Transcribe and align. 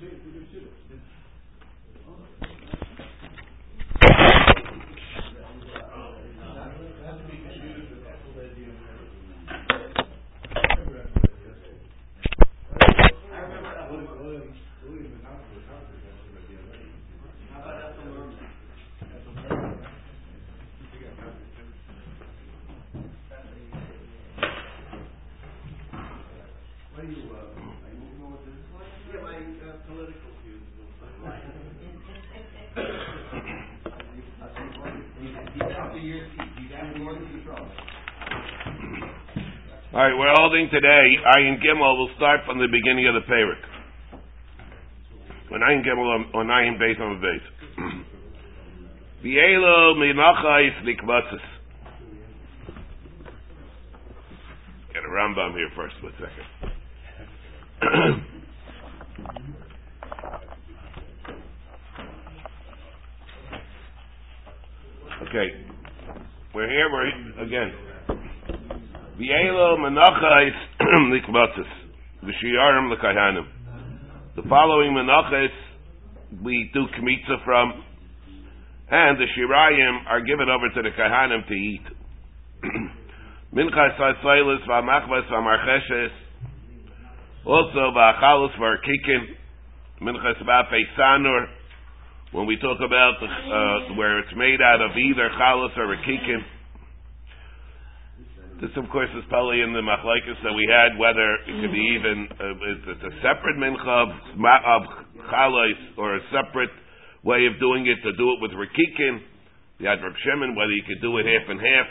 şey, 0.00 0.08
All 39.98 40.04
right, 40.04 40.14
we're 40.16 40.32
holding 40.32 40.70
today. 40.70 41.16
Ayin 41.34 41.58
Gimel 41.58 41.98
will 41.98 42.10
start 42.14 42.42
from 42.46 42.58
the 42.58 42.68
beginning 42.70 43.08
of 43.08 43.14
the 43.14 43.22
Perik. 43.26 43.58
When 45.48 45.60
Ayin 45.60 45.82
Gimel 45.84 46.32
on 46.36 46.46
Ayin 46.46 46.78
Beis 46.78 47.00
on 47.00 47.20
Beis. 47.20 47.42
V'elo 49.24 49.96
minachais 49.96 50.84
likmatzes. 50.84 51.42
Get 54.94 55.02
a 55.02 55.08
Rambam 55.08 55.56
here 55.56 55.68
first, 55.74 56.00
one 56.00 56.12
second. 56.12 56.46
okay, 65.28 65.48
we're 66.54 66.70
here. 66.70 66.88
We're 66.92 67.10
here 67.10 67.42
again. 67.42 67.87
The 74.36 74.42
following 74.48 74.92
menachas 74.94 75.48
we 76.44 76.70
do 76.72 76.86
kmitza 76.86 77.44
from, 77.44 77.82
and 78.88 79.18
the 79.18 79.26
shirayim 79.34 80.06
are 80.06 80.20
given 80.20 80.48
over 80.48 80.68
to 80.72 80.82
the 80.82 80.90
kahanim 80.96 81.48
to 81.48 81.52
eat. 81.52 81.82
Minchas 83.52 83.96
ha'soilis 83.96 84.64
v'amachvas 84.68 85.28
v'amarcheshes, 85.28 86.10
also 87.44 87.90
v'achalus 87.90 88.56
v'arkikin, 88.56 89.34
minchas 90.00 90.40
v'apei 90.44 90.84
sanur, 90.96 91.46
when 92.30 92.46
we 92.46 92.56
talk 92.58 92.78
about 92.78 93.14
the, 93.18 93.26
uh, 93.26 93.96
where 93.96 94.20
it's 94.20 94.36
made 94.36 94.60
out 94.62 94.80
of 94.80 94.96
either 94.96 95.28
chalus 95.40 95.76
or 95.76 95.92
a 95.92 95.96
kikin, 95.96 96.44
this, 98.60 98.74
of 98.74 98.90
course, 98.90 99.10
is 99.14 99.22
probably 99.30 99.62
in 99.62 99.70
the 99.70 99.78
machlaikas 99.78 100.42
that 100.42 100.50
we 100.50 100.66
had, 100.66 100.98
whether 100.98 101.26
it 101.46 101.62
could 101.62 101.70
be 101.70 101.86
even 101.94 102.26
uh, 102.42 103.06
a 103.06 103.12
separate 103.22 103.54
mincha 103.54 103.86
of, 103.86 104.10
of 104.10 104.82
chalais 105.30 105.78
or 105.94 106.16
a 106.18 106.22
separate 106.34 106.74
way 107.22 107.46
of 107.46 107.54
doing 107.62 107.86
it 107.86 108.02
to 108.02 108.10
do 108.18 108.34
it 108.34 108.38
with 108.42 108.50
rikikin. 108.58 109.22
The 109.78 109.86
Adrab 109.86 110.10
Shimon, 110.26 110.58
whether 110.58 110.74
you 110.74 110.82
could 110.82 110.98
do 110.98 111.14
it 111.18 111.26
half 111.30 111.46
and 111.46 111.60
half. 111.62 111.88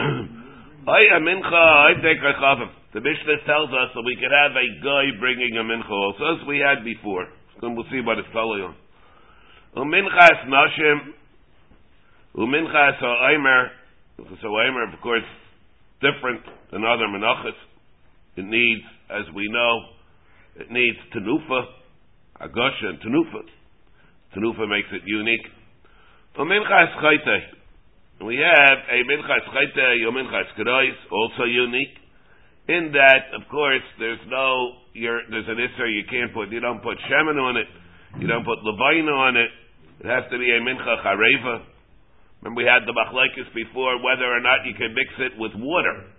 a 0.00 1.20
mincha, 1.20 1.60
I 1.60 1.92
take 2.00 2.24
a 2.24 2.32
chavim. 2.40 2.72
The 2.94 3.04
Mishnah 3.04 3.44
tells 3.44 3.68
us 3.68 3.92
that 3.92 4.04
we 4.08 4.16
could 4.16 4.32
have 4.32 4.56
a 4.56 4.68
guy 4.80 5.12
bringing 5.20 5.60
a 5.60 5.64
mincha 5.64 5.92
also, 5.92 6.40
as 6.40 6.48
we 6.48 6.56
had 6.56 6.84
before. 6.84 7.28
Then 7.60 7.76
we'll 7.76 7.84
see 7.92 8.00
what 8.00 8.16
it's 8.16 8.32
telling 8.32 8.64
on. 8.64 8.74
Uminchas 9.76 10.48
nashim, 10.48 11.12
uminchas 12.32 12.96
ha'omer, 12.96 13.76
so 14.18 14.48
Eimer, 14.48 14.92
of 14.92 15.00
course, 15.00 15.22
different 16.00 16.42
than 16.72 16.84
other 16.84 17.06
menachas. 17.06 17.54
It 18.36 18.44
needs, 18.44 18.82
as 19.10 19.24
we 19.34 19.48
know, 19.50 19.80
it 20.56 20.70
needs 20.70 20.98
tenufa, 21.14 21.62
agosha 22.40 22.86
and 22.86 23.00
tenufa. 23.00 23.42
Tenufa 24.36 24.68
makes 24.68 24.88
it 24.92 25.02
unique. 25.06 25.46
We 26.36 26.44
have 28.36 28.78
a 28.90 28.98
minchas 29.06 29.44
chayte, 29.54 30.06
or 30.06 30.12
minchas 30.12 30.48
kedois, 30.58 30.96
also 31.10 31.44
unique. 31.44 31.96
In 32.68 32.92
that, 32.92 33.32
of 33.34 33.48
course, 33.48 33.82
there's 33.98 34.20
no, 34.28 34.72
there's 34.94 35.48
an 35.48 35.56
isser 35.56 35.88
you 35.88 36.04
can't 36.10 36.34
put, 36.34 36.50
you 36.50 36.60
don't 36.60 36.82
put 36.82 36.98
shemen 37.08 37.40
on 37.40 37.56
it, 37.56 37.66
you 38.20 38.26
don't 38.26 38.44
put 38.44 38.58
levina 38.62 39.10
on 39.10 39.36
it. 39.36 39.50
It 40.00 40.06
has 40.06 40.24
to 40.30 40.38
be 40.38 40.50
a 40.50 40.60
mincha 40.60 41.02
chareva. 41.02 41.62
Remember 42.40 42.62
we 42.62 42.66
had 42.66 42.86
the 42.86 42.94
machlekes 42.94 43.50
before 43.54 43.98
whether 44.02 44.26
or 44.26 44.40
not 44.40 44.62
you 44.62 44.74
can 44.74 44.94
mix 44.94 45.10
it 45.18 45.34
with 45.38 45.52
water. 45.58 46.14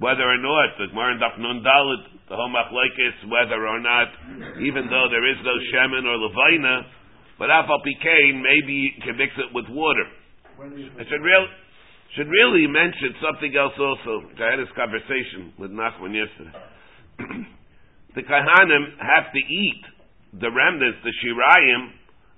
Whether 0.00 0.24
or 0.24 0.40
not, 0.40 0.80
the 0.80 0.88
Gemara 0.88 1.20
Daf 1.20 1.36
Nun 1.36 1.60
Dalit, 1.60 2.04
the 2.28 2.36
whole 2.36 2.48
machlekes, 2.48 3.20
whether 3.28 3.60
or 3.68 3.80
not, 3.80 4.08
even 4.64 4.88
though 4.88 5.08
there 5.12 5.28
is 5.28 5.36
no 5.44 5.52
shemen 5.72 6.08
or 6.08 6.16
levina, 6.16 6.88
but 7.38 7.48
afal 7.48 7.80
pikain, 7.84 8.40
maybe 8.40 8.72
you 8.72 8.90
can 9.04 9.16
mix 9.16 9.32
it 9.36 9.52
with 9.52 9.64
water. 9.68 10.08
I 10.60 11.04
should 11.08 11.24
real 11.24 11.46
should 12.16 12.28
really 12.28 12.66
mention 12.66 13.14
something 13.22 13.54
else 13.54 13.72
also. 13.78 14.26
I 14.34 14.50
had 14.50 14.58
this 14.58 14.72
conversation 14.74 15.54
with 15.56 15.70
Nachman 15.70 16.10
yesterday. 16.10 16.52
the 18.16 18.22
kahanim 18.22 18.84
have 18.98 19.32
to 19.32 19.38
eat 19.38 19.82
the 20.34 20.50
remnants, 20.50 20.98
the 21.04 21.14
shirayim 21.22 21.82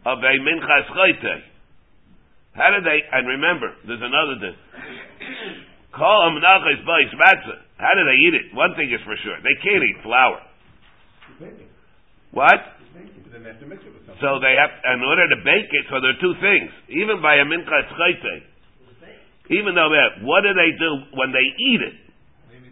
of 0.06 0.18
a 0.18 0.34
minchas 0.44 0.86
chayte. 0.92 1.51
How 2.52 2.68
did 2.68 2.84
they, 2.84 3.00
and 3.00 3.24
remember, 3.28 3.72
there's 3.88 4.04
another 4.04 4.36
thing. 4.40 4.56
Call 5.92 6.28
amnachas 6.28 6.84
bais 6.84 7.12
matzah. 7.16 7.58
How 7.80 7.92
do 7.96 8.02
they 8.04 8.18
eat 8.28 8.34
it? 8.36 8.54
One 8.54 8.76
thing 8.76 8.92
is 8.92 9.00
for 9.04 9.16
sure. 9.24 9.36
They 9.40 9.56
can't 9.64 9.80
eat 9.80 9.98
flour. 10.04 10.40
What? 12.32 12.60
So 14.20 14.38
they 14.40 14.54
have, 14.56 14.72
in 14.94 15.00
order 15.00 15.28
to 15.32 15.38
bake 15.40 15.72
it, 15.72 15.84
so 15.88 16.00
there 16.00 16.12
are 16.12 16.20
two 16.20 16.36
things. 16.40 16.70
Even 16.92 17.20
by 17.20 17.40
a 17.40 17.44
minchas 17.44 17.88
chayte, 17.96 18.52
even 19.50 19.74
though 19.74 19.90
that, 19.90 20.22
what 20.24 20.44
do 20.44 20.52
they 20.54 20.72
do 20.78 20.90
when 21.16 21.32
they 21.32 21.44
eat 21.44 21.80
it? 21.82 21.96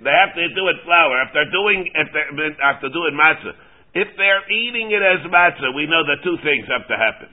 They 0.01 0.13
have 0.17 0.33
to 0.33 0.45
do 0.57 0.69
it 0.69 0.77
flour. 0.85 1.21
If 1.29 1.33
they're 1.37 1.53
doing, 1.53 1.85
if 1.93 2.09
they 2.13 2.49
have 2.65 2.81
to 2.81 2.89
do 2.89 3.05
it 3.05 3.13
matzah. 3.13 3.53
If 3.93 4.09
they're 4.17 4.45
eating 4.49 4.93
it 4.93 5.03
as 5.03 5.27
matzah, 5.29 5.75
we 5.75 5.85
know 5.85 6.07
that 6.09 6.23
two 6.25 6.39
things 6.41 6.69
have 6.73 6.89
to 6.89 6.97
happen. 6.97 7.29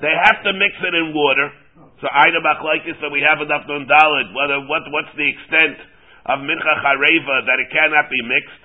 They 0.00 0.12
have 0.12 0.40
to 0.44 0.52
mix 0.56 0.72
it 0.80 0.94
in 0.96 1.12
water. 1.12 1.48
So 2.00 2.08
Aida 2.08 2.40
Machlaikis 2.40 2.96
that 3.04 3.12
we 3.12 3.20
have 3.20 3.44
enough 3.44 3.68
on 3.68 3.84
Dalit, 3.84 4.28
whether 4.32 4.64
what 4.64 4.88
what's 4.88 5.12
the 5.16 5.28
extent 5.28 5.76
of 6.26 6.40
Mincha 6.40 6.74
Chareva 6.80 7.36
that 7.44 7.58
it 7.60 7.68
cannot 7.68 8.08
be 8.08 8.20
mixed. 8.24 8.62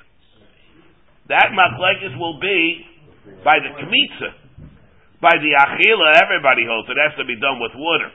That 1.27 1.51
Machlaikis 1.51 2.15
will 2.15 2.39
be 2.39 2.85
by 3.43 3.59
the 3.59 3.75
Kmitza. 3.75 4.29
By 5.19 5.35
the 5.41 5.51
Achila, 5.51 6.21
everybody 6.21 6.63
holds 6.67 6.87
it 6.87 6.99
has 6.99 7.17
to 7.19 7.25
be 7.25 7.35
done 7.39 7.59
with 7.59 7.73
water. 7.75 8.11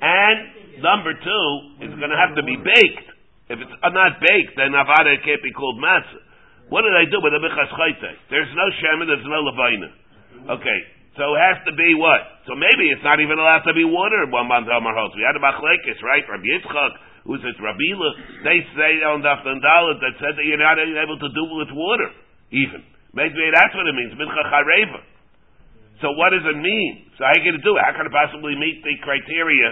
And 0.00 0.80
number 0.80 1.12
two, 1.12 1.46
it's 1.84 1.96
going 1.98 2.12
to 2.12 2.20
have 2.20 2.36
to 2.36 2.44
be 2.44 2.56
baked. 2.56 3.08
If 3.52 3.60
it's 3.60 3.76
not 3.82 4.20
baked, 4.20 4.56
then 4.56 4.72
Avada 4.72 5.20
can't 5.20 5.42
be 5.44 5.52
called 5.52 5.76
matzah. 5.76 6.24
What 6.72 6.88
did 6.88 6.96
I 6.96 7.04
do 7.04 7.20
with 7.20 7.36
the 7.36 7.42
Michas 7.44 7.68
There's 8.32 8.52
no 8.56 8.66
Shemin, 8.80 9.06
there's 9.12 9.28
no 9.28 9.44
Levina. 9.44 9.90
Okay, 10.56 10.78
so 11.14 11.22
it 11.34 11.40
has 11.46 11.58
to 11.70 11.72
be 11.78 11.94
what? 11.94 12.42
So 12.50 12.58
maybe 12.58 12.90
it's 12.90 13.04
not 13.06 13.22
even 13.22 13.38
allowed 13.38 13.62
to 13.70 13.74
be 13.74 13.86
water 13.86 14.26
one 14.30 14.50
month 14.50 14.66
holds. 14.66 15.14
We 15.14 15.22
had 15.22 15.38
a 15.38 15.42
Machlekes, 15.42 16.02
right? 16.02 16.26
Rabbi 16.26 16.42
Yitzchak, 16.42 16.92
who's 17.22 17.42
it 17.46 17.54
Rabila, 17.62 18.10
they 18.42 18.58
say 18.74 19.00
on 19.06 19.22
Daf 19.22 19.46
Dalit 19.46 19.98
that 20.02 20.14
said 20.18 20.34
that 20.34 20.44
you're 20.44 20.58
not 20.58 20.76
able 20.76 21.18
to 21.22 21.30
do 21.30 21.42
it 21.54 21.56
with 21.66 21.72
water, 21.72 22.10
even. 22.50 22.82
Maybe 23.14 23.38
that's 23.54 23.70
what 23.78 23.86
it 23.86 23.94
means, 23.94 24.18
Mincha 24.18 24.42
Chareva. 24.50 25.00
So 26.02 26.10
what 26.18 26.34
does 26.34 26.42
it 26.42 26.58
mean? 26.58 27.06
So 27.14 27.22
how 27.22 27.32
going 27.38 27.54
to 27.54 27.62
do 27.62 27.78
it? 27.78 27.82
How 27.86 27.94
can 27.94 28.10
it 28.10 28.12
possibly 28.12 28.58
meet 28.58 28.82
the 28.82 28.98
criteria 29.06 29.70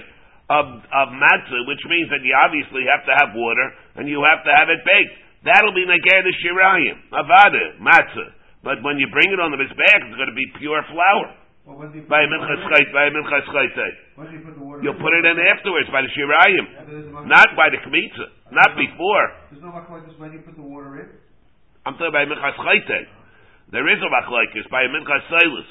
of, 0.50 0.66
of 0.84 1.06
matzah, 1.16 1.62
which 1.66 1.82
means 1.88 2.12
that 2.12 2.20
you 2.20 2.34
obviously 2.34 2.84
have 2.90 3.02
to 3.08 3.14
have 3.16 3.30
water 3.32 3.66
and 3.96 4.08
you 4.08 4.20
have 4.26 4.44
to 4.44 4.52
have 4.52 4.68
it 4.68 4.84
baked. 4.84 5.16
That'll 5.42 5.74
be 5.74 5.88
Nagay 5.88 6.20
the 6.22 6.34
Shirayim, 6.38 6.96
Avada, 7.10 7.64
matzah. 7.82 8.30
But 8.62 8.78
when 8.86 8.98
you 8.98 9.10
bring 9.10 9.26
it 9.34 9.42
on 9.42 9.50
the 9.50 9.58
mizbeach, 9.58 10.02
it's 10.06 10.18
going 10.18 10.30
to 10.30 10.38
be 10.38 10.46
pure 10.58 10.82
flour. 10.90 11.42
Well, 11.62 11.78
by 11.78 12.26
minchas 12.26 12.62
by 12.90 13.06
minchas 13.14 13.46
chayt. 13.54 13.78
You'll 14.82 14.98
put 14.98 15.14
it 15.14 15.24
in 15.30 15.38
afterwards 15.38 15.86
by 15.94 16.02
the 16.02 16.10
shirayim, 16.10 17.26
not 17.26 17.54
by 17.54 17.70
the 17.70 17.78
kmitza, 17.86 18.26
not 18.50 18.74
before. 18.74 19.26
There's 19.50 19.62
no 19.62 19.70
machlokes 19.70 20.10
when 20.18 20.34
you 20.34 20.42
put 20.42 20.58
the 20.58 20.66
water 20.66 20.98
in. 20.98 21.06
I'm 21.86 21.94
talking 21.94 22.10
by 22.10 22.26
minchas 22.26 22.58
chayt. 22.58 22.90
There 23.70 23.86
is 23.86 23.98
a 24.02 24.10
machlokes 24.10 24.66
by 24.74 24.82
a 24.82 24.90
minchas 24.90 25.22
sailus, 25.30 25.68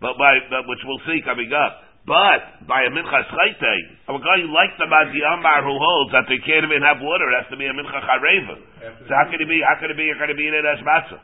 but 0.00 0.16
by 0.16 0.32
but, 0.48 0.64
which 0.64 0.80
we'll 0.88 1.04
see 1.04 1.20
coming 1.28 1.52
up. 1.52 1.92
But 2.08 2.64
by 2.64 2.80
a 2.84 2.90
minchas 2.92 3.28
chayte, 3.28 3.76
I'm 4.08 4.16
going 4.20 4.48
like 4.48 4.72
the 4.80 4.88
Madi 4.88 5.20
Ambar 5.28 5.60
who 5.60 5.76
holds 5.76 6.12
that 6.16 6.24
they 6.28 6.40
can't 6.40 6.64
even 6.64 6.80
have 6.80 7.04
water. 7.04 7.28
It 7.28 7.44
has 7.44 7.48
to 7.52 7.60
be 7.60 7.68
a 7.68 7.72
mincha 7.76 8.00
chareva. 8.00 8.64
So 8.80 9.12
how 9.12 9.28
can 9.28 9.44
it 9.44 9.48
be? 9.48 9.60
How 9.60 9.76
can 9.76 9.92
it 9.92 9.96
be? 10.00 10.08
You're 10.08 10.16
going 10.16 10.32
to 10.32 10.40
be 10.40 10.48
in 10.48 10.56
it 10.56 10.64
as 10.64 10.80
matzah. 10.80 11.20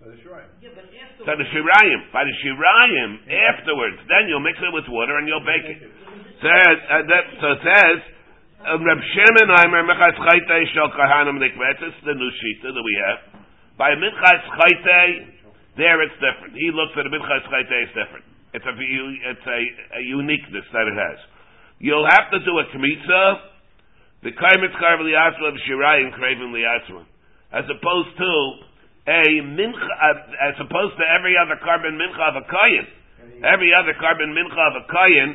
By 0.00 0.16
the 0.16 0.20
shrine. 0.24 0.48
Yeah, 0.64 0.72
but 0.72 0.88
afterwards. 0.88 1.28
So 1.28 1.32
the 1.36 1.48
shirayim, 1.52 2.00
by 2.08 2.24
the 2.24 2.32
shirayim, 2.40 3.10
afterwards, 3.52 4.00
then 4.08 4.32
you'll 4.32 4.40
mix 4.40 4.56
it 4.56 4.72
with 4.72 4.88
water 4.88 5.20
and 5.20 5.28
you'll 5.28 5.44
bake 5.44 5.76
it. 5.76 5.92
Says, 6.40 6.76
uh, 6.88 7.04
that, 7.04 7.24
so 7.36 7.46
it 7.52 7.60
says, 7.60 7.98
uh, 8.64 8.80
Reb 8.80 8.96
Shimon 8.96 9.52
Aimer 9.60 9.84
Minchas 9.84 10.16
Chayte 10.16 10.56
Shel 10.72 10.88
Kahanim 10.96 11.36
Nikvet, 11.36 11.84
this 11.84 11.92
the 12.08 12.16
new 12.16 12.32
shita 12.32 12.72
that 12.72 12.80
we 12.80 12.96
have. 12.96 13.44
By 13.76 13.92
Minchas 13.92 14.40
Chayte, 14.56 15.36
there 15.76 16.00
it's 16.00 16.16
different. 16.16 16.56
He 16.56 16.72
looks 16.72 16.96
at 16.96 17.04
the 17.04 17.12
Minchas 17.12 17.44
Chayte, 17.52 17.76
it's 17.84 17.92
different. 17.92 18.24
It's 18.56 18.64
a, 18.64 18.72
it's 18.72 19.46
a, 19.52 19.60
a 20.00 20.02
uniqueness 20.08 20.64
that 20.72 20.88
it 20.88 20.96
has. 20.96 21.20
You'll 21.76 22.08
have 22.08 22.32
to 22.32 22.40
do 22.40 22.56
a 22.56 22.64
kmitza, 22.72 23.24
the 24.24 24.32
kaimitz 24.32 24.80
karv 24.80 25.04
liyatzma 25.04 25.44
of 25.44 25.60
shirayim 25.68 26.16
craven 26.16 26.56
liyatzma, 26.56 27.04
as 27.52 27.68
opposed 27.68 28.16
to 28.16 28.69
a 29.06 29.24
mincha, 29.56 29.86
as 30.44 30.56
opposed 30.60 30.94
to 31.00 31.04
every 31.08 31.34
other 31.38 31.56
carbon 31.64 31.96
mincha 31.96 32.20
of 32.28 32.36
a 32.40 32.44
kayin. 32.44 32.86
Every 33.40 33.72
other 33.72 33.96
carbon 33.96 34.36
mincha 34.36 34.62
of 34.68 34.74
a 34.80 34.84
kayin, 34.92 35.30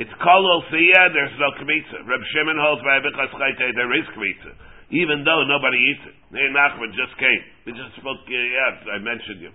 it's 0.00 0.12
kolol 0.24 0.64
siya, 0.72 1.12
there's 1.12 1.36
no 1.36 1.52
kmitza. 1.60 2.08
Reb 2.08 2.22
Shimon 2.32 2.56
holds 2.56 2.80
by 2.80 2.96
Abichas 2.96 3.32
Chayte, 3.36 3.76
there 3.76 3.92
is 3.92 4.08
kmitza. 4.16 4.52
Even 4.92 5.24
though 5.24 5.44
nobody 5.44 5.76
eats 5.76 6.04
it. 6.08 6.16
Hey, 6.32 6.48
Nachman 6.52 6.92
just 6.92 7.16
came. 7.16 7.42
We 7.64 7.72
just 7.72 7.96
spoke, 7.96 8.20
uh, 8.24 8.32
yeah, 8.32 8.92
I 8.92 8.98
mentioned 9.00 9.40
you. 9.40 9.52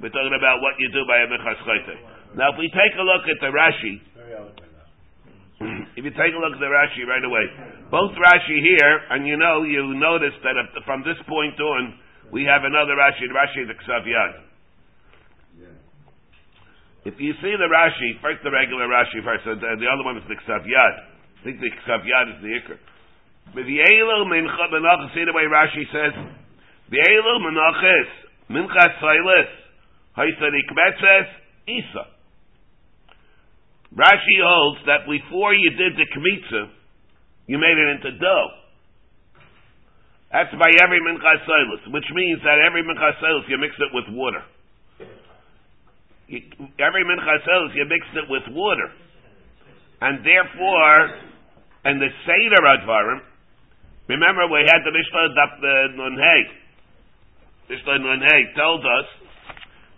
We're 0.00 0.12
talking 0.12 0.36
about 0.36 0.60
what 0.60 0.76
you 0.80 0.88
do 0.92 1.04
by 1.08 1.24
Abichas 1.24 1.60
Chayte. 1.64 1.96
Now 2.36 2.52
if 2.52 2.60
we 2.60 2.68
take 2.68 2.94
a 3.00 3.04
look 3.04 3.24
at 3.24 3.40
the 3.40 3.50
Rashi, 3.52 3.94
if 5.96 6.04
you 6.04 6.12
take 6.14 6.32
a 6.36 6.40
look 6.40 6.54
at 6.54 6.62
the 6.62 6.70
Rashi 6.70 7.02
right 7.08 7.24
away, 7.24 7.44
both 7.90 8.12
Rashi 8.14 8.56
here, 8.62 8.94
and 9.10 9.26
you 9.26 9.36
know, 9.36 9.64
you 9.64 9.96
notice 9.96 10.36
that 10.44 10.54
from 10.84 11.02
this 11.02 11.18
point 11.26 11.58
on, 11.58 11.98
we 12.30 12.44
have 12.44 12.64
another 12.64 12.94
Rashi, 12.94 13.24
the 13.24 13.36
Rashi 13.36 13.66
the 13.66 13.74
Ksav 13.74 14.04
Yad. 14.04 14.44
If 17.04 17.14
you 17.20 17.32
see 17.40 17.54
the 17.56 17.70
Rashi, 17.72 18.20
first 18.20 18.44
the 18.44 18.50
regular 18.50 18.84
Rashi 18.84 19.24
first, 19.24 19.46
and 19.46 19.80
the 19.80 19.88
other 19.88 20.04
one 20.04 20.18
is 20.18 20.24
the 20.28 20.36
Ksav 20.36 20.66
Yad. 20.66 20.94
I 21.40 21.44
think 21.44 21.60
the 21.60 21.70
Ksav 21.84 22.04
Yad 22.04 22.36
is 22.36 22.42
the 22.42 22.52
Iker. 22.52 22.78
V'yelu 23.56 24.26
mincha 24.28 24.66
menachas, 24.72 25.14
see 25.14 25.24
the 25.24 25.32
way 25.32 25.48
Rashi 25.48 25.88
says, 25.88 26.12
V'yelu 26.92 27.34
menachas, 27.48 28.10
minchas 28.50 28.92
sailis, 29.00 29.48
haisadik 30.18 30.68
metzes, 30.76 31.28
isa. 31.66 32.04
Rashi 33.96 34.38
holds 34.42 34.80
that 34.84 35.08
before 35.08 35.54
you 35.54 35.70
did 35.70 35.96
the 35.96 36.06
kmitza, 36.12 36.68
you 37.46 37.56
made 37.56 37.78
it 37.78 37.88
into 37.96 38.18
dough. 38.18 38.48
That's 40.32 40.52
by 40.60 40.68
every 40.84 41.00
minchas 41.00 41.40
sailis, 41.48 41.92
which 41.92 42.04
means 42.12 42.40
that 42.44 42.60
every 42.60 42.84
minchas 42.84 43.16
sailis 43.16 43.48
you 43.48 43.56
mix 43.56 43.72
it 43.80 43.88
with 43.96 44.04
water. 44.12 44.44
You, 46.28 46.40
every 46.78 47.04
minchas 47.04 47.40
sailis 47.48 47.72
you 47.74 47.86
mix 47.88 48.04
it 48.12 48.28
with 48.28 48.44
water, 48.52 48.92
and 50.02 50.20
therefore, 50.20 50.98
and 51.84 52.00
the 52.00 52.08
seder 52.28 52.60
advarim. 52.60 53.20
Remember, 54.08 54.48
we 54.48 54.64
had 54.64 54.80
the 54.84 54.92
Mishnah 54.92 55.36
Daf 55.36 55.60
the 55.60 55.74
Nun 55.96 56.16
Hey. 56.16 56.42
Mishnah 57.68 57.98
Nun 57.98 58.20
Hey 58.20 58.42
told 58.56 58.80
us 58.80 59.08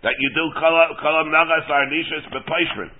that 0.03 0.15
you 0.19 0.29
do 0.35 0.51
kolam 0.59 1.27
nagas 1.27 1.67
arnishas 1.67 2.27
bepaishrin. 2.31 2.91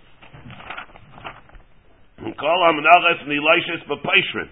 Kolam 2.35 2.79
nagas 2.83 3.23
nilishas 3.27 3.87
bepaishrin. 3.87 4.49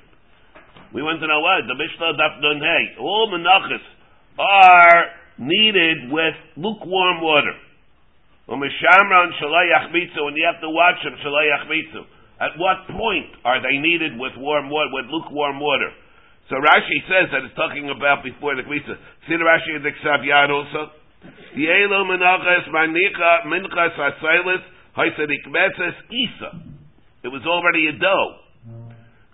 We 0.94 1.04
went 1.04 1.22
to 1.22 1.28
know 1.28 1.40
what 1.40 1.68
the 1.68 1.76
Mishnah 1.78 2.18
Daf 2.18 2.42
Hey. 2.42 2.98
All 3.00 3.30
menachas 3.30 3.86
are 4.40 5.06
needed 5.38 6.12
with 6.12 6.36
lukewarm 6.58 7.22
water. 7.22 7.54
Mitzu, 8.50 10.22
and 10.26 10.36
you 10.36 10.46
have 10.50 10.62
to 10.62 10.70
watch 10.70 10.98
them 11.04 11.14
shalayach 11.22 11.70
mitzu. 11.70 12.02
At 12.42 12.58
what 12.58 12.88
point 12.88 13.36
are 13.46 13.62
they 13.62 13.78
needed 13.78 14.18
with 14.18 14.34
warm 14.38 14.70
water, 14.70 14.90
with 14.94 15.06
lukewarm 15.12 15.60
water? 15.60 15.92
So 16.50 16.56
Rashi 16.56 17.06
says 17.06 17.30
that 17.32 17.46
it's 17.46 17.56
talking 17.56 17.92
about 17.94 18.24
before 18.24 18.56
the 18.56 18.64
Kmitza. 18.64 18.98
See 19.28 19.38
the 19.38 19.46
Rashi 19.46 19.76
in 19.76 19.84
the 19.84 19.92
Ksav 19.92 20.26
Yad 20.26 20.50
also? 20.50 20.90
Yelo 21.54 22.10
menachas 22.10 22.66
manicha 22.74 23.46
minchas 23.46 23.94
asailis 23.94 24.64
haisadik 24.98 25.46
metzes 25.46 25.94
isa. 26.10 26.64
It 27.24 27.28
was 27.28 27.46
already 27.46 27.88
a 27.88 28.00
dough. 28.00 28.36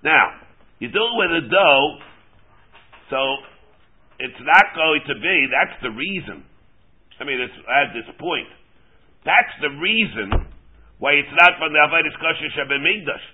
Now, 0.03 0.44
you 0.79 0.89
do 0.91 0.99
it 0.99 1.15
with 1.15 1.43
a 1.43 1.47
dough, 1.47 1.87
so 3.09 3.19
it's 4.19 4.41
not 4.41 4.75
going 4.75 5.01
to 5.07 5.15
be, 5.19 5.35
that's 5.51 5.77
the 5.83 5.91
reason. 5.91 6.43
I 7.19 7.23
mean, 7.23 7.39
at 7.39 7.95
this 7.95 8.07
point. 8.19 8.47
That's 9.23 9.55
the 9.61 9.71
reason 9.81 10.31
why 10.99 11.17
it's 11.17 11.31
not 11.31 11.57
from 11.57 11.73
the 11.73 11.79
Avodah 11.79 12.13
Kosher 12.19 12.51
Shabbat 12.53 12.79
Migdash. 12.83 13.25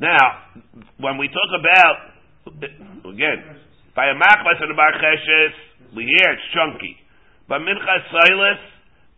Now, 0.00 0.52
when 0.98 1.18
we 1.18 1.30
talk 1.30 1.50
about, 1.54 1.96
again, 3.06 3.38
by 3.94 4.10
a 4.10 4.14
machmas 4.18 4.58
and 4.60 4.70
a 4.70 4.76
barcheses, 4.76 5.54
we 5.96 6.04
hear 6.04 6.34
it's 6.34 6.46
chunky. 6.52 6.98
But 7.48 7.62
minchas 7.62 8.04
silas, 8.10 8.60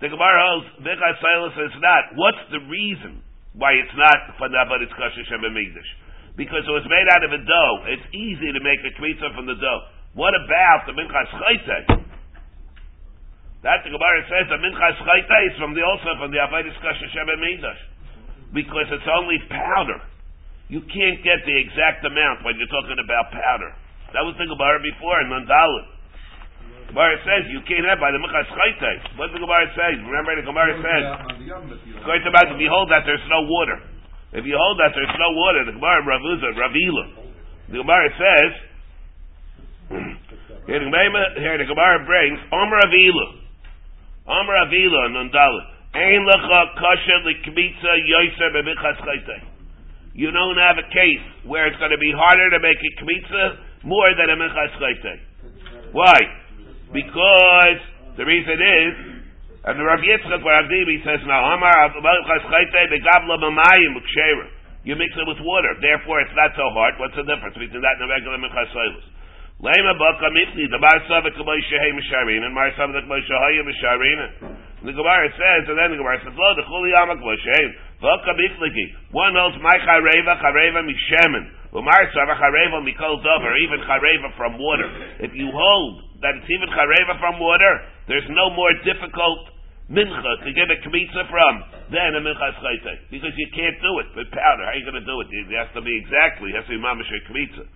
the 0.00 0.08
Gemara 0.08 0.38
holds 0.52 0.68
minchas 0.84 1.16
silas 1.18 1.56
is 1.56 1.76
not. 1.80 2.12
What's 2.14 2.44
the 2.52 2.60
reason 2.68 3.24
why 3.56 3.72
it's 3.72 3.96
not 3.96 4.36
for 4.36 4.48
the 4.48 4.60
Avodah 4.60 4.88
Kosher 4.92 5.24
Shabbat 5.32 5.50
Migdash? 5.50 6.05
Because 6.36 6.68
it 6.68 6.74
was 6.74 6.84
made 6.84 7.08
out 7.16 7.24
of 7.24 7.32
a 7.32 7.40
dough. 7.40 7.76
It's 7.96 8.08
easy 8.12 8.52
to 8.52 8.60
make 8.60 8.80
a 8.84 8.92
kmitza 9.00 9.32
from 9.32 9.48
the 9.48 9.56
dough. 9.56 9.82
What 10.12 10.36
about 10.36 10.84
the 10.88 10.92
minchas 10.92 11.28
chayte? 11.32 12.04
That 13.64 13.82
the 13.82 13.90
Gemara 13.90 14.20
says 14.28 14.44
the 14.52 14.60
minchas 14.60 14.96
chayte 15.00 15.38
is 15.48 15.56
from 15.56 15.72
the 15.72 15.80
also 15.80 16.12
from 16.20 16.30
the 16.30 16.40
Avodah 16.40 16.76
Kosher 16.80 17.08
Shabbat 17.12 17.40
Migdash 17.40 17.82
because 18.52 18.88
it's 18.92 19.08
only 19.10 19.40
powder. 19.48 20.00
You 20.68 20.82
can't 20.82 21.20
get 21.22 21.44
the 21.46 21.56
exact 21.56 22.04
amount 22.04 22.44
when 22.44 22.58
you're 22.58 22.70
talking 22.70 22.98
about 22.98 23.32
powder. 23.32 23.72
That 24.14 24.22
was 24.24 24.34
the 24.38 24.46
Gemara 24.46 24.78
before 24.82 25.20
in 25.24 25.28
Nandalit. 25.30 25.96
Gemara 26.90 27.18
says 27.26 27.50
you 27.50 27.60
can't 27.66 27.84
have 27.90 27.98
by 27.98 28.14
the 28.14 28.22
Mechas 28.22 28.46
Chayte. 28.54 29.18
What 29.18 29.28
does 29.28 29.36
the 29.36 29.42
Gemara 29.42 29.66
say? 29.74 29.98
Remember 29.98 30.38
the 30.38 30.46
Gemara 30.46 30.74
says, 30.78 31.04
to 32.06 32.28
about 32.30 32.46
if 32.54 32.58
you 32.62 32.70
hold 32.70 32.88
that 32.94 33.02
there's 33.02 33.24
no 33.26 33.42
water. 33.44 33.95
If 34.36 34.44
you 34.44 34.52
hold 34.52 34.76
that 34.84 34.92
there's 34.92 35.16
no 35.16 35.32
water, 35.32 35.64
the 35.64 35.72
Gemara 35.72 36.04
Ravuza, 36.04 36.52
Ravila. 36.52 37.04
The 37.72 37.80
Gemara 37.80 38.08
says, 38.20 38.50
here 40.68 41.56
the 41.56 41.64
Gemara, 41.64 42.04
brings, 42.04 42.36
Omer 42.52 42.80
Avila. 42.84 43.26
Omer 44.28 44.56
Avila 44.68 45.00
in 45.08 45.12
Nandalit. 45.16 45.66
Ein 45.96 46.28
lecha 46.28 46.60
kasha 46.76 47.16
likmitza 47.24 47.92
yoiser 48.04 48.52
b'michas. 48.52 49.00
You 50.12 50.30
don't 50.30 50.58
have 50.60 50.76
a 50.84 50.88
case 50.92 51.24
where 51.48 51.66
it's 51.68 51.78
going 51.78 51.92
to 51.92 51.98
be 51.98 52.12
harder 52.12 52.50
to 52.50 52.60
make 52.60 52.76
a 52.76 52.92
kmitza 53.00 53.56
more 53.84 54.12
than 54.20 54.28
a 54.28 54.36
michas 54.36 54.76
chayte. 54.76 55.16
Why? 55.92 56.20
Because 56.92 57.80
the 58.18 58.24
reason 58.26 58.60
is, 58.60 59.15
and 59.66 59.74
the 59.74 59.82
Rav 59.82 59.98
Yitzchak 59.98 60.46
Bar 60.46 60.62
Avdimi 60.62 61.02
says, 61.02 61.26
now, 61.26 61.42
Amar 61.58 61.90
begabla 61.90 63.34
b'mayim 63.34 63.92
ukshera. 63.98 64.46
You 64.86 64.94
mix 64.94 65.10
it 65.18 65.26
with 65.26 65.42
water, 65.42 65.74
therefore 65.82 66.22
it's 66.22 66.30
not 66.38 66.54
so 66.54 66.70
hard. 66.70 66.94
What's 67.02 67.18
the 67.18 67.26
difference 67.26 67.58
between 67.58 67.82
that 67.82 67.98
and 67.98 68.06
a 68.06 68.14
regular 68.14 68.38
michas 68.38 68.70
chaylis? 68.70 69.02
Lema 69.58 69.98
baka 69.98 70.30
mitni, 70.30 70.70
the 70.70 70.78
bar 70.78 71.02
savik 71.10 71.34
k'boy 71.34 71.58
shehei 71.66 71.90
misharin, 71.98 72.46
and 72.46 72.54
mar 72.54 72.70
savik 72.78 72.94
k'boy 73.02 73.18
shehei 73.26 73.66
misharin. 73.66 74.54
The 74.86 74.94
Gemara 74.94 75.26
says, 75.34 75.66
and 75.66 75.74
then 75.74 75.90
the 75.90 75.98
Gemara 75.98 76.22
says, 76.22 76.30
lo, 76.38 76.54
the 76.54 76.62
chuli 76.70 76.94
yamak 76.94 77.18
k'boy 77.18 77.34
shehei, 77.42 77.66
vaka 77.98 78.38
mitniki. 78.38 79.10
One 79.10 79.34
knows 79.34 79.58
my 79.58 79.74
chareva, 79.82 80.38
chareva 80.38 80.86
mishemen. 80.86 81.74
Umar 81.74 82.06
savik 82.14 82.38
chareva 82.38 82.78
mikol 82.86 83.18
dover, 83.18 83.50
even 83.58 83.82
chareva 83.82 84.30
from 84.38 84.62
water. 84.62 84.86
If 85.26 85.34
you 85.34 85.50
hold 85.50 86.22
that 86.22 86.38
it's 86.38 86.46
even 86.46 86.70
chareva 86.70 87.18
from 87.18 87.42
water, 87.42 87.82
there's 88.06 88.30
no 88.30 88.54
more 88.54 88.70
difficult 88.86 89.55
mincha 89.90 90.32
to 90.42 90.50
give 90.50 90.68
a 90.70 90.78
kmitza 90.82 91.22
from 91.30 91.54
then 91.90 92.14
a 92.18 92.20
minchas 92.22 92.56
chayte. 92.58 93.10
Because 93.10 93.34
you 93.36 93.48
can't 93.54 93.78
do 93.82 93.92
it 94.02 94.08
with 94.18 94.28
powder. 94.34 94.66
How 94.66 94.74
are 94.74 94.78
you 94.78 94.86
going 94.86 94.98
to 94.98 95.06
do 95.06 95.16
it? 95.22 95.28
It 95.30 95.50
has 95.54 95.70
to 95.74 95.82
be 95.82 95.94
exactly, 95.94 96.50
it 96.50 96.56
has 96.58 96.66
to 96.66 96.74
be 96.74 96.82
mamash 96.82 97.10
kmitza. 97.30 97.66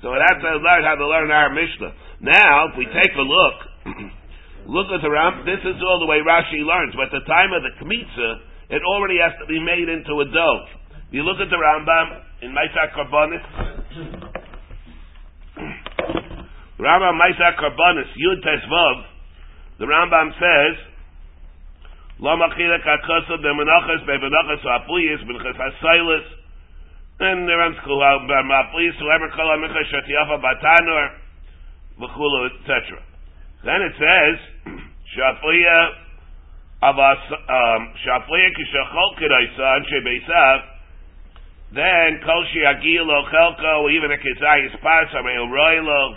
So 0.00 0.16
that's 0.16 0.40
how 0.40 0.56
learn 0.56 0.82
how 0.84 0.96
to 0.96 1.06
learn 1.06 1.28
our 1.28 1.52
Mishnah. 1.52 1.92
Now, 2.24 2.72
if 2.72 2.78
we 2.80 2.88
take 2.88 3.12
a 3.20 3.20
look, 3.20 3.56
look 4.76 4.88
at 4.88 5.04
the 5.04 5.12
Ram. 5.12 5.44
This 5.44 5.60
is 5.60 5.76
all 5.84 6.00
the 6.00 6.08
way 6.08 6.24
Rashi 6.24 6.64
learns. 6.64 6.96
But 6.96 7.12
at 7.12 7.20
the 7.20 7.28
time 7.28 7.52
of 7.52 7.60
the 7.60 7.76
kmitza, 7.84 8.30
it 8.72 8.80
already 8.80 9.20
has 9.20 9.36
to 9.44 9.46
be 9.46 9.60
made 9.60 9.92
into 9.92 10.24
a 10.24 10.26
dough. 10.32 10.60
If 11.12 11.20
you 11.20 11.22
look 11.22 11.36
at 11.36 11.52
the 11.52 11.60
Rambam 11.60 12.06
in 12.40 12.56
Maisak 12.56 12.96
Karbonis, 12.96 13.44
Rambam 16.80 17.20
Maisak 17.20 17.60
Karbonis 17.60 18.08
Yud 18.16 18.40
Tesvav, 18.40 19.04
the 19.80 19.84
Rambam 19.84 20.32
says, 20.40 20.89
and 27.20 27.48
the 27.48 27.52
Ram 27.52 27.76
School 27.82 28.00
b'ma'apuyis 28.00 28.96
whoever 28.96 29.28
kol 29.36 29.48
ha'menachas 29.48 29.92
shatiyafa 29.92 30.40
batanor 30.40 31.08
v'chulu 32.00 32.48
etc. 32.48 33.00
Then 33.64 33.80
it 33.84 33.92
says, 34.00 34.36
Shafliya 35.16 35.90
Avas 36.82 37.24
um, 37.28 37.92
Shafliya 38.00 38.50
Kishachol 38.56 39.10
Kedaisa 39.20 39.64
Anshe 39.80 40.00
Beisav. 40.00 40.60
Then 41.74 42.20
Kol 42.24 42.44
Shiagil 42.52 43.04
Lo 43.04 43.24
Chelko, 43.28 43.92
even 43.92 44.10
a 44.12 44.16
Kizayis 44.16 44.80
Pas, 44.80 45.08
Amei 45.14 45.36
Roilo, 45.36 46.16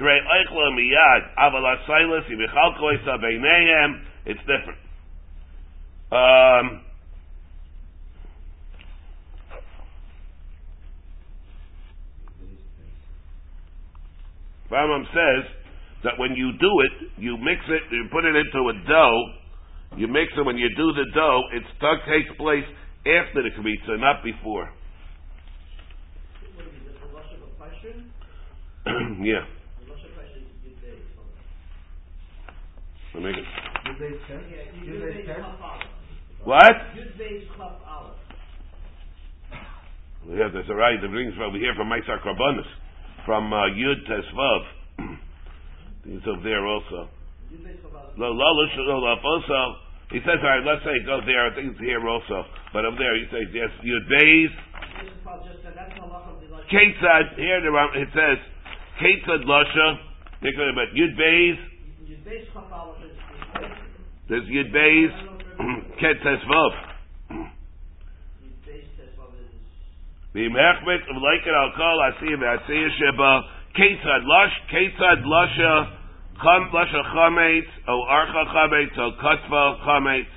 Shrei 0.00 0.18
Eichlo 0.18 0.72
Miyad, 0.72 1.34
Aval 1.38 1.76
Asailas, 1.76 2.24
Yivichalko 2.24 2.94
Isa 3.00 3.18
Beinehem. 3.20 4.00
It's 4.24 4.40
different. 4.40 4.87
Um, 6.10 6.80
Rambam 14.70 15.04
says 15.12 15.44
that 16.04 16.18
when 16.18 16.34
you 16.34 16.52
do 16.60 16.80
it, 16.80 16.92
you 17.18 17.36
mix 17.36 17.60
it, 17.68 17.82
you 17.90 18.08
put 18.12 18.24
it 18.24 18.36
into 18.36 18.68
a 18.68 18.72
dough, 18.88 19.24
you 19.96 20.08
mix 20.08 20.32
it, 20.36 20.44
when 20.44 20.56
you 20.56 20.68
do 20.76 20.92
the 20.92 21.04
dough, 21.14 21.42
it 21.52 21.62
takes 22.06 22.30
place 22.38 22.64
after 23.04 23.42
the 23.42 23.50
kmitza, 23.58 23.98
not 23.98 24.22
before. 24.24 24.70
yeah. 29.20 29.44
Let 33.14 33.22
me 33.22 33.30
it. 33.30 33.44
What? 36.44 36.76
Yeah, 40.28 40.48
there's 40.52 40.68
a 40.68 40.74
right. 40.74 41.00
The 41.00 41.08
brings 41.08 41.34
over 41.40 41.56
here 41.56 41.74
from 41.74 41.88
Maisar 41.88 42.20
Karbonis 42.20 42.68
from 43.24 43.52
uh, 43.52 43.68
Yud 43.76 44.04
Tesvav. 44.08 44.62
It's 46.08 46.24
over 46.24 46.40
there 46.40 46.64
also. 46.64 47.04
Also. 49.24 49.60
He 50.10 50.20
says, 50.24 50.40
all 50.40 50.48
right, 50.48 50.64
let's 50.64 50.80
say 50.80 51.04
go 51.04 51.20
there. 51.26 51.52
I 51.52 51.54
think 51.54 51.72
it's 51.72 51.80
here 51.80 52.00
also, 52.08 52.48
but 52.72 52.86
over 52.86 52.96
there 52.96 53.12
he 53.12 53.28
says 53.28 53.52
yes. 53.52 53.68
Yud 53.84 54.08
Beis. 54.08 54.48
Ketzad 56.72 57.36
here 57.36 57.60
it 57.60 58.08
says 58.16 58.38
Ketzad 59.04 59.44
Lasha. 59.44 60.00
But 60.40 60.96
Yud 60.96 61.12
Beis. 61.20 61.58
There's 64.28 64.48
Yud 64.48 64.72
Beis. 64.72 65.37
Ketzad 65.58 66.42
Vav. 66.46 66.72
V'imechmet 70.34 71.02
v'leiket 71.10 71.54
al 71.54 71.72
kol 71.74 71.98
asiyah 72.06 72.38
v'asiyah 72.38 72.90
sheba. 72.98 73.32
Ketzad 73.74 74.22
lush 74.22 74.54
ketzad 74.70 75.24
lusha 75.26 75.72
cham 76.42 76.70
lusha 76.70 77.02
chametz 77.10 77.70
o 77.88 78.06
archa 78.06 78.44
chametz 78.54 78.98
o 78.98 79.10
katva 79.18 79.64
chametz 79.82 80.30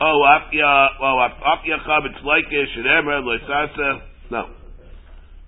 o 0.00 0.10
apya 0.34 0.74
o 0.98 1.22
apya 1.22 1.78
chametz 1.86 2.18
leikish 2.26 2.76
and 2.76 2.86
emer 2.86 3.22
loisasa. 3.22 4.00
No. 4.30 4.50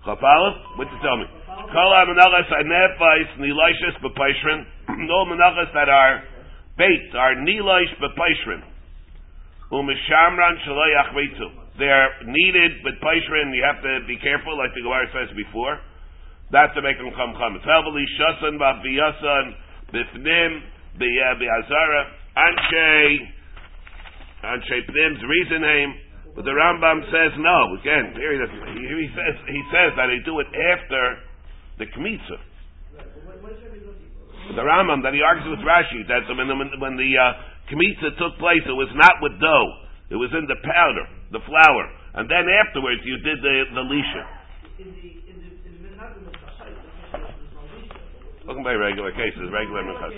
Chapalef 0.07 0.79
what 0.79 0.87
to 0.87 0.99
tell 1.03 1.17
me? 1.17 1.27
Kol 1.75 1.91
amenachas 1.99 2.53
anefais 2.63 3.31
nilashis 3.43 3.99
b'paishrin. 4.03 4.67
No 5.11 5.25
menachas 5.25 5.75
that 5.75 5.89
are 5.89 6.23
bait 6.79 7.11
are 7.15 7.35
nilaish 7.35 7.91
b'paishrin 7.99 8.63
achmetzu 9.73 11.67
they're 11.79 12.25
needed 12.25 12.81
with 12.85 12.97
paishrin, 13.05 13.53
you 13.53 13.65
have 13.65 13.83
to 13.85 14.01
be 14.09 14.17
careful, 14.17 14.57
like 14.57 14.73
the 14.73 14.81
Gemara 14.81 15.07
says 15.13 15.29
before. 15.37 15.77
That's 16.51 16.73
to 16.75 16.83
make 16.83 16.97
them 16.97 17.13
come 17.13 17.37
come. 17.37 17.59
Tavali 17.61 18.05
shasan 18.17 18.57
b'biyasan 18.57 19.45
b'fnim 19.93 20.53
b'azara 20.97 22.03
anshe 22.37 23.29
anshe 24.45 24.77
pnim's 24.89 25.21
reason 25.21 25.61
name. 25.61 25.93
But 26.35 26.45
the 26.45 26.53
Rambam 26.53 27.01
says 27.09 27.33
no. 27.41 27.77
Again, 27.81 28.13
here 28.15 28.33
he, 28.33 28.39
here 28.79 29.01
he 29.01 29.09
says 29.13 29.35
he 29.49 29.63
says 29.73 29.97
that 29.97 30.07
they 30.07 30.21
do 30.25 30.39
it 30.41 30.49
after 30.49 31.19
the 31.79 31.87
kmitza. 31.87 32.39
The 34.55 34.63
Rambam 34.63 35.03
that 35.03 35.13
he 35.13 35.21
argues 35.21 35.59
with 35.59 35.67
Rashi 35.67 36.07
that 36.09 36.29
when 36.29 36.47
the, 36.47 36.57
when 36.79 36.97
the 36.97 37.11
uh, 37.19 37.33
kmitza 37.71 38.11
took 38.19 38.39
place, 38.39 38.63
it 38.67 38.77
was 38.77 38.91
not 38.95 39.23
with 39.23 39.39
dough; 39.41 39.69
it 40.11 40.17
was 40.17 40.31
in 40.33 40.47
the 40.47 40.57
powder 40.63 41.07
the 41.33 41.41
flour, 41.43 41.85
and 42.15 42.31
then 42.31 42.47
afterwards 42.67 43.03
you 43.05 43.19
did 43.19 43.43
the 43.43 43.65
the 43.75 43.83
lisha. 43.83 44.25
Looking 48.47 48.63
by 48.63 48.75
regular 48.75 49.11
cases, 49.11 49.51
regular 49.51 49.83
minchas 49.83 50.15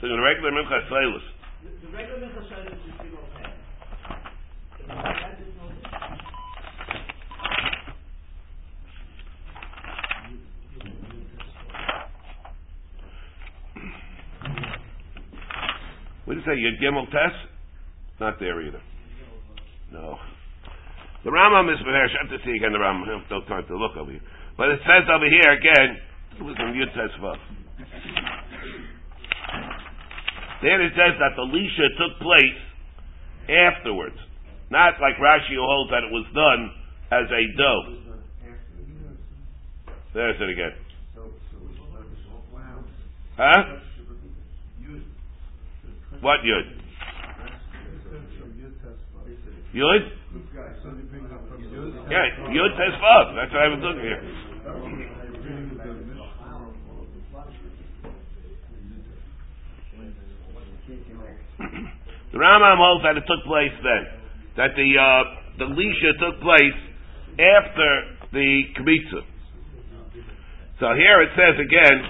So 0.00 0.06
in 0.06 0.20
regular 0.20 0.50
minchas 0.50 0.88
The 0.90 1.86
regular 1.94 2.26
minchas 2.26 2.50
is 5.40 5.55
did 16.36 16.44
you 16.44 16.52
say? 16.52 16.60
Yud 16.60 16.76
Gimel 16.84 17.08
Test? 17.08 17.40
Not 18.20 18.38
there 18.40 18.60
either. 18.60 18.80
No. 19.92 20.18
The 21.24 21.30
Rambam 21.30 21.72
is 21.72 21.80
there. 21.84 22.04
I 22.04 22.08
have 22.20 22.30
to 22.30 22.44
see 22.44 22.56
again 22.56 22.72
the 22.72 22.78
Rambam. 22.78 23.08
I 23.08 23.18
have 23.18 23.30
no 23.30 23.40
time 23.48 23.64
to 23.68 23.76
look 23.76 23.96
over 23.96 24.10
here. 24.10 24.20
But 24.56 24.68
it 24.70 24.80
says 24.84 25.08
over 25.08 25.24
here 25.24 25.52
again, 25.52 25.96
it 26.38 26.42
was 26.44 26.56
in 26.58 26.76
Yud 26.76 26.92
Tesvav. 26.92 27.36
Then 30.62 30.80
it 30.80 30.92
says 30.92 31.16
that 31.20 31.36
the 31.36 31.46
Lisha 31.48 31.88
took 31.96 32.20
place 32.20 32.60
afterwards. 33.48 34.16
Not 34.70 34.94
like 35.00 35.16
Rashi 35.16 35.54
who 35.54 35.62
holds 35.62 35.90
that 35.90 36.04
it 36.04 36.12
was 36.12 36.26
done 36.34 36.70
as 37.12 37.30
a 37.30 37.42
dough. 37.56 37.82
There's 40.14 40.40
it 40.40 40.50
again. 40.50 40.72
Huh? 43.36 43.62
What 46.20 46.40
Yud? 46.40 46.66
Yud? 49.74 50.02
Yeah, 52.08 52.24
Yud 52.48 52.72
says. 52.76 52.94
That's 53.36 53.52
what 53.52 53.62
I 53.62 53.68
was 53.68 53.80
looking 53.82 54.02
here. 54.02 54.22
the 62.32 62.38
Rambam 62.38 62.76
holds 62.76 63.04
that 63.04 63.16
it 63.16 63.24
took 63.26 63.44
place 63.44 63.72
then. 63.82 64.06
That 64.56 64.70
the 64.76 64.88
uh, 64.96 65.24
the 65.58 65.64
Lisha 65.72 66.12
took 66.20 66.40
place 66.40 66.78
after 67.36 68.16
the 68.32 68.62
Kmitza. 68.78 69.22
So 70.80 70.92
here 70.94 71.22
it 71.22 71.30
says 71.36 71.56
again, 71.60 72.04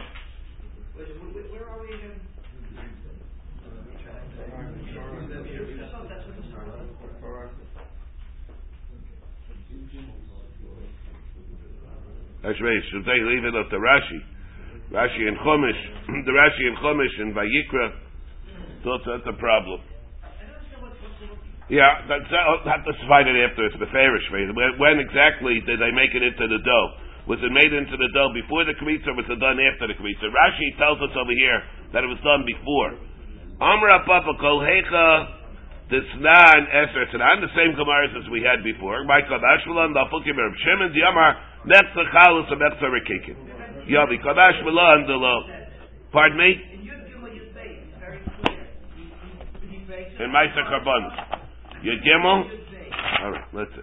Hashmei, 12.44 12.76
should 12.90 13.04
they 13.04 13.20
leave 13.22 13.44
it 13.44 13.54
up 13.56 13.70
to 13.70 13.78
Rashi? 13.78 14.20
Rashi 14.92 15.22
and 15.26 15.36
Chumash, 15.38 15.80
the 16.26 16.32
Rashi 16.32 16.64
and 16.68 16.76
Chumash 16.78 17.16
and 17.20 17.34
Vayikra, 17.34 17.86
thought 18.84 19.00
that's 19.06 19.26
a 19.26 19.38
problem. 19.38 19.80
Yeah, 21.66 22.06
that's, 22.06 22.30
I'll 22.30 22.62
have 22.70 22.86
to 22.86 22.94
find 23.10 23.26
it 23.26 23.34
after 23.42 23.66
it's 23.66 23.74
Beferish. 23.74 24.30
When 24.78 25.02
exactly 25.02 25.58
did 25.66 25.82
they 25.82 25.90
make 25.90 26.14
it 26.14 26.22
into 26.22 26.46
the 26.46 26.62
dough? 26.62 26.88
Was 27.26 27.42
it 27.42 27.50
made 27.50 27.74
into 27.74 27.98
the 27.98 28.06
dough 28.14 28.30
before 28.30 28.62
the 28.62 28.78
kmitza 28.78 29.10
or 29.10 29.18
was 29.18 29.26
it 29.26 29.42
done 29.42 29.58
after 29.58 29.90
the 29.90 29.98
kmitza? 29.98 30.30
Rashi 30.30 30.78
tells 30.78 31.02
us 31.02 31.10
over 31.18 31.34
here 31.34 31.58
that 31.90 32.06
it 32.06 32.10
was 32.10 32.22
done 32.22 32.46
before. 32.46 32.94
Amra 33.58 34.06
Papa 34.06 34.38
Kol 34.38 34.62
Hecha 34.62 35.36
Disnan 35.90 36.62
Eser 36.70 37.10
Tanan, 37.10 37.42
the 37.42 37.50
same 37.58 37.74
Gemaras 37.74 38.14
as 38.14 38.30
we 38.30 38.46
had 38.46 38.62
before. 38.62 39.02
Michael 39.02 39.42
Ashmalan, 39.42 39.90
Lafukim 39.90 40.38
Reb 40.38 40.54
Shimon, 40.62 40.94
Yamar, 41.66 41.82
Nechza 41.82 42.02
Chalus, 42.12 42.52
and 42.52 42.60
Nechza 42.60 42.84
Rekikin. 42.84 43.36
Yavi 43.88 44.22
Kadash 44.24 44.64
Milan, 44.64 45.06
Pardon 46.12 46.38
me? 46.38 46.54
In 50.18 50.30
Maisa 50.32 50.64
Karbonis. 50.64 51.16
Yud 51.84 52.02
Gimel? 52.02 52.44
Alright, 53.22 53.44
let's 53.52 53.70
see. 53.74 53.82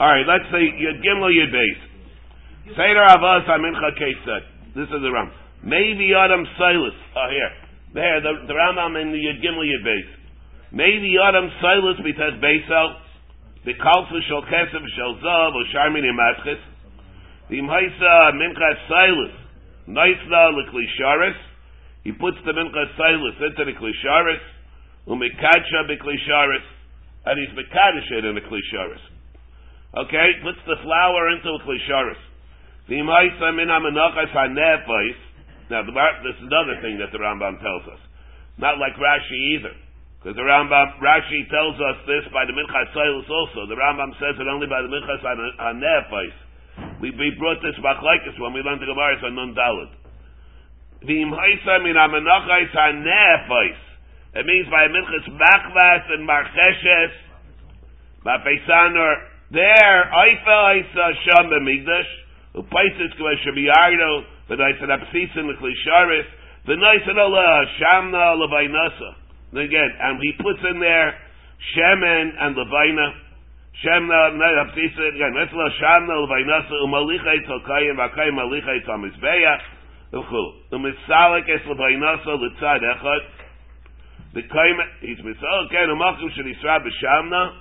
Alright, 0.00 0.26
let's 0.26 0.44
say 0.50 0.64
Yud 0.80 1.04
Gimel 1.04 1.30
Yud 1.30 1.52
Beis. 1.52 1.78
Seder 2.70 3.06
Avos 3.10 3.46
Amincha 3.48 3.92
Kesed. 4.00 4.74
This 4.74 4.88
is 4.88 5.02
the 5.02 5.12
Ram. 5.12 5.30
Maybe 5.62 6.12
Adam 6.16 6.46
Silas. 6.56 6.94
Oh, 7.16 7.28
here. 7.30 7.50
There, 7.92 8.20
the, 8.22 8.46
the 8.46 8.54
Rambam 8.54 9.00
in 9.02 9.12
the 9.12 9.18
Yud 9.18 9.44
Gimel 9.44 9.64
Yud. 9.64 10.19
Maybe 10.72 11.16
Adam 11.18 11.50
Silas 11.60 11.98
because 12.04 12.38
Beisel. 12.38 12.94
the 13.64 13.74
kalfu 13.74 14.22
shel 14.28 14.42
kesef 14.42 14.84
shel 14.94 15.14
zav 15.18 15.52
o 15.52 15.62
sharmin 15.74 16.06
imatchis 16.06 16.60
the 17.50 17.56
imhaisa 17.58 18.32
minchas 18.38 18.78
silus 18.86 19.34
naisna 19.88 20.54
leklisharis 20.54 21.34
he 22.04 22.12
puts 22.12 22.38
the 22.46 22.52
minchas 22.52 22.96
silus 22.96 23.36
into 23.42 23.64
the 23.64 23.72
klisharis. 23.72 24.40
Umikacha 25.08 25.90
beklisharis 25.90 26.64
and 27.26 27.38
he's 27.38 27.52
mekadosh 27.58 28.10
it 28.12 28.24
in 28.24 28.34
the 28.34 28.40
klisharis. 28.40 29.02
Okay 30.06 30.38
puts 30.42 30.58
the 30.66 30.76
flour 30.82 31.30
into 31.30 31.50
the 31.50 31.64
klisharis. 31.66 32.22
The 32.88 32.94
imhaisa 32.94 33.56
min 33.56 33.68
amenachas 33.68 34.32
hanefais 34.32 35.18
now 35.68 35.82
this 35.82 36.34
is 36.34 36.46
another 36.46 36.80
thing 36.82 36.98
that 36.98 37.12
the 37.12 37.18
Rambam 37.18 37.62
tells 37.62 37.86
us. 37.94 38.00
Not 38.58 38.78
like 38.78 38.94
Rashi 38.94 39.58
either 39.58 39.74
because 40.20 40.36
the 40.36 40.44
Rambam, 40.44 41.00
Rashi 41.00 41.48
tells 41.48 41.80
us 41.80 41.96
this 42.04 42.28
by 42.28 42.44
the 42.44 42.52
Minchas 42.52 42.92
Soilus 42.92 43.24
also. 43.24 43.64
The 43.64 43.72
Rambam 43.72 44.12
says 44.20 44.36
it 44.36 44.44
only 44.44 44.68
by 44.68 44.84
the 44.84 44.92
Minchas 44.92 45.24
Hanefais. 45.24 46.36
We, 47.00 47.08
we 47.16 47.32
brought 47.40 47.64
this 47.64 47.72
Machlaikis 47.80 48.36
when 48.36 48.52
we 48.52 48.60
learned 48.60 48.84
the 48.84 48.86
Gemara 48.92 49.16
on 49.24 49.34
Nun 49.34 49.56
Dalit. 49.56 49.88
It 51.00 51.16
means 54.44 54.68
by 54.68 54.88
Minchas 54.92 55.24
Machvas 55.40 56.04
and 56.12 56.28
Marcheshes, 56.28 57.12
by 58.22 58.36
Peisanor, 58.44 59.14
there, 59.50 60.04
Aifa 60.04 60.84
Aisa 60.84 61.16
Sham 61.24 61.48
B'migdash, 61.48 62.60
Upaisis 62.60 63.16
Kva 63.16 63.32
Shabiyardo, 63.40 64.24
V'naisa 64.50 64.84
Napsisin 64.84 65.48
L'Klisharis, 65.48 66.28
V'naisa 66.68 67.16
Allah 67.16 67.64
Shamna 67.80 68.36
L'Vainasa. 68.36 69.19
Again, 69.50 69.90
and 70.00 70.22
he 70.22 70.32
puts 70.38 70.60
in 70.62 70.78
there 70.78 71.14
Shemen 71.74 72.30
and 72.38 72.56
Levina. 72.56 73.12
Shemna, 73.84 74.30
uh, 74.30 74.62
again, 74.70 75.32
Metzla 75.34 75.68
Shamna, 75.80 76.14
Levinasa, 76.22 76.74
Umalicha 76.84 77.34
Yitzalkayim, 77.34 77.96
Vakayim 77.96 78.34
Malicha 78.38 78.78
Yitzamizbeya, 78.78 79.58
Uchul. 80.12 80.52
Umisalik 80.72 81.48
Es 81.48 81.62
Levinasa, 81.66 82.38
Litzad 82.38 82.80
Echad. 82.82 83.20
The 84.34 84.42
Kaimet, 84.42 84.90
he's 85.00 85.18
Misal, 85.18 85.66
again, 85.66 85.88
Umakum 85.90 86.30
Shel 86.36 86.44
Yisra 86.44 86.78
B'Shamna, 86.78 87.52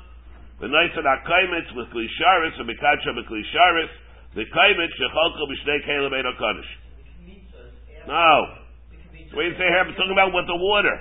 the 0.61 0.67
Nisan 0.67 1.03
HaKaimet, 1.03 1.75
with 1.75 1.87
Klisharis, 1.87 2.59
and 2.59 2.69
Mekacha 2.69 3.09
B'Klisharis, 3.17 3.89
the 4.35 4.45
Kaimet, 4.45 4.89
Shechalko 4.93 5.49
B'Shnei 5.49 5.87
Kelim 5.87 6.13
Ein 6.13 6.25
HaKadosh. 6.25 6.71
No. 8.07 8.45
Do 9.33 9.41
you 9.41 9.51
say 9.53 9.65
here? 9.65 9.79
I'm 9.79 9.93
talking 9.93 10.11
about 10.11 10.33
with 10.33 10.47
the 10.47 10.55
water. 10.55 10.99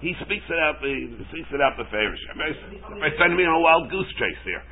He 0.00 0.14
speaks 0.24 0.44
it 0.50 0.58
out. 0.58 0.82
He 0.82 1.08
speaks 1.30 1.48
it 1.52 1.60
out 1.60 1.76
the 1.78 1.84
favorish. 1.94 2.20
I 3.02 3.10
send 3.18 3.36
me 3.36 3.44
on 3.44 3.54
a 3.54 3.60
wild 3.60 3.90
goose 3.90 4.12
chase 4.18 4.42
here. 4.44 4.62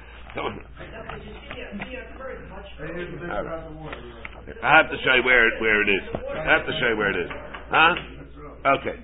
I 4.63 4.71
have 4.77 4.91
to 4.91 4.99
show 5.05 5.15
you 5.15 5.23
where 5.23 5.47
it, 5.49 5.61
where 5.61 5.83
it 5.83 5.89
is. 5.89 6.03
I 6.15 6.45
have 6.59 6.67
to 6.67 6.73
show 6.81 6.89
you 6.91 6.97
where 6.99 7.11
it 7.11 7.21
is. 7.25 7.31
Huh? 7.71 7.95
Okay. 8.79 8.97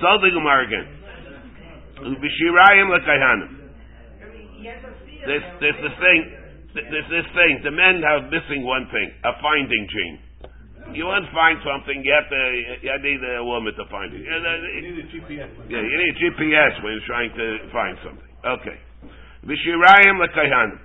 So 0.00 0.18
the 0.20 0.30
Gemara 0.34 0.66
again. 0.66 0.86
B'shirayim 2.02 2.90
lekayhanim. 2.90 3.62
This, 5.22 5.42
this, 5.62 5.76
this 5.78 5.94
thing, 6.02 6.20
this, 6.74 7.06
this 7.06 7.26
thing. 7.38 7.62
The 7.62 7.70
men 7.70 8.02
have 8.02 8.26
missing 8.26 8.66
one 8.66 8.90
thing: 8.90 9.14
a 9.22 9.38
finding 9.40 9.86
gene. 9.86 10.18
You 10.92 11.08
want 11.08 11.24
to 11.24 11.32
find 11.32 11.56
something, 11.64 12.04
you 12.04 12.12
have 12.12 12.28
to, 12.28 12.42
you 12.84 12.92
need 13.00 13.20
a 13.24 13.44
woman 13.44 13.72
to 13.74 13.84
find 13.88 14.12
it. 14.12 14.20
You 14.20 14.80
need 14.84 15.00
a 15.00 15.06
GPS. 15.08 15.48
Yeah, 15.72 15.80
you 15.80 15.96
need 15.96 16.14
GPS 16.20 16.72
when 16.84 16.92
you're 16.96 17.08
trying 17.08 17.32
to 17.32 17.46
find 17.72 17.96
something. 18.04 18.30
Okay. 18.44 18.76
V'shirayim 19.48 20.20
lekayhanim. 20.20 20.80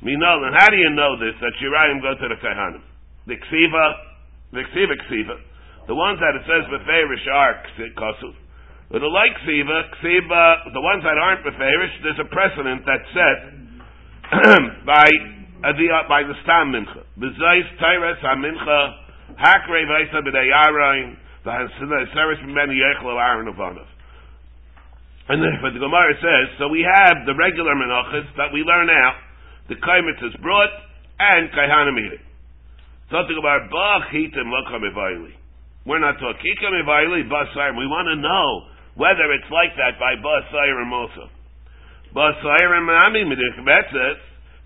Minol, 0.00 0.48
and 0.48 0.56
how 0.56 0.68
do 0.72 0.80
you 0.80 0.88
know 0.96 1.20
this, 1.20 1.36
that 1.44 1.52
shirayim 1.60 2.00
go 2.00 2.16
to 2.16 2.26
the 2.32 2.40
kayhanim? 2.40 2.80
The 3.28 3.36
ksiva, 3.36 3.84
the 4.56 4.64
ksiva 4.72 4.96
ksiva, 5.04 5.36
the 5.86 5.94
ones 5.94 6.16
that 6.24 6.32
it 6.40 6.44
says 6.48 6.64
beferish 6.72 7.26
are 7.28 7.60
kosuf. 8.00 8.34
But 8.90 9.04
the 9.04 9.12
like 9.12 9.36
ksiva, 9.44 9.92
ksiva, 10.00 10.72
the 10.72 10.80
ones 10.80 11.04
that 11.04 11.20
aren't 11.20 11.44
beferish, 11.44 11.94
there's 12.02 12.18
a 12.18 12.28
precedent 12.32 12.82
that's 12.88 13.08
set 13.12 13.38
by 14.88 15.04
uh, 15.60 15.76
the, 15.76 15.86
uh, 15.92 16.08
by 16.08 16.24
the 16.24 16.32
stam 16.42 16.72
mincha. 16.72 17.04
B'zayis 17.20 17.68
tyres 17.78 18.18
ha-mincha 18.24 19.09
Hakrei 19.36 19.84
v'aisa 19.86 20.22
b'nei 20.22 20.50
Arayin, 20.50 21.16
v'hanseres 21.44 22.42
b'meni 22.44 22.74
yechlo 22.74 23.20
Aaron 23.20 23.52
Ovanov. 23.52 23.86
And 25.30 25.62
but 25.62 25.70
the 25.70 25.78
Gemara 25.78 26.14
says, 26.18 26.58
so 26.58 26.66
we 26.66 26.82
have 26.82 27.22
the 27.22 27.38
regular 27.38 27.78
menachas 27.78 28.26
that 28.34 28.50
we 28.52 28.66
learn 28.66 28.90
out, 28.90 29.14
the 29.68 29.76
kaimet 29.78 30.18
is 30.26 30.34
brought, 30.42 30.74
and 31.20 31.46
kaihanim 31.54 31.94
eat 32.02 32.18
it. 32.18 32.24
Something 33.14 33.38
about 33.38 33.70
bach 33.70 34.10
hitim 34.10 34.50
lokam 34.50 35.30
We're 35.86 36.00
not 36.00 36.18
talking 36.18 36.42
kikam 36.42 36.74
evaili, 36.82 37.30
basayim. 37.30 37.78
We 37.78 37.86
want 37.86 38.10
to 38.10 38.18
know 38.18 38.74
whether 38.98 39.30
it's 39.30 39.46
like 39.54 39.70
that 39.78 40.02
by 40.02 40.18
basayim 40.18 40.90
also. 40.90 41.30
Basayim 42.10 42.90
ami 42.90 43.22
midich 43.22 43.62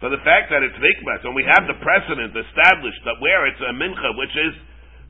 for 0.03 0.11
the 0.11 0.21
fact 0.27 0.51
that 0.51 0.63
it's 0.67 0.77
mikvah, 0.77 1.23
and 1.25 1.35
we 1.35 1.47
have 1.47 1.65
the 1.71 1.79
precedent 1.79 2.35
established 2.35 3.03
that 3.07 3.17
where 3.23 3.47
it's 3.47 3.63
a 3.63 3.73
mincha, 3.79 4.11
which 4.19 4.35
is 4.35 4.55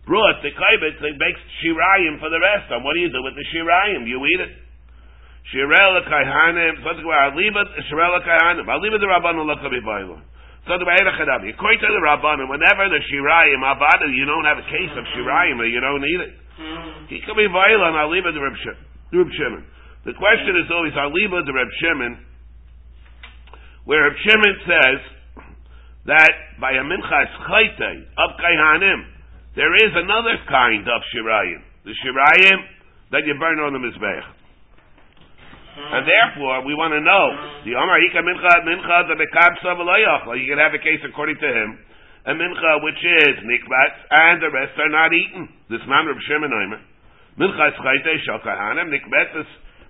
brought 0.05 0.37
to 0.45 0.51
kaibet, 0.53 1.01
it 1.01 1.17
makes 1.17 1.41
shirayim 1.65 2.21
for 2.21 2.29
the 2.29 2.41
rest. 2.41 2.69
And 2.69 2.85
what 2.85 2.93
do 2.93 3.01
you 3.01 3.09
do 3.09 3.25
with 3.25 3.35
the 3.35 3.47
shirayim? 3.49 4.05
You 4.05 4.21
eat 4.21 4.41
it. 4.45 4.53
Shirel 5.53 6.01
kaihanim, 6.09 6.85
something 6.85 7.05
about 7.05 7.33
aliba, 7.37 7.65
shirel 7.89 8.17
kaihanim, 8.21 8.65
aliba 8.69 9.01
the 9.01 9.09
rabbanon 9.09 9.49
lakabibaylo. 9.49 10.21
Something 10.69 10.85
about 10.89 11.01
erechadabi. 11.01 11.53
According 11.53 11.81
to 11.81 11.89
the 11.89 12.05
rabbanon, 12.05 12.49
whenever 12.49 12.89
the 12.89 13.01
shirayim 13.09 13.61
abada, 13.65 14.09
you 14.09 14.25
don't 14.25 14.45
have 14.45 14.61
a 14.61 14.69
case 14.69 14.93
of 14.97 15.05
shirayim, 15.17 15.61
or 15.61 15.69
you 15.69 15.81
don't 15.81 16.01
need 16.01 16.21
it. 16.21 16.33
He 17.09 17.21
can 17.25 17.37
be 17.37 17.49
violent, 17.49 17.97
aliba 17.97 18.33
the 18.33 18.41
Reb 18.41 18.57
Shimon. 19.33 19.65
The 20.05 20.13
question 20.13 20.57
is 20.61 20.69
always 20.71 20.93
aliba 20.93 21.45
the 21.45 21.53
Reb 21.53 21.69
Shimon 21.81 22.13
where 23.85 24.09
Reb 24.09 24.17
Shimon 24.25 24.57
says 24.65 25.01
that 26.07 26.33
by 26.61 26.73
a 26.73 26.85
minchas 26.85 27.31
chayte 27.49 27.93
of 28.17 28.29
kaihanim, 28.41 29.01
there 29.57 29.75
is 29.77 29.93
another 29.95 30.37
kind 30.49 30.89
of 30.89 31.01
shirayim. 31.13 31.61
The 31.85 31.95
shirayim 32.01 32.59
that 33.13 33.23
you 33.29 33.37
burn 33.39 33.61
on 33.61 33.73
the 33.73 33.79
mizbech. 33.79 34.25
And 35.75 36.07
therefore, 36.07 36.63
we 36.65 36.73
want 36.75 36.95
to 36.95 37.03
know 37.03 37.25
the 37.67 37.75
Omar 37.75 37.99
Ika 37.99 38.23
Mincha 38.23 38.63
Mincha 38.63 39.11
the 39.11 39.19
Bekabsa 39.19 39.75
You 40.39 40.47
can 40.47 40.59
have 40.63 40.71
a 40.71 40.79
case 40.79 41.03
according 41.03 41.35
to 41.43 41.51
him, 41.51 41.79
a 42.27 42.33
Mincha 42.33 42.73
which 42.87 43.03
is 43.03 43.35
Nikbat, 43.43 43.93
and 44.11 44.39
the 44.39 44.55
rest 44.55 44.79
are 44.79 44.89
not 44.89 45.11
eaten. 45.13 45.51
This 45.69 45.83
man 45.91 46.07
Reb 46.07 46.19
Shimon 46.31 46.53
Omer. 46.55 46.81
Mincha 47.39 47.75
Chayte 47.75 48.13
Shal 48.25 48.39
Kahanim 48.39 48.87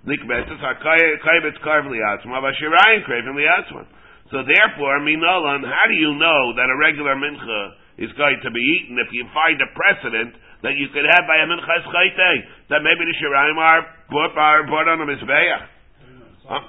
Nikbetis 0.05 0.61
Hakayibetz 0.61 1.57
Karv 1.65 1.89
Liatzma, 1.89 2.37
Vashirayim 2.37 3.01
Kravim 3.09 3.33
Liatzma. 3.33 3.85
So 4.29 4.45
therefore, 4.45 5.01
Minolan, 5.01 5.65
how 5.65 5.85
do 5.89 5.97
you 5.97 6.13
know 6.17 6.53
that 6.57 6.69
a 6.69 6.77
regular 6.77 7.17
mincha 7.17 7.61
is 7.97 8.11
going 8.17 8.37
to 8.41 8.49
be 8.51 8.61
eaten 8.77 8.97
if 9.01 9.09
you 9.13 9.25
find 9.33 9.57
a 9.61 9.69
precedent 9.73 10.37
that 10.61 10.77
you 10.77 10.89
could 10.93 11.05
have 11.09 11.25
by 11.25 11.41
a 11.41 11.47
mincha 11.49 11.77
schayte, 11.89 12.33
that 12.69 12.81
maybe 12.85 13.05
the 13.05 13.15
Shirayim 13.17 13.57
are 13.57 13.81
brought, 14.09 14.37
are 14.37 14.65
brought 14.65 14.87
on 14.89 15.01
a 15.01 15.07
Mizbeah? 15.09 15.61
Huh? 16.49 16.61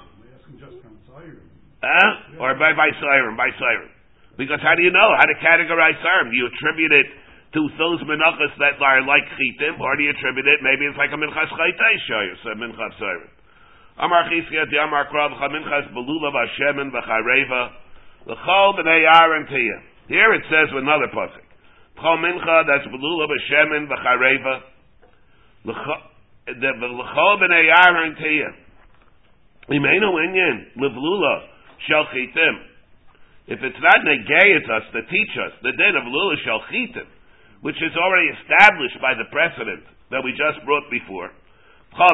Uh, 1.77 2.41
or 2.41 2.57
by, 2.57 2.73
by 2.73 2.89
Siren, 2.97 3.37
by 3.37 3.53
Siren. 3.53 3.89
Because 4.37 4.57
how 4.65 4.73
do 4.73 4.81
you 4.81 4.89
know? 4.89 5.09
How 5.17 5.25
to 5.25 5.37
categorize 5.41 5.97
Siren? 6.01 6.29
Do 6.29 6.37
you 6.37 6.49
attribute 6.49 6.93
it 6.93 7.05
to 7.53 7.61
those 7.79 8.03
menachas 8.03 8.51
that 8.59 8.75
are 8.81 9.01
like 9.07 9.23
chitim, 9.39 9.79
or 9.79 9.95
do 9.95 10.03
you 10.03 10.11
attribute 10.11 10.47
it? 10.47 10.59
Maybe 10.61 10.83
it's 10.85 10.97
like 10.97 11.11
a 11.11 11.19
minchas 11.19 11.47
chaytay 11.47 11.95
shoyer, 12.09 12.35
so 12.43 12.49
minchas 12.59 12.91
siren. 12.99 13.31
Amar 13.99 14.29
chizkiat 14.29 14.67
yamar 14.67 15.07
krav 15.07 15.31
chaminchas 15.39 15.93
belula 15.95 16.29
v'shemen 16.35 16.91
v'chareva 16.91 17.71
l'chol 18.27 18.77
b'nei 18.77 19.07
Aaron 19.07 19.47
tiya. 19.47 19.79
Here 20.07 20.33
it 20.33 20.43
says 20.49 20.73
with 20.73 20.83
another 20.83 21.07
pasuk. 21.07 21.47
Chol 21.97 22.19
mincha 22.19 22.65
that's 22.67 22.87
belula 22.91 23.27
v'shemen 23.31 23.87
v'chareva 23.87 24.61
l'chol 25.65 27.37
b'nei 27.39 27.71
Aaron 27.87 28.15
tiya. 28.15 28.51
Imenu 29.69 30.11
inyan 30.19 30.65
l'vlula 30.75 31.47
shel 31.87 32.05
chitim. 32.13 32.55
If 33.47 33.63
it's 33.63 33.79
not 33.79 33.99
negayet 34.03 34.69
us 34.69 34.83
to 34.91 35.01
teach 35.09 35.33
us 35.47 35.53
the 35.63 35.71
din 35.71 35.95
of 35.95 36.03
lula 36.03 36.35
shel 36.43 36.61
chitim, 36.69 37.07
which 37.67 37.83
is 37.83 37.91
already 37.99 38.31
established 38.39 38.95
by 39.03 39.11
the 39.11 39.27
precedent 39.27 39.83
that 40.07 40.23
we 40.23 40.31
just 40.31 40.63
brought 40.63 40.87
before. 40.87 41.35
So 41.91 42.07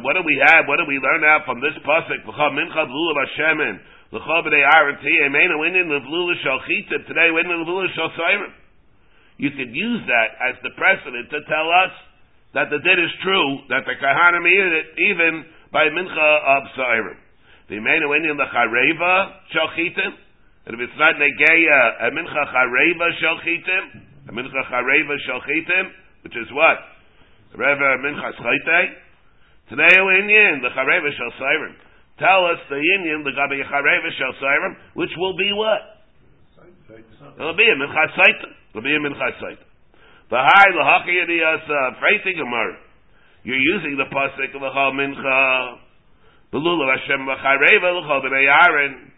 what 0.00 0.16
do 0.16 0.24
we 0.24 0.40
have? 0.48 0.64
What 0.64 0.80
do 0.80 0.88
we 0.88 0.96
learn 0.96 1.28
out 1.28 1.44
from 1.44 1.60
this 1.60 1.76
pasuk? 1.84 2.24
Today. 7.04 7.28
You 9.36 9.50
could 9.52 9.72
use 9.76 10.02
that 10.08 10.28
as 10.40 10.56
the 10.64 10.72
precedent 10.72 11.28
to 11.28 11.44
tell 11.44 11.68
us 11.68 11.92
that 12.54 12.66
the 12.70 12.78
din 12.82 12.98
is 12.98 13.14
true, 13.22 13.62
that 13.70 13.86
the 13.86 13.94
kahanim 13.94 14.42
eat 14.42 14.72
it 14.74 14.86
even 14.98 15.44
by 15.70 15.86
mincha 15.86 16.30
of 16.56 16.62
soirim. 16.74 17.18
The 17.68 17.78
meina 17.78 18.06
winin 18.10 18.34
l'chareva 18.34 19.32
shal 19.54 19.70
chita, 19.76 20.06
and 20.66 20.74
if 20.74 20.80
it's 20.82 20.98
not 20.98 21.14
negeya, 21.14 22.06
a 22.06 22.10
mincha 22.10 22.42
chareva 22.50 23.06
shal 23.22 23.38
chita, 23.46 23.78
a 24.28 24.32
mincha 24.32 24.62
chareva 24.66 25.14
shal 25.26 25.40
chita, 25.46 25.90
which 26.22 26.36
is 26.36 26.50
what? 26.52 26.78
Reva 27.54 27.98
mincha. 28.02 28.34
Today 29.70 29.94
Indian, 29.94 30.60
the 30.62 30.70
chareva 30.74 31.10
shal 31.14 31.32
soirim. 31.38 31.74
Tell 32.18 32.44
us 32.50 32.58
the 32.68 32.82
Indian, 32.98 33.22
the 33.22 33.30
gabi 33.30 33.62
chareva 33.62 34.10
shal 34.18 34.34
soirim, 34.42 34.74
which 34.94 35.14
will 35.16 35.36
be 35.36 35.52
what? 35.54 36.02
It'll 37.38 37.54
be 37.54 37.70
a 37.70 37.76
mincha 37.78 38.10
saita. 38.18 38.50
It'll 38.70 38.82
be 38.82 38.94
a 38.94 38.98
mincha 38.98 39.30
saita. 39.38 39.69
Gemara. 42.36 42.76
You're 43.42 43.58
using 43.58 43.96
the 43.96 44.04
pasuk 44.14 44.52
chal 44.52 44.92
mincha. 44.92 45.76
Belulav 46.52 46.98
Hashem 46.98 47.26
v'chareva 47.26 47.90
l'chol 47.98 48.22
b'nei 48.24 48.46
Aaron. 48.46 49.12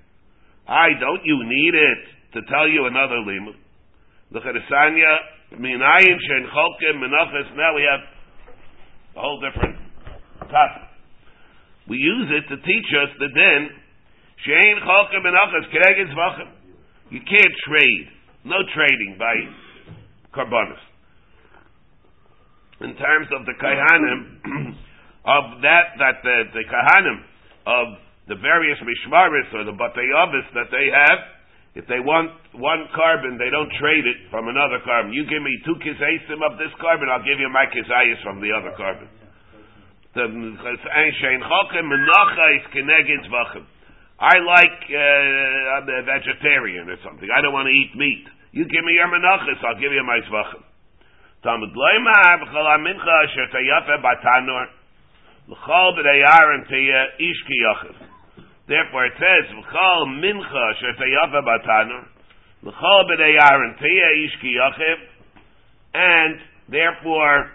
I 0.69 0.89
don't 0.99 1.25
you 1.25 1.45
need 1.45 1.75
it 1.75 1.99
to 2.35 2.41
tell 2.49 2.69
you 2.69 2.87
another 2.87 3.17
limud. 3.17 3.57
Asanya, 4.33 5.19
Minayin 5.53 6.19
Shen 6.19 6.47
Cholkim 6.49 6.97
Menachas. 7.03 7.57
Now 7.57 7.75
we 7.75 7.83
have 7.91 8.01
a 9.17 9.21
whole 9.21 9.41
different 9.41 9.77
topic. 10.41 10.89
We 11.89 11.97
use 11.99 12.31
it 12.31 12.49
to 12.49 12.57
teach 12.63 12.87
us 13.03 13.11
the 13.19 13.29
din 13.29 13.71
Shein 14.47 14.81
Cholkim 14.81 15.23
Menachas 15.27 15.69
Keregin 15.75 16.15
Zvachim. 16.15 16.49
You 17.11 17.21
can't 17.21 17.55
trade. 17.69 18.09
No 18.45 18.57
trading 18.75 19.17
by 19.19 19.35
karbonis. 20.35 20.92
In 22.83 22.99
terms 22.99 23.29
of 23.31 23.47
the 23.47 23.55
kahanim 23.63 24.75
of 25.39 25.63
that 25.63 25.95
that 26.03 26.19
the, 26.27 26.51
the 26.51 26.65
kahanim 26.67 27.19
of 27.63 27.87
the 28.27 28.37
various 28.43 28.79
mishmaris 28.83 29.55
or 29.55 29.63
the 29.63 29.75
batayavis 29.75 30.47
that 30.55 30.71
they 30.75 30.91
have, 30.91 31.19
if 31.75 31.87
they 31.87 32.03
want 32.03 32.35
one 32.59 32.85
carbon, 32.93 33.39
they 33.39 33.49
don't 33.49 33.71
trade 33.79 34.05
it 34.05 34.29
from 34.35 34.49
another 34.51 34.83
carbon. 34.85 35.15
You 35.15 35.25
give 35.25 35.41
me 35.41 35.55
two 35.65 35.79
kisasim 35.79 36.43
of 36.43 36.59
this 36.59 36.75
carbon, 36.83 37.09
I'll 37.09 37.25
give 37.25 37.39
you 37.39 37.49
my 37.49 37.71
kisayis 37.71 38.19
from 38.27 38.43
the 38.43 38.51
other 38.51 38.75
carbon. 38.77 39.09
I 44.23 44.37
like 44.39 44.79
uh, 44.91 45.75
I'm 45.81 45.89
a 45.89 46.03
vegetarian 46.05 46.91
or 46.91 46.99
something. 47.03 47.29
I 47.31 47.41
don't 47.41 47.55
want 47.55 47.67
to 47.67 47.73
eat 47.73 47.97
meat. 47.97 48.27
You 48.53 48.65
give 48.69 48.85
me 48.85 48.93
your 48.93 49.09
menachas, 49.09 49.65
I'll 49.65 49.81
give 49.81 49.93
you 49.93 50.05
my 50.05 50.21
zvachim. 50.29 50.63
Talmud 51.43 51.75
loima 51.75 52.39
b'chol 52.39 52.69
mincha 52.87 53.15
asher 53.27 53.51
tayafe 53.51 53.99
l'chol 55.49 55.99
ish 57.19 57.43
ki 57.49 57.59
Therefore 58.69 59.07
it 59.07 59.13
says, 59.19 59.51
V'chol 59.51 60.23
mincha 60.23 60.73
shetayava 60.79 61.43
batanu, 61.43 62.07
V'chol 62.65 63.11
b'nei 63.11 63.77
teya 63.77 64.09
ishki 64.23 64.55
yachiv, 64.55 64.97
and 65.95 66.39
therefore 66.69 67.51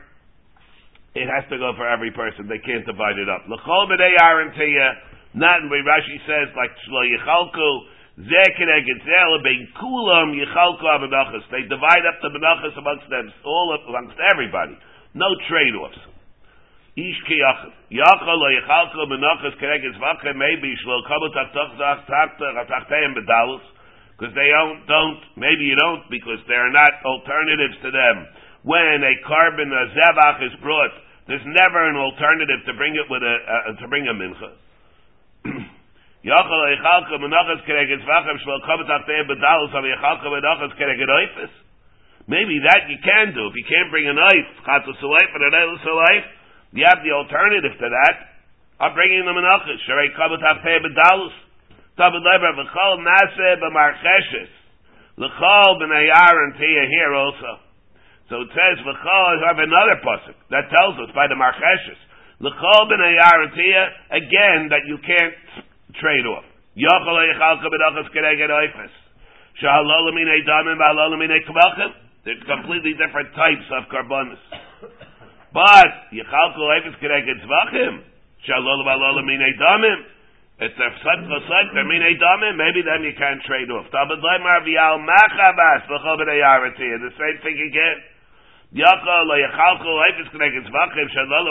it 1.15 1.30
has 1.30 1.50
to 1.50 1.58
go 1.58 1.71
for 1.78 1.88
every 1.88 2.12
person. 2.12 2.50
They 2.50 2.60
can't 2.60 2.86
divide 2.86 3.17
it 3.17 3.30
up. 3.30 3.47
L'chol 3.47 3.88
b'nei 3.88 4.54
teya, 4.54 4.95
not 5.34 5.62
in 5.62 5.69
Rashi 5.69 6.19
says, 6.28 6.54
like 6.58 6.71
shlo 6.84 7.08
yichalku, 7.08 7.88
They 8.17 8.49
divide 11.69 12.06
up 12.10 12.17
the 12.17 12.34
benachas 12.34 12.73
amongst 12.73 13.06
them, 13.13 13.30
all 13.45 13.77
amongst 13.88 14.17
everybody. 14.34 14.73
No 15.13 15.30
trade-offs. 15.45 16.01
Ish 16.97 17.21
ki 17.30 17.38
yachid. 17.38 17.73
Yachal 17.93 18.38
lo 18.41 18.49
yichalko 18.49 19.06
menachas 19.06 19.53
keregis 19.62 19.93
vakhe 20.01 20.34
maybe 20.34 20.73
shlo 20.82 21.06
kabot 21.06 21.30
atachteim 21.30 23.13
bedalus 23.13 23.62
because 24.17 24.34
they 24.34 24.49
don't, 24.49 24.82
don't, 24.89 25.21
maybe 25.38 25.69
you 25.69 25.77
don't, 25.77 26.10
because 26.10 26.41
there 26.49 26.65
are 26.65 26.73
not 26.73 26.89
alternatives 27.06 27.77
to 27.86 27.91
them. 27.93 28.25
When 28.63 29.06
a 29.06 29.13
carbon, 29.27 29.69
a 29.69 29.93
zevach 29.93 30.41
is 30.41 30.58
brought, 30.65 30.89
there's 31.27 31.45
never 31.45 31.88
an 31.88 31.97
alternative 31.97 32.65
to 32.65 32.73
bring 32.73 32.95
it 32.97 33.06
with 33.13 33.21
a, 33.21 33.36
uh, 33.45 33.77
to 33.77 33.88
bring 33.88 34.10
a 34.10 34.17
mincha. 34.17 34.58
Yachal 36.25 36.62
yichalko 36.73 37.21
menachas 37.21 37.62
keregis 37.67 38.01
vakhe 38.06 38.34
shlo 38.41 38.58
kabot 38.65 38.89
atachteim 38.89 39.27
bedalus 39.30 39.73
av 39.73 39.84
yichalko 39.84 40.27
menachas 40.34 40.73
keregis 40.77 41.10
oifis. 41.10 41.53
Maybe 42.27 42.60
that 42.60 42.89
you 42.91 42.97
can 42.99 43.32
do. 43.34 43.47
If 43.47 43.56
you 43.56 43.63
can't 43.63 43.89
bring 43.89 44.08
a 44.08 44.13
knife, 44.13 44.49
chatos 44.67 44.99
life 44.99 45.32
and 45.32 45.43
a 45.47 45.93
life, 45.95 46.27
you 46.73 46.84
have 46.84 46.99
the 46.99 47.15
alternative 47.15 47.71
to 47.80 47.88
that. 47.88 48.15
I'm 48.84 48.93
bringing 48.93 49.23
the 49.23 49.32
in 49.32 49.47
Achis. 49.47 49.80
Sharei 49.88 50.12
kabut 50.12 50.43
hafpeh 50.43 50.84
bedalus. 50.84 51.34
Tabud 51.97 52.21
leber 52.21 52.53
v'chol 52.53 53.01
naseh 53.01 53.58
b'marcheshes. 53.63 54.51
L'chol 55.17 55.82
b'nei 55.82 56.13
Aaron 56.13 56.53
tia 56.53 56.86
here 56.86 57.13
also. 57.15 57.63
So 58.30 58.41
it 58.41 58.49
says 58.53 58.86
v'chol, 58.86 59.41
I 59.41 59.47
have 59.47 59.58
another 59.58 59.97
pasuk 60.03 60.38
that 60.51 60.69
tells 60.69 60.99
us 60.99 61.10
by 61.15 61.25
the 61.25 61.34
marcheshes. 61.34 61.97
L'chol 62.39 62.91
b'nei 62.91 63.17
Aaron 63.17 63.51
tia, 63.56 63.84
again, 64.12 64.69
that 64.69 64.86
you 64.86 64.99
can't 64.99 65.34
trade 65.99 66.25
off. 66.25 66.45
Yochol 66.77 67.17
eichal 67.21 67.62
kabedachas 67.62 68.10
kereged 68.15 68.49
oifes. 68.49 68.93
Shahalol 69.62 70.13
minei 70.13 70.45
damim 70.47 70.77
v'halol 70.77 71.17
minei. 71.17 71.41
They're 72.27 72.43
completely 72.43 72.91
different 72.99 73.31
types 73.39 73.63
of 73.71 73.88
carbonis. 73.88 74.43
But 75.53 76.12
Yichalku 76.12 76.60
Leifis 76.60 76.99
Kereged 76.99 77.39
Zvachim 77.39 78.03
Shalol 78.43 78.83
Valol 78.83 79.23
Minei 79.23 79.55
Damim. 79.55 79.99
It's 80.60 80.75
a 80.75 80.89
such 80.99 81.23
a 81.23 81.39
such 81.47 81.71
a 81.71 81.83
minei 81.88 82.19
damim. 82.19 82.57
Maybe 82.60 82.83
then 82.83 83.07
you 83.07 83.15
can't 83.15 83.39
trade 83.47 83.71
off. 83.71 83.88
Tabad 83.88 84.19
Leimar 84.19 84.67
Vial 84.67 84.99
Machabas 84.99 85.88
V'chol 85.88 86.19
B'nei 86.19 86.43
Yarati. 86.43 86.99
The 86.99 87.13
same 87.15 87.38
thing 87.41 87.57
again. 87.63 87.97
Yachol 88.75 89.31
Yichalku 89.31 89.88
Leifis 89.88 90.29
Kereged 90.36 90.67
Zvachim 90.67 91.07
Shalol 91.15 91.47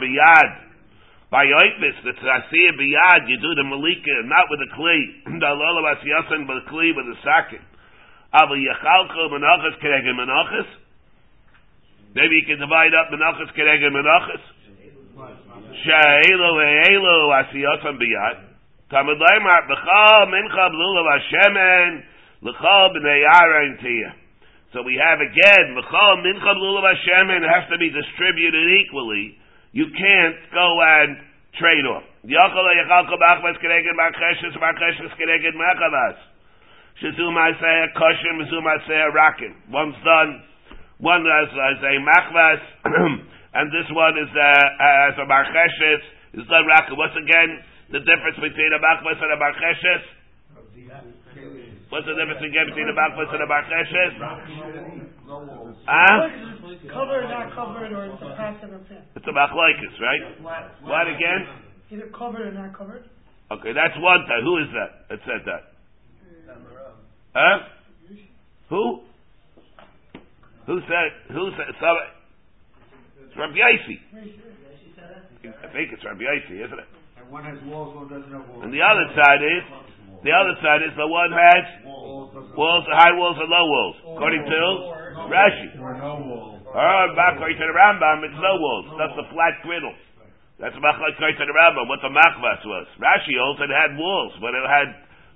Biyad. 0.00 0.67
By 1.30 1.44
Yoitvis, 1.44 2.02
the 2.04 2.12
Tzasiyah 2.12 2.74
Biyad, 2.80 3.28
you 3.28 3.36
do 3.36 3.54
the 3.54 3.64
Malika, 3.64 4.24
not 4.24 4.48
with 4.48 4.60
a 4.64 4.70
Kli. 4.74 5.38
Dalol 5.42 5.84
Asiyasam 5.84 6.48
with 6.48 6.64
a 6.64 6.70
Kli, 6.70 6.96
with 6.96 7.04
a 7.04 7.16
Sakin. 7.22 7.60
Aval 8.34 8.56
Yichalku 8.56 9.28
Menachas 9.30 9.78
Kereged 9.82 10.14
Menachas. 10.16 10.66
Maybe 12.18 12.34
you 12.34 12.46
can 12.50 12.58
divide 12.58 12.90
up 12.98 13.14
menachas 13.14 13.52
kereged 13.54 13.94
menachas. 13.94 14.42
She'elu 15.70 16.50
ve'elu 16.58 17.14
asiyotam 17.30 17.94
biyad. 17.94 18.42
Tamid 18.90 19.22
leimar 19.22 19.70
b'chal 19.70 20.26
mincha 20.26 20.64
b'lulav 20.66 21.06
hashemen 21.14 22.02
l'chal 22.42 22.90
b'nei 22.90 23.22
yarein 23.22 23.78
tiyah. 23.78 24.12
So 24.72 24.82
we 24.82 24.98
have 24.98 25.20
again, 25.20 25.78
l'chal 25.78 26.26
mincha 26.26 26.58
b'lulav 26.58 26.90
hashemen 26.90 27.46
has 27.46 27.70
to 27.70 27.78
be 27.78 27.90
distributed 27.90 28.66
equally. 28.82 29.37
You 29.72 29.86
can't 29.92 30.36
go 30.52 30.66
and 30.80 31.16
trade 31.58 31.84
off. 31.86 32.04
One's 39.70 39.98
done 40.02 40.42
one 40.98 41.22
as, 41.22 41.48
as 41.54 41.78
a 41.78 41.94
machvas, 42.02 42.60
and 43.54 43.70
this 43.70 43.86
one 43.94 44.18
is 44.18 44.30
uh, 44.34 45.08
as 45.08 45.14
a 45.22 45.26
marcheshes. 45.30 46.02
Is 46.34 46.46
done 46.50 46.66
raka. 46.66 46.94
What's 46.98 47.14
again 47.16 47.62
the 47.94 48.00
difference 48.02 48.36
between 48.36 48.72
a 48.74 48.80
machvas 48.82 49.16
and 49.22 49.30
a 49.32 49.38
marcheshes? 49.38 50.02
What's 51.88 52.04
the 52.04 52.18
difference 52.18 52.42
again 52.44 52.66
between 52.66 52.88
a 52.90 52.96
machvas 52.98 53.30
and 53.32 53.42
a 53.42 53.48
marcheshes? 53.48 54.97
Ah? 55.28 56.24
Covered, 56.88 57.28
not 57.28 57.54
covered, 57.54 57.92
or 57.92 58.06
it's 58.06 58.22
a 58.22 58.34
passive 58.36 58.72
affair. 58.72 59.04
It's 59.14 59.26
a 59.26 59.32
machlokes, 59.32 60.00
right? 60.00 60.40
What 60.82 61.06
again? 61.06 61.46
Either 61.90 62.08
covered 62.16 62.48
or 62.48 62.52
not 62.52 62.76
covered. 62.76 63.04
Okay, 63.50 63.72
that's 63.72 63.96
one 63.98 64.20
time. 64.28 64.44
Who 64.44 64.58
is 64.58 64.68
that? 64.72 65.08
That 65.08 65.20
said 65.24 65.44
that. 65.46 65.72
Huh? 67.34 67.58
Who? 68.70 69.00
Who 70.66 70.80
said? 70.84 71.32
Who 71.32 71.50
said? 71.56 71.72
Somebody, 71.80 72.12
it's 73.24 73.36
Rabbi 73.36 73.56
Yaisi. 73.56 73.96
I 75.44 75.72
think 75.72 75.92
it's 75.92 76.04
Rabbi 76.04 76.20
Yaisi, 76.20 76.64
isn't 76.64 76.78
it? 76.78 76.88
And 77.20 77.30
one 77.30 77.44
has 77.44 77.58
walls, 77.64 77.96
one 77.96 78.08
doesn't 78.08 78.32
have 78.32 78.48
walls. 78.48 78.64
And 78.64 78.72
the 78.72 78.80
other 78.82 79.08
side 79.16 79.40
is 79.40 79.64
the 80.26 80.32
other 80.34 80.54
side 80.58 80.82
is 80.82 80.90
the 80.98 81.06
one 81.06 81.30
has 81.30 81.64
walls, 82.58 82.84
high 82.90 83.14
walls 83.14 83.38
and 83.38 83.46
low 83.46 83.66
walls, 83.66 83.96
according 84.18 84.42
to 84.42 84.60
Rashi. 85.30 85.68
Or. 85.78 85.94
Oh, 86.68 87.04
according 87.14 87.58
to 87.58 87.66
the 87.66 87.76
Rambam, 87.76 88.26
it's 88.26 88.38
no 88.38 88.54
walls. 88.58 88.86
That's 88.98 89.16
the 89.16 89.26
flat 89.30 89.62
griddle. 89.62 89.94
That's 90.58 90.74
according 90.74 91.38
to 91.38 91.46
the 91.46 91.54
Rambam. 91.54 91.86
What 91.86 92.02
the 92.02 92.10
machvas 92.10 92.62
was. 92.66 92.86
Rashi 92.98 93.34
it 93.38 93.70
had 93.70 93.94
walls, 93.94 94.34
but 94.42 94.52
it 94.58 94.66
had 94.66 94.88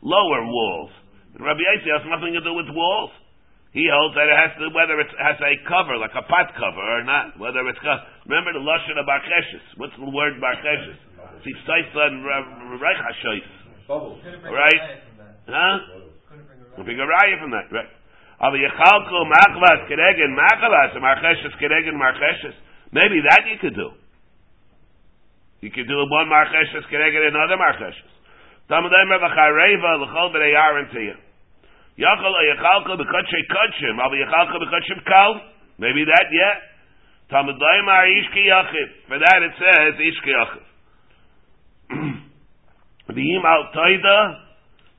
lower 0.03 0.43
walls. 0.51 0.91
Rabbi 1.39 1.63
Yossi 1.63 1.89
has 1.89 2.05
nothing 2.11 2.35
to 2.35 2.43
do 2.45 2.53
with 2.53 2.69
walls. 2.75 3.11
He 3.73 3.89
holds 3.89 4.13
that 4.21 4.29
it 4.29 4.37
has 4.37 4.53
to, 4.61 4.69
whether 4.77 5.01
it 5.01 5.09
has 5.17 5.41
a 5.41 5.53
cover, 5.65 5.97
like 5.97 6.13
a 6.13 6.27
pot 6.29 6.53
cover 6.53 6.85
or 6.85 7.09
not, 7.09 7.41
whether 7.41 7.65
it's, 7.73 7.81
remember 8.29 8.53
the 8.53 8.61
Lashon 8.61 9.01
of 9.01 9.09
Barcheshes. 9.09 9.65
What's 9.81 9.97
the 9.97 10.13
word 10.13 10.37
Barcheshes? 10.37 11.01
Sifsaisa 11.41 12.03
and 12.13 12.21
Reichashois. 12.77 13.62
Right? 13.93 14.83
Huh? 15.49 15.79
Couldn't 16.73 16.87
bring 16.89 17.01
a 17.01 17.05
raya 17.05 17.37
from 17.41 17.53
that, 17.53 17.69
right? 17.69 17.89
Aber 18.41 18.57
Yechalko 18.57 19.29
Machvas 19.29 19.87
Keregen 19.87 20.33
Machavas 20.33 20.97
Marcheshes 20.97 21.53
Keregen 21.61 21.95
Marcheshes. 22.01 22.55
Maybe 22.91 23.21
that 23.29 23.45
you 23.47 23.59
could 23.61 23.75
do. 23.75 23.91
You 25.61 25.71
could 25.71 25.87
do 25.87 25.97
one 26.09 26.27
Marcheshes 26.27 26.89
Keregen 26.91 27.29
another 27.29 27.57
Marcheshes. 27.61 28.13
Tamadai 28.71 29.05
Mevachareva 29.13 30.01
L'chol 30.01 30.33
B'nei 30.33 30.57
Aaron 30.57 30.87
Tiyah. 30.89 31.21
Yachal 31.99 32.35
Yechalko 32.57 32.97
B'Kotshei 32.97 33.45
Kotshim. 33.53 34.01
Aber 34.01 34.17
Yechalko 34.17 34.57
B'Kotshim 34.65 35.05
Kal. 35.07 35.41
Maybe 35.79 36.05
that, 36.05 36.27
yeah. 36.33 36.55
Tamadai 37.31 37.85
Mar 37.85 38.07
Ishki 38.07 38.47
Yachiv. 38.49 38.89
For 39.09 39.19
that 39.19 39.43
it 39.43 39.53
says 39.59 39.95
Ishki 40.01 40.33
Yachiv. 43.13 43.17
V'yim 43.17 43.45
Al 43.45 43.73
Toida. 43.75 44.39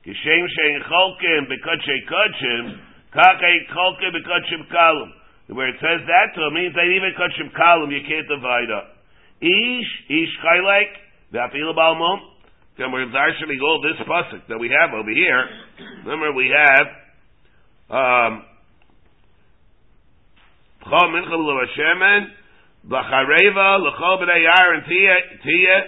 Kishem 0.06 0.46
Shein 0.46 0.82
Cholkim 0.82 1.46
B'Kotshei 1.48 2.00
Kotshim. 2.10 2.78
Kakei 3.14 3.66
Cholkim 3.74 4.12
B'Kotshim 4.14 4.72
Kalum. 4.72 5.12
Where 5.48 5.68
it 5.68 5.76
says 5.76 6.06
that, 6.06 6.40
it 6.40 6.52
means 6.52 6.74
that 6.74 6.84
even 6.84 7.12
Kotshim 7.18 7.52
Kalum 7.52 7.90
you 7.90 8.00
can't 8.06 8.28
divide 8.28 8.70
up. 8.70 8.96
Ish, 9.40 10.10
Ish 10.10 10.38
Chaylek, 10.42 10.90
V'Afil 11.32 11.74
Balmum. 11.76 12.18
Then 12.78 12.90
we're 12.90 13.06
darshaning 13.06 13.60
all 13.62 13.80
this 13.82 14.06
pasuk 14.06 14.48
that 14.48 14.58
we 14.58 14.68
have 14.68 14.92
over 14.94 15.10
here. 15.10 15.48
Remember, 16.04 16.32
we 16.32 16.50
have 16.50 16.86
um, 17.88 18.42
Chol 20.82 21.08
Mincha 21.14 21.36
L'Hashemen 21.38 22.26
B'Chareva 22.88 23.78
L'Chol 23.78 24.22
B'nei 24.22 24.42
Yar 24.42 24.74
and 24.74 24.84
Tia 24.86 25.82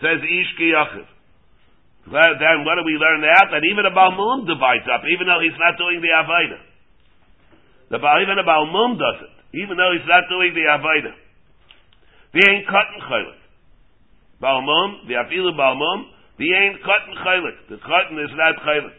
says 0.00 0.22
Ish 0.22 0.56
Ki 0.56 0.72
Yachiv. 0.72 1.06
Then 2.08 2.64
what 2.64 2.80
do 2.80 2.82
we 2.86 2.96
learn 2.96 3.20
out? 3.24 3.52
That 3.52 3.64
even 3.68 3.84
a 3.84 3.92
Balmum 3.92 4.48
divides 4.48 4.88
up, 4.88 5.04
even 5.04 5.28
though 5.28 5.40
he's 5.44 5.58
not 5.60 5.76
doing 5.76 6.00
the 6.00 6.12
Avaida. 6.16 6.58
The 7.92 7.98
even 7.98 8.38
a 8.40 8.46
Balmum 8.46 8.96
does 8.96 9.28
it, 9.28 9.34
even 9.60 9.76
though 9.76 9.92
he's 9.92 10.08
not 10.08 10.24
doing 10.30 10.54
the 10.56 10.64
Avaida. 10.64 11.12
The 12.32 12.40
ain't 12.46 12.66
cutting 12.66 13.02
chaylik. 13.10 13.40
Balmum, 14.40 15.06
the 15.06 15.14
afilu 15.20 15.52
balmum, 15.52 16.08
the 16.38 16.48
ain't 16.48 16.80
cotton 16.80 17.14
chaylik. 17.20 17.58
The 17.68 17.78
cotton 17.84 18.16
is 18.16 18.32
not 18.32 18.54
chaylik. 18.64 18.96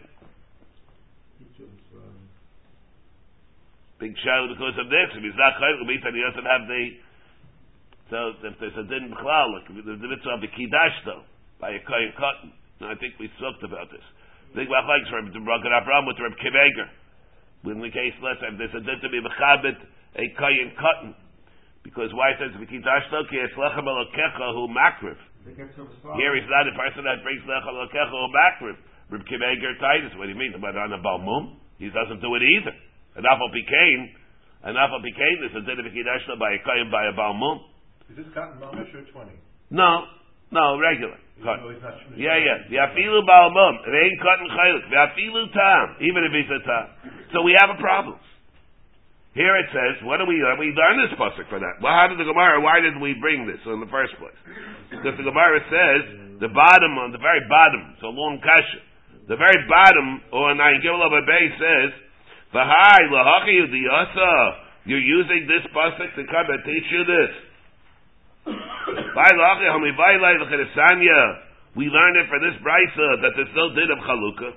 Big 3.98 4.14
show 4.22 4.48
because 4.50 4.78
of 4.78 4.90
this. 4.90 5.10
If 5.16 5.24
he's 5.24 5.40
not 5.40 5.58
chaylik, 5.58 5.88
means 5.88 6.04
that 6.04 6.14
he 6.14 6.22
doesn't 6.22 6.46
have 6.46 6.68
the. 6.68 6.84
So 8.12 8.18
if 8.46 8.60
there's 8.60 8.78
a 8.78 8.86
din 8.86 9.10
b'chlal, 9.16 9.58
like 9.58 9.68
the 9.72 9.96
mitzvah 9.96 10.36
of 10.36 10.42
the 10.42 10.52
kiddush 10.52 10.98
though, 11.06 11.24
by 11.60 11.72
a 11.72 11.82
kohen 11.88 12.14
cotton. 12.20 12.52
And 12.82 12.90
I 12.90 12.98
think 12.98 13.14
we 13.22 13.30
talked 13.38 13.62
about 13.62 13.94
this. 13.94 14.02
Big 14.58 14.66
machlekes 14.66 15.14
Reb 15.14 15.30
Baruch 15.30 15.70
Abraham 15.70 16.10
with 16.10 16.18
Reb 16.18 16.34
Akiva 16.34 16.66
Eiger. 16.66 16.90
In 17.70 17.78
the 17.78 17.94
case, 17.94 18.18
let's 18.26 18.42
say 18.42 18.50
there's 18.58 18.74
a 18.74 18.82
din 18.82 18.98
to 19.06 19.10
be 19.14 19.22
mechabit 19.22 19.78
a 20.18 20.26
kohen 20.34 20.74
cotton. 20.82 21.14
Because 21.86 22.10
why 22.18 22.34
it 22.34 22.42
says 22.42 22.58
v'kiddush 22.58 23.06
though? 23.14 23.30
Ki 23.30 23.38
eslachem 23.38 23.86
elokecha 23.86 24.50
hu 24.58 24.66
makriv. 24.74 25.14
Here 25.46 26.34
he's 26.34 26.50
not 26.50 26.66
a 26.66 26.74
person 26.74 27.06
that 27.06 27.22
brings 27.22 27.46
lechem 27.46 27.70
lekecha 27.70 28.18
or 28.18 28.34
backwards. 28.34 28.82
Reb 29.14 29.22
Akiva 29.30 29.46
Eiger 29.46 29.78
Titus. 29.78 30.18
What 30.18 30.26
do 30.26 30.34
you 30.34 30.42
mean? 30.42 30.58
But 30.58 30.74
on 30.74 30.90
a 30.90 30.98
balmum, 31.06 31.62
he 31.78 31.94
doesn't 31.94 32.18
do 32.18 32.34
it 32.34 32.42
either. 32.42 32.74
An 33.22 33.30
apple 33.30 33.54
pecan, 33.54 34.10
an 34.66 34.74
apple 34.74 35.06
pecan 35.06 35.38
is 35.46 35.54
a 35.54 35.62
din 35.62 35.86
of 35.86 35.86
by 36.42 36.58
a 36.58 36.60
kain 36.66 36.90
by 36.90 37.06
a 37.06 37.14
balmum. 37.14 37.62
Is 38.10 38.26
this 38.26 38.30
cotton 38.34 38.58
mamish 38.58 38.90
or 38.90 39.06
twenty? 39.14 39.38
No, 39.70 40.10
no, 40.50 40.82
regular. 40.82 41.21
Yeah, 42.18 42.38
yeah. 42.38 42.58
The 42.70 42.78
afilu 42.78 43.26
balmum. 43.26 43.74
It 43.86 43.94
ain't 43.94 44.18
cotton 44.22 44.50
chaylik. 44.50 44.86
The 44.90 45.00
afilu 45.10 45.44
tam. 45.52 45.86
Even 46.02 46.22
if 46.26 46.32
he's 46.32 46.50
a 46.50 46.62
tam. 46.66 46.86
So 47.34 47.42
we 47.42 47.58
have 47.60 47.74
a 47.74 47.80
problem. 47.82 48.20
Here 49.32 49.56
it 49.56 49.72
says, 49.72 50.04
what 50.04 50.20
do 50.20 50.28
we 50.28 50.44
learn? 50.44 50.60
We 50.60 50.76
learn 50.76 51.00
this 51.00 51.16
pasuk 51.16 51.48
for 51.48 51.56
that. 51.56 51.80
Well, 51.80 51.96
how 51.96 52.12
did 52.12 52.20
the 52.20 52.28
Gemara, 52.28 52.60
why 52.60 52.84
did 52.84 53.00
we 53.00 53.16
bring 53.16 53.48
this 53.48 53.64
in 53.64 53.80
the 53.80 53.88
first 53.88 54.12
place? 54.20 54.36
Because 54.92 55.16
the 55.16 55.24
Gemara 55.24 55.64
says, 55.72 56.02
the 56.44 56.52
bottom, 56.52 57.00
on 57.00 57.16
the 57.16 57.22
very 57.24 57.40
bottom, 57.48 57.96
it's 57.96 58.04
a 58.04 58.12
long 58.12 58.44
kasha. 58.44 58.84
The 59.32 59.40
very 59.40 59.64
bottom, 59.72 60.20
or 60.36 60.52
nine 60.52 60.84
Gimel 60.84 61.08
base 61.24 61.56
says, 61.56 61.92
V'hai 62.52 63.08
lahachi 63.08 63.56
yudiyasa, 63.64 64.32
you're 64.84 65.00
using 65.00 65.48
this 65.48 65.64
pasuk 65.72 66.12
to 66.20 66.24
come 66.28 66.52
and 66.52 66.60
teach 66.68 66.92
you 66.92 67.08
this. 67.08 67.32
We 71.76 71.88
learned 71.88 72.18
it 72.20 72.28
for 72.28 72.40
this 72.40 72.56
brisa 72.60 73.08
that 73.24 73.32
there's 73.36 73.56
no 73.56 73.72
din 73.76 73.92
of 73.92 74.00
chalukah. 74.04 74.54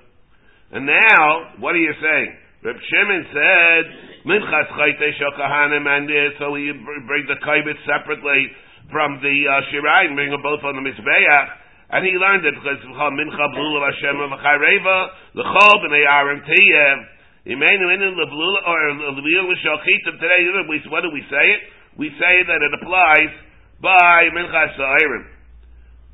And 0.75 0.85
now, 0.85 1.59
what 1.63 1.75
are 1.75 1.83
you 1.83 1.93
saying? 2.01 2.29
Reb 2.63 2.75
Shimon 2.75 3.23
said, 3.31 3.83
Minchas 4.25 4.67
chayte 4.73 5.07
shokahanim, 5.15 5.85
and 5.85 6.09
so 6.39 6.51
we 6.51 6.73
bring 7.07 7.23
the 7.27 7.37
kaibit 7.45 7.77
separately 7.85 8.51
from 8.91 9.21
the 9.21 9.35
uh, 9.47 9.61
shirayim, 9.71 10.15
bring 10.15 10.31
them 10.31 10.41
both 10.41 10.63
on 10.63 10.75
the 10.75 10.83
mizbeach, 10.83 11.47
and 11.91 12.03
he 12.03 12.11
learned 12.17 12.43
it 12.43 12.55
because 12.57 12.81
of 12.81 12.89
mincha 12.89 13.45
blula 13.53 13.91
Hashem 13.93 14.17
v'chayreva 14.17 14.97
l'chol 15.35 15.75
b'nei 15.85 16.03
arim 16.09 16.41
tiyeh. 16.41 17.53
Imenu 17.53 17.85
inu 17.93 18.17
leblula 18.17 18.59
or 18.65 18.79
leblula 19.13 19.45
l'shalchitim. 19.45 20.19
Today, 20.19 20.49
what 20.89 21.01
do 21.01 21.11
we 21.13 21.21
say 21.29 21.45
it? 21.53 21.61
We 21.97 22.09
say 22.19 22.43
that 22.43 22.59
it 22.59 22.71
applies 22.81 23.44
by 23.81 24.29
minchas 24.33 24.75
sa'irim. 24.77 25.25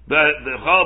The 0.07 0.23
the 0.43 0.55
chol 0.61 0.85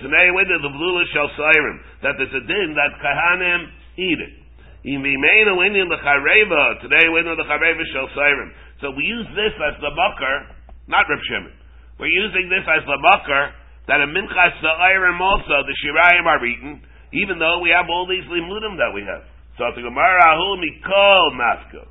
the 0.00 0.72
blula 0.72 1.04
shal 1.12 1.30
sa'irim 1.36 1.76
that 2.02 2.14
there's 2.18 2.34
a 2.34 2.44
din 2.46 2.74
that 2.74 2.92
kahanim 3.00 3.68
eat 3.96 4.18
it. 4.20 4.40
Imimena 4.80 5.60
winning 5.60 5.92
the 5.92 6.00
chareva 6.00 6.80
today 6.80 7.04
know 7.04 7.36
the 7.36 7.44
Chareva 7.44 7.84
shall 7.92 8.08
Sairim. 8.16 8.48
So 8.80 8.90
we 8.96 9.04
use 9.04 9.28
this 9.36 9.52
as 9.60 9.76
the 9.76 9.92
mucker, 9.92 10.56
not 10.88 11.04
Reb 11.04 11.20
Shimon. 11.28 11.52
We're 12.00 12.08
using 12.08 12.48
this 12.48 12.64
as 12.64 12.80
the 12.88 12.96
mucker 12.96 13.52
that 13.92 14.00
a 14.00 14.08
Minchas 14.08 14.56
Sa'irim 14.64 15.20
also, 15.20 15.68
the 15.68 15.76
Shirayim 15.84 16.24
are 16.24 16.40
eaten, 16.40 16.80
even 17.12 17.36
though 17.36 17.60
we 17.60 17.68
have 17.76 17.92
all 17.92 18.08
these 18.08 18.24
limudim 18.24 18.80
that 18.80 18.88
we 18.96 19.04
have. 19.04 19.28
So 19.60 19.68
the 19.76 19.84
Gemara 19.84 20.40
Mikol 20.56 21.36
Masko. 21.36 21.84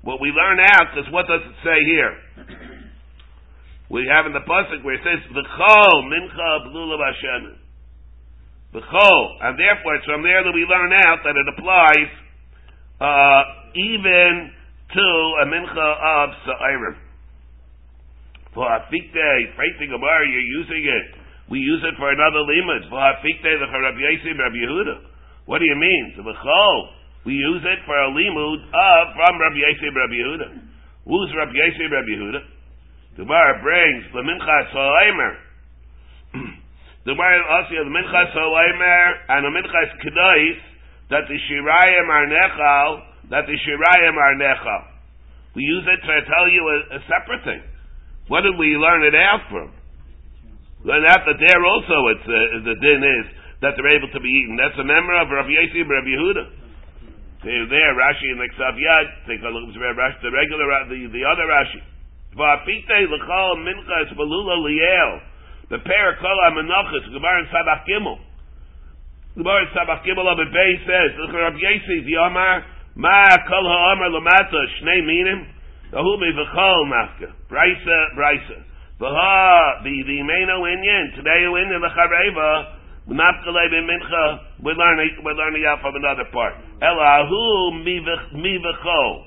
What 0.00 0.20
we 0.20 0.32
learn 0.32 0.56
out 0.72 0.96
is 0.96 1.04
what 1.12 1.28
does 1.28 1.44
it 1.44 1.56
say 1.60 1.84
here? 1.84 2.16
We 3.90 4.08
have 4.10 4.26
in 4.26 4.34
the 4.34 4.42
pasuk 4.42 4.82
where 4.82 4.94
it 4.94 5.04
says 5.06 5.22
V'chol 5.30 5.94
Mincha 6.10 6.50
Blulav. 6.70 7.56
The 8.72 8.82
chol, 8.82 9.22
and 9.40 9.56
therefore 9.56 9.94
it's 9.96 10.04
from 10.04 10.22
there 10.22 10.42
that 10.42 10.52
we 10.52 10.66
learn 10.66 10.92
out 10.92 11.22
that 11.22 11.32
it 11.32 11.46
applies 11.54 12.10
uh, 13.00 13.42
even 13.72 14.52
to 14.92 15.06
a 15.40 15.46
mincha 15.46 15.88
of 15.96 16.28
sa'irim. 16.44 16.96
For 18.52 18.66
hafikte, 18.66 19.54
praising 19.54 19.92
Gemara, 19.94 20.28
you're 20.28 20.50
using 20.60 20.82
it. 20.82 21.06
We 21.48 21.60
use 21.60 21.84
it 21.86 21.94
for 21.96 22.10
another 22.10 22.42
limud. 22.42 22.90
For 22.90 22.98
hafikte, 22.98 23.48
the 23.48 23.68
Rabbi 23.70 24.02
Yosef, 24.02 24.34
Rabbi 24.34 24.58
Yehuda. 24.58 24.96
What 25.46 25.60
do 25.60 25.64
you 25.64 25.76
mean? 25.76 26.14
The 26.16 26.24
chol, 26.24 26.76
we 27.24 27.34
use 27.34 27.62
it 27.62 27.78
for 27.86 27.94
a 27.94 28.10
limud 28.10 28.60
of 28.66 29.02
from 29.14 29.40
Rabbi 29.40 29.62
Yosef, 29.62 29.94
Rabbi 29.94 30.16
Yehuda. 30.20 30.48
Who's 31.06 31.30
Rabbi 31.38 31.54
Yosef, 31.54 31.86
Rabbi 31.86 32.12
Yehuda? 32.12 32.55
The 33.16 33.24
Gemara 33.24 33.62
brings 33.62 34.04
the 34.12 34.22
mincha 34.22 34.72
sa'irim. 34.72 35.36
The 37.06 37.14
Gemara 37.14 37.38
also 37.46 37.86
the 37.86 37.94
Minchas 37.94 38.34
Haloimer 38.34 39.06
and 39.30 39.46
the 39.46 39.52
Minchas 39.54 39.94
Kedois 40.02 40.58
that 41.14 41.30
the 41.30 41.38
Shirayim 41.38 42.06
are 42.10 42.26
Nechal, 42.26 42.90
that 43.30 43.46
the 43.46 43.54
Shirayim 43.54 44.14
are 44.18 44.34
Nechal. 44.34 44.82
We 45.54 45.62
use 45.62 45.86
it 45.86 46.02
to 46.02 46.14
tell 46.26 46.50
you 46.50 46.66
a, 46.66 46.98
a 46.98 47.00
separate 47.06 47.46
thing. 47.46 47.62
What 48.26 48.42
did 48.42 48.58
we 48.58 48.74
learn 48.74 49.06
it 49.06 49.14
out 49.14 49.46
from? 49.46 49.70
Learn 50.82 51.06
out 51.06 51.22
that 51.30 51.38
there 51.38 51.62
also 51.62 52.10
it's 52.10 52.26
uh, 52.26 52.74
the 52.74 52.74
din 52.82 52.98
is 52.98 53.26
that 53.62 53.78
they're 53.78 53.94
able 53.94 54.10
to 54.10 54.18
be 54.18 54.26
eaten. 54.42 54.58
That's 54.58 54.74
a 54.74 54.84
member 54.84 55.14
of 55.14 55.30
Rabbi 55.30 55.54
Yossi 55.54 55.86
Rabbi 55.86 56.10
Yehuda. 56.10 56.44
They're 57.46 57.70
there, 57.70 57.94
Rashi 57.94 58.34
and 58.34 58.42
the 58.42 58.50
Ksav 58.50 58.74
Yad. 58.74 59.06
Take 59.30 59.46
a 59.46 59.50
look 59.54 59.70
at 59.70 59.78
the 59.78 60.30
regular, 60.34 60.66
the, 60.90 61.06
the 61.14 61.22
other 61.22 61.46
Rashi. 61.46 61.95
Va'apite 62.36 63.08
l'chal 63.08 63.56
minchas 63.64 64.12
belula 64.12 64.56
liel. 64.60 65.20
The 65.70 65.78
pair 65.78 66.16
kol 66.20 66.38
amenachas, 66.46 67.10
Gemara 67.12 67.40
in 67.40 67.46
Sabach 67.48 67.88
Gimel. 67.88 68.18
Gemara 69.36 69.62
in 69.64 69.68
Sabach 69.72 70.04
Gimel 70.04 70.28
of 70.28 70.38
Bay 70.52 70.72
says, 70.84 71.16
at 71.16 71.34
Rabbi 71.34 71.58
Yosef, 71.58 72.04
the 72.04 72.16
Ma 72.96 73.28
kol 73.48 73.64
ha'amar 73.64 74.10
lamata, 74.10 74.60
shnei 74.80 75.04
minim, 75.04 75.46
Ahumi 75.92 76.32
v'chol 76.36 76.92
nafka. 76.92 77.32
Brisa, 77.48 78.14
brisa. 78.16 78.62
V'ha, 79.00 79.82
the, 79.84 80.02
the 80.06 80.22
meno 80.22 80.62
inyan, 80.64 81.16
today 81.16 81.44
in 81.44 81.68
the 81.68 81.88
Chareva, 81.88 82.76
Nafkalei 83.08 83.70
mincha, 83.70 84.40
we're 84.62 84.74
learning, 84.74 85.22
we're 85.22 85.32
learning 85.32 85.64
out 85.68 85.80
from 85.80 85.94
another 85.94 86.24
part. 86.32 86.54
Elahu 86.82 87.84
mivacho. 87.86 89.26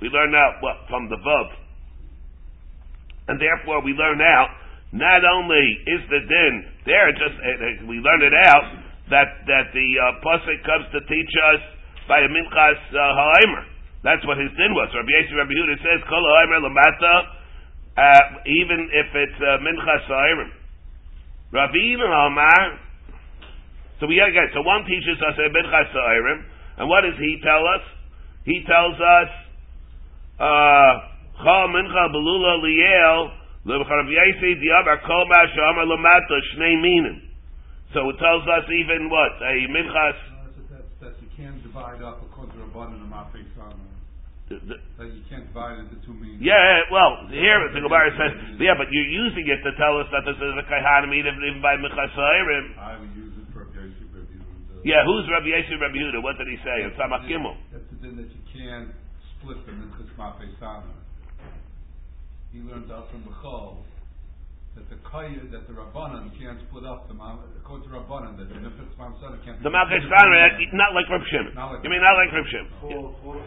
We 0.00 0.08
learn 0.08 0.34
out 0.36 0.62
what? 0.62 0.76
From 0.88 1.08
the 1.08 1.16
Vav. 1.16 1.65
And 3.28 3.40
therefore 3.40 3.82
we 3.82 3.92
learn 3.92 4.22
out, 4.22 4.50
not 4.92 5.22
only 5.26 5.64
is 5.86 6.02
the 6.08 6.22
din, 6.22 6.54
there 6.86 7.10
just, 7.12 7.36
uh, 7.36 7.48
uh, 7.48 7.90
we 7.90 7.98
learn 7.98 8.22
it 8.22 8.36
out, 8.46 8.66
that, 9.10 9.46
that 9.46 9.70
the 9.74 9.88
uh, 9.98 10.18
Pasuk 10.22 10.58
comes 10.66 10.86
to 10.94 11.00
teach 11.06 11.32
us 11.54 11.62
by 12.06 12.22
a 12.22 12.28
minchas 12.30 12.80
uh, 12.90 12.98
ha'aimer. 12.98 13.62
That's 14.02 14.22
what 14.26 14.38
his 14.38 14.50
din 14.54 14.74
was. 14.74 14.90
Rabbi 14.94 15.10
Yossi 15.10 15.34
Rabbi 15.34 15.54
Huda 15.54 15.76
says, 15.82 16.00
Kol 16.06 16.22
ha'aimer 16.22 16.62
lamata, 16.62 17.14
uh, 17.98 18.22
even 18.46 18.80
if 18.94 19.08
it's 19.14 19.38
uh, 19.42 19.58
minchas 19.62 20.06
ha'aimer. 20.06 20.48
Ravina 21.52 22.26
Amar. 22.26 22.78
So 24.00 24.06
we 24.06 24.20
again. 24.20 24.50
So 24.52 24.62
one 24.62 24.84
teaches 24.84 25.16
us 25.22 25.38
a 25.38 25.48
Minchas 25.48 25.92
Sa'irim, 25.92 26.44
and 26.78 26.88
what 26.88 27.02
does 27.02 27.16
he 27.18 27.40
tell 27.42 27.64
us? 27.64 27.80
He 28.44 28.62
tells 28.66 28.98
us 29.00 29.30
Chal 31.42 31.68
Mincha 31.68 32.04
Belula 32.12 32.60
Liel 32.62 33.30
Lebcharav 33.66 34.08
Yesi 34.08 34.56
Diabar 34.60 35.02
Kol 35.06 35.26
Mashama 35.26 35.84
Lamata 35.84 36.38
Shnei 36.54 36.80
Minim. 36.80 37.22
So 37.92 38.08
it 38.10 38.16
tells 38.18 38.44
us 38.46 38.64
even 38.70 39.10
what 39.10 39.32
a 39.42 39.54
Minchas. 39.68 40.18
That, 40.70 40.84
that 41.00 41.14
you 41.22 41.28
can't 41.36 41.62
divide 41.62 42.02
up 42.02 42.22
according 42.22 42.58
to 42.58 42.66
Rabbanan 42.66 43.02
and 43.02 43.12
Mafik 43.12 43.46
that 44.46 45.10
you 45.10 45.26
can't 45.26 45.42
divide 45.50 45.82
into 45.82 45.98
two 46.06 46.14
meanings. 46.14 46.38
Yeah, 46.38 46.86
well, 46.94 47.26
here 47.34 47.66
the 47.74 47.82
Gemara 47.82 48.14
says, 48.14 48.62
yeah, 48.62 48.78
but 48.78 48.86
you're 48.94 49.10
using 49.10 49.42
it 49.42 49.58
to 49.66 49.74
tell 49.74 49.98
us 49.98 50.06
that 50.14 50.22
this 50.22 50.38
is 50.38 50.54
a 50.54 50.64
kaihanim 50.70 51.10
even, 51.18 51.34
even 51.42 51.58
by 51.58 51.74
Mechasairim. 51.74 52.78
I 52.78 52.94
would 52.94 53.10
use 53.18 53.34
it 53.42 53.50
for 53.50 53.66
Rabbi 53.66 53.90
Yosef, 53.90 54.06
Rabbi 54.14 54.38
Yehuda. 54.38 54.86
Yeah, 54.86 55.02
who's 55.02 55.26
Rabbi 55.26 55.50
Yosef, 55.50 55.82
Rabbi 55.82 55.98
Yehuda? 55.98 56.22
What 56.22 56.38
did 56.38 56.46
he 56.46 56.58
say 56.62 56.86
in 56.86 56.94
Samach 56.94 57.26
Gimel? 57.26 57.58
That's 57.74 57.90
the 57.90 57.98
thing 57.98 58.14
that 58.22 58.30
you 58.30 58.42
can't 58.54 58.94
split 59.34 59.66
them 59.66 59.82
into 59.82 59.98
Chesmafei. 60.14 60.54
He 62.56 62.64
learned 62.64 62.88
out 62.88 63.12
from 63.12 63.20
Bechol 63.28 63.84
that 64.80 64.88
the 64.88 64.96
kaya, 65.04 65.44
that 65.52 65.68
the 65.68 65.76
rabbanan 65.76 66.32
can't 66.40 66.56
split 66.64 66.88
up 66.88 67.04
the 67.04 67.12
according 67.12 67.84
to 67.84 67.92
rabbanan 67.92 68.40
that 68.40 68.48
the 68.48 68.56
nefetz 68.56 68.96
mamsana 68.96 69.36
can't. 69.44 69.60
The 69.60 69.68
malchus 69.68 70.08
not 70.08 70.96
like 70.96 71.04
Reb 71.12 71.20
Shimon. 71.28 71.52
You 71.84 71.92
mean 71.92 72.00
not 72.00 72.16
like 72.16 72.32
Reb 72.32 72.48
Shimon? 72.48 72.72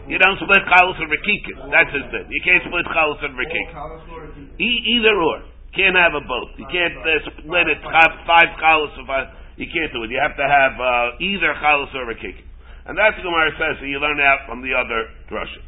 You 0.06 0.14
don't 0.14 0.38
split 0.38 0.62
chalus 0.62 0.94
and 1.02 1.10
rekikin. 1.10 1.58
That's 1.74 1.90
his 1.90 2.06
thing. 2.14 2.30
You 2.30 2.38
can't 2.46 2.62
split 2.70 2.86
chalus 2.86 3.18
and 3.26 3.34
rekikin. 3.34 4.62
E- 4.62 4.82
either 4.94 5.18
or. 5.18 5.42
Can't 5.74 5.98
have 5.98 6.14
a 6.14 6.22
both. 6.22 6.54
You 6.54 6.70
can't 6.70 6.94
uh, 7.02 7.26
split 7.34 7.66
it 7.66 7.82
five 7.82 8.50
chalus 8.62 8.94
or 8.94 9.10
five. 9.10 9.26
You 9.58 9.66
can't 9.66 9.90
do 9.90 10.06
it. 10.06 10.14
You 10.14 10.22
have 10.22 10.38
to 10.38 10.46
have 10.46 10.78
uh, 10.78 11.18
either 11.18 11.50
chalus 11.58 11.90
or 11.98 12.06
rekikin. 12.06 12.46
And 12.86 12.94
that's 12.94 13.18
what 13.18 13.26
Gemara 13.26 13.50
says. 13.58 13.82
So 13.82 13.90
you 13.90 13.98
learn 13.98 14.22
out 14.22 14.46
from 14.46 14.62
the 14.62 14.70
other 14.70 15.10
drusha. 15.26 15.66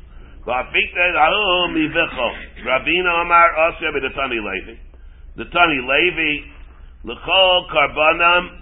Rabina 2.66 3.22
Amar 3.22 3.48
Asya 3.54 3.90
B'Datani 3.94 4.38
Levi. 4.42 4.76
The 5.36 5.44
Tani 5.44 5.80
Levi, 5.80 6.44
L'chol 7.04 7.68
Karbanam, 7.70 8.58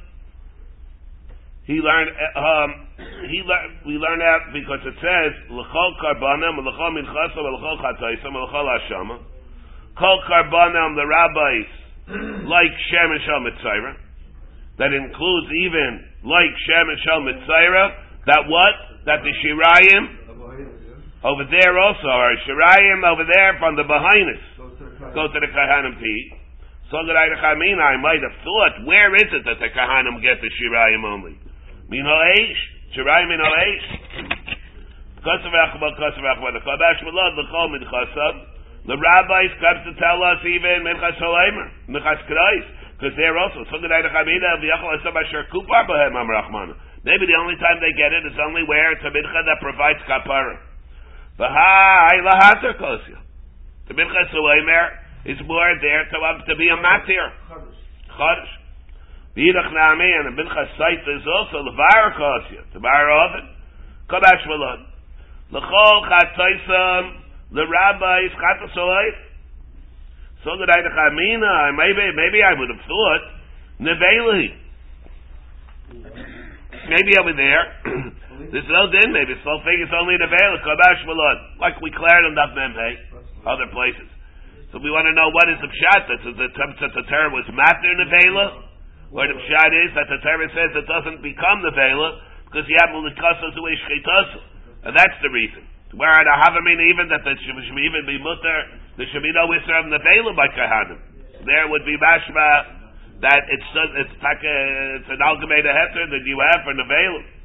he 1.64 1.74
learned, 1.74 2.10
um, 2.36 2.86
he 3.30 3.42
learned, 3.42 3.86
we 3.86 3.94
learned 3.94 4.22
out 4.22 4.52
because 4.52 4.80
it 4.84 4.94
says, 5.00 5.32
L'chol 5.50 5.92
Karbanam, 6.04 6.58
L'chol 6.58 6.92
Minchasam, 7.00 7.42
L'chol 7.42 7.78
Chataisam, 7.80 8.34
L'chol 8.34 8.66
Hashama. 8.68 9.18
Kol 9.98 10.22
Karbanam, 10.28 10.94
the 10.96 11.06
rabbis, 11.06 11.66
like 12.46 12.72
Shem 12.90 13.10
and 13.10 13.20
Shal 13.24 13.40
Mitzayra, 13.40 13.96
that 14.78 14.92
includes 14.92 15.48
even 15.64 16.04
like 16.24 16.52
Shem 16.66 16.88
and 16.88 16.98
Shal 17.04 17.20
Mitzayra, 17.20 17.90
that 18.26 18.48
what? 18.48 18.74
That 19.06 19.20
the 19.24 19.32
Shirayim, 19.32 20.19
over 21.20 21.44
there 21.52 21.76
also, 21.76 22.08
or 22.08 22.32
Shirayim 22.48 23.04
over 23.04 23.28
there 23.28 23.52
from 23.60 23.76
the 23.76 23.84
Bahinis, 23.84 24.40
go 25.12 25.28
to 25.28 25.36
the 25.36 25.50
Kahanim 25.52 26.00
to 26.00 26.04
eat. 26.04 26.32
So 26.88 26.96
that 27.06 27.14
I 27.14 27.28
I 27.28 27.96
might 28.00 28.24
have 28.24 28.36
thought, 28.40 28.88
where 28.88 29.12
is 29.14 29.28
it 29.28 29.44
that 29.44 29.60
the 29.60 29.68
Kahanim 29.68 30.16
get 30.24 30.40
the 30.40 30.48
Shirayim 30.48 31.04
only? 31.04 31.36
Min 31.92 32.08
ha'esh? 32.08 32.60
Shirayim 32.96 33.28
min 33.28 33.40
ha'esh? 33.44 33.86
Kosav 35.20 35.52
achba, 35.52 35.92
kosav 36.00 36.24
achba, 36.24 36.56
the 36.56 36.64
Kodash 36.64 37.04
Malad, 37.04 37.36
the 37.36 37.44
Chol 37.52 37.68
min. 37.68 37.84
The 38.88 38.96
rabbis 38.96 39.52
comes 39.60 39.84
to 39.84 39.92
tell 40.00 40.24
us 40.24 40.40
even 40.40 40.88
Minchas 40.88 41.20
Sholeimer, 41.20 41.68
Minchas 41.92 42.24
Kreis, 42.24 42.64
because 42.96 43.12
they're 43.20 43.36
also, 43.36 43.68
so 43.68 43.76
that 43.76 43.92
I 43.92 44.00
v'yachal 44.00 44.96
asab 44.96 45.20
asher 45.20 45.44
kupar 45.52 45.84
b'hem 45.84 46.16
am 46.16 46.74
Maybe 47.04 47.28
the 47.28 47.36
only 47.36 47.60
time 47.60 47.76
they 47.84 47.92
get 47.92 48.16
it 48.16 48.24
is 48.24 48.40
only 48.40 48.64
where 48.64 48.92
it's 48.92 49.04
a 49.04 49.12
mincha 49.12 49.44
that 49.44 49.60
provides 49.60 50.00
kapara. 50.08 50.69
V'hai 51.40 52.20
lahater 52.20 52.76
kosya. 52.76 53.16
The 53.88 53.94
Minchas 53.94 54.28
Sholeimer, 54.28 55.00
is 55.24 55.36
more 55.46 55.72
there 55.80 56.04
to, 56.08 56.16
um, 56.20 56.42
to 56.48 56.56
be 56.56 56.68
a 56.68 56.76
matir. 56.76 57.28
Chodesh. 58.12 58.52
B'yidach 59.36 59.72
na'amei, 59.72 60.20
and 60.20 60.28
a 60.28 60.42
mincha 60.42 60.64
sait 60.76 61.00
is 61.00 61.24
also 61.24 61.64
the 61.64 61.72
var 61.76 62.12
kosya, 62.12 62.72
the 62.72 62.80
var 62.80 63.10
oven. 63.10 63.48
Kodash 64.08 64.44
v'lod. 64.48 64.84
L'chol 65.52 66.08
chatoisam, 66.08 67.20
the 67.52 67.64
rabbis 67.66 68.32
chatosoy. 68.36 69.10
So 70.44 70.50
that 70.56 70.70
I 70.70 70.80
amina, 71.08 71.72
maybe, 71.76 72.16
maybe 72.16 72.42
I 72.42 72.58
would 72.58 72.70
have 72.70 72.84
thought, 72.86 73.24
neveli. 73.80 74.56
Maybe 76.88 77.18
over 77.20 77.32
there, 77.34 77.82
there's 78.48 78.70
no 78.72 78.88
din, 78.88 79.12
maybe 79.12 79.36
so 79.44 79.52
thing 79.60 79.78
is 79.84 79.92
only 79.92 80.16
neveli, 80.16 80.56
kodash 80.64 81.04
v'lod. 81.04 81.60
Like 81.60 81.76
we 81.84 81.92
cleared 81.92 82.24
on 82.24 82.34
that 82.40 82.56
memhe, 82.56 82.88
other 83.44 83.68
places. 83.68 84.08
So 84.72 84.78
we 84.80 84.88
want 84.88 85.04
to 85.10 85.14
know 85.18 85.28
what 85.34 85.50
is 85.52 85.58
the 85.60 85.68
pshat 85.68 86.02
that 86.08 86.20
the, 86.24 86.32
that 86.48 86.92
the 86.94 87.04
Torah 87.10 87.34
was 87.34 87.44
matter 87.52 87.90
in 87.90 88.00
nevela, 88.06 88.46
where 89.10 89.28
the 89.28 89.36
pshat 89.36 89.70
is 89.84 89.90
that 89.98 90.08
the 90.08 90.20
Torah 90.22 90.48
says 90.54 90.70
it 90.78 90.88
doesn't 90.88 91.20
become 91.20 91.60
the 91.66 91.74
nevela 91.74 92.22
because 92.46 92.64
you 92.70 92.78
have 92.80 92.94
mulikasa 92.94 93.50
to 93.50 93.62
and 94.86 94.96
that's 94.96 95.18
the 95.20 95.30
reason. 95.30 95.66
Where 95.98 96.08
I 96.08 96.22
have 96.22 96.54
I 96.54 96.62
mean 96.62 96.80
even 96.94 97.10
that 97.10 97.26
there 97.26 97.34
should 97.34 97.58
even 97.58 98.02
be 98.06 98.16
mutter, 98.22 98.58
there 98.94 99.10
should 99.10 99.26
be 99.26 99.34
no 99.34 99.50
isra 99.50 99.84
of 99.84 99.90
nevela 99.90 100.32
by 100.38 100.48
kahanim. 100.54 100.98
There 101.42 101.66
would 101.66 101.82
be 101.82 101.98
mashma 101.98 102.78
that 103.26 103.42
it's 103.50 103.68
it's 104.06 104.14
it's 104.14 105.10
an 105.10 105.20
algemeida 105.20 105.74
heter 105.74 106.06
that 106.08 106.22
you 106.24 106.38
have 106.38 106.62
for 106.62 106.78
the 106.78 106.86
nevela. 106.86 107.39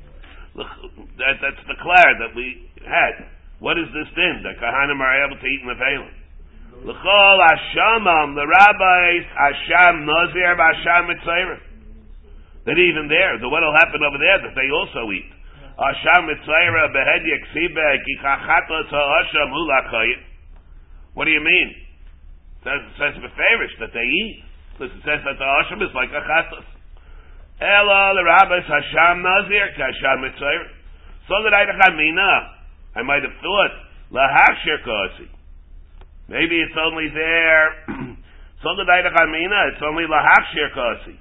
That, 1.15 1.39
that's 1.39 1.63
the 1.67 1.79
clear 1.79 2.09
that 2.27 2.35
we 2.35 2.67
had. 2.83 3.31
What 3.63 3.79
is 3.79 3.87
this 3.95 4.07
din 4.15 4.43
that 4.43 4.59
kahanim 4.59 4.99
are 4.99 5.15
able 5.23 5.39
to 5.39 5.47
eat 5.47 5.63
nevela? 5.63 6.11
L'chol 6.83 7.39
Hashamam, 7.39 8.35
the 8.35 8.43
rabbis, 8.43 9.25
Hasham 9.31 10.03
Nazir, 10.03 10.53
Hasham 10.59 11.07
Mitzayrim. 11.07 11.61
That 12.67 12.75
even 12.75 13.07
there, 13.07 13.39
the 13.39 13.47
what 13.47 13.63
will 13.63 13.79
happen 13.79 14.03
over 14.03 14.19
there, 14.19 14.43
that 14.43 14.55
they 14.59 14.69
also 14.75 15.07
eat. 15.15 15.31
Hasham 15.79 16.27
Mitzayra, 16.27 16.91
Behed 16.91 17.23
Yeksibe, 17.23 17.87
Kichachatos 18.03 18.91
Hasham 18.91 19.49
Hulakayim. 19.55 20.19
What 21.15 21.25
do 21.25 21.31
you 21.31 21.41
mean? 21.41 21.69
It 22.59 22.63
says, 22.67 22.81
it 22.83 22.95
says 22.99 23.13
Beferish, 23.23 23.75
that 23.79 23.95
they 23.95 24.03
eat. 24.03 24.43
Because 24.75 24.91
it 24.91 25.03
says 25.07 25.23
that 25.23 25.39
the 25.39 25.47
Hasham 25.47 25.79
is 25.79 25.95
like 25.95 26.11
a 26.11 26.19
Chatos. 26.27 26.74
Ela, 27.61 28.13
the 28.15 28.23
rabbis, 28.23 28.67
Hasham 28.67 29.23
Nazir, 29.23 29.71
Hasham 29.79 30.27
Mitzayrim. 30.27 30.69
So 31.27 31.35
that 31.43 31.53
I 31.53 31.65
I 32.99 33.01
might 33.01 33.23
have 33.23 33.37
thought, 33.41 33.73
Lahashir 34.11 34.83
Kasi. 34.83 35.35
Maybe 36.27 36.57
it's 36.57 36.77
only 36.77 37.05
there. 37.13 37.65
so 38.65 38.69
the 38.73 38.85
it's 38.85 39.83
only 39.85 40.09
lahakshir 40.09 40.73
kasi. 40.73 41.13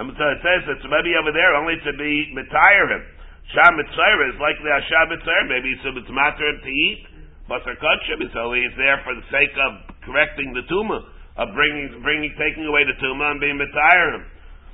And 0.00 0.08
so 0.16 0.24
it 0.24 0.40
says 0.40 0.60
it's 0.72 0.86
maybe 0.88 1.12
over 1.20 1.32
there 1.36 1.52
only 1.52 1.76
to 1.84 1.92
be 2.00 2.32
mitayr 2.32 2.86
him. 2.88 3.04
Sham 3.52 3.76
mitzayr 3.76 4.18
is 4.32 4.40
like 4.40 4.56
the 4.64 4.72
Hasham 4.72 5.12
mitzayr. 5.12 5.42
Maybe 5.52 5.76
it's, 5.76 5.84
matter 6.08 6.48
him 6.48 6.60
to 6.64 6.72
eat. 6.72 7.04
Basar 7.50 7.76
kachim 7.76 8.24
is 8.24 8.32
only 8.40 8.64
there 8.76 9.00
for 9.04 9.12
the 9.12 9.26
sake 9.28 9.52
of 9.60 10.00
correcting 10.04 10.52
the 10.56 10.64
tumah, 10.68 11.04
of 11.36 11.52
bringing, 11.52 12.00
bringing, 12.00 12.32
taking 12.40 12.64
away 12.64 12.88
the 12.88 12.96
tumah 13.04 13.36
and 13.36 13.40
being 13.40 13.60
mitayr 13.60 14.16
him. 14.16 14.24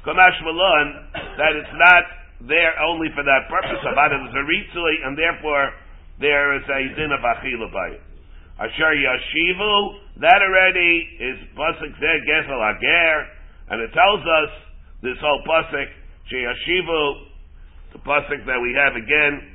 Kamash 0.04 0.36
that 0.40 1.52
it's 1.56 1.74
not 1.74 2.04
there 2.48 2.76
only 2.84 3.08
for 3.16 3.24
that 3.24 3.48
purpose. 3.48 3.80
About 3.88 4.12
it 4.12 4.20
is 4.20 4.34
a 4.36 4.44
ritzuli, 4.44 4.96
and 5.04 5.16
therefore 5.16 5.72
there 6.20 6.56
is 6.56 6.64
a 6.68 6.82
din 6.94 7.10
of 7.12 7.20
achila 7.24 7.72
by 7.72 7.88
it. 7.96 8.02
Asher 8.60 8.94
Yashivu, 8.94 10.20
that 10.20 10.38
already 10.38 11.08
is 11.18 11.36
Pasuk 11.56 11.90
Zeh 11.98 12.18
Gesel 12.28 12.60
Ager, 12.62 13.26
and 13.70 13.82
it 13.82 13.90
tells 13.92 14.20
us, 14.20 14.50
this 15.02 15.18
whole 15.20 15.42
Pasuk, 15.48 15.88
Yashivu, 16.30 17.26
the 17.92 17.98
Pasuk 17.98 18.46
that 18.46 18.60
we 18.60 18.76
have 18.78 18.94
again, 18.94 19.54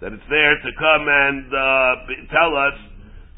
that 0.00 0.12
it's 0.12 0.28
there 0.28 0.58
to 0.58 0.70
come 0.76 1.06
and 1.08 1.46
uh, 1.46 1.94
tell 2.28 2.52
us 2.58 2.74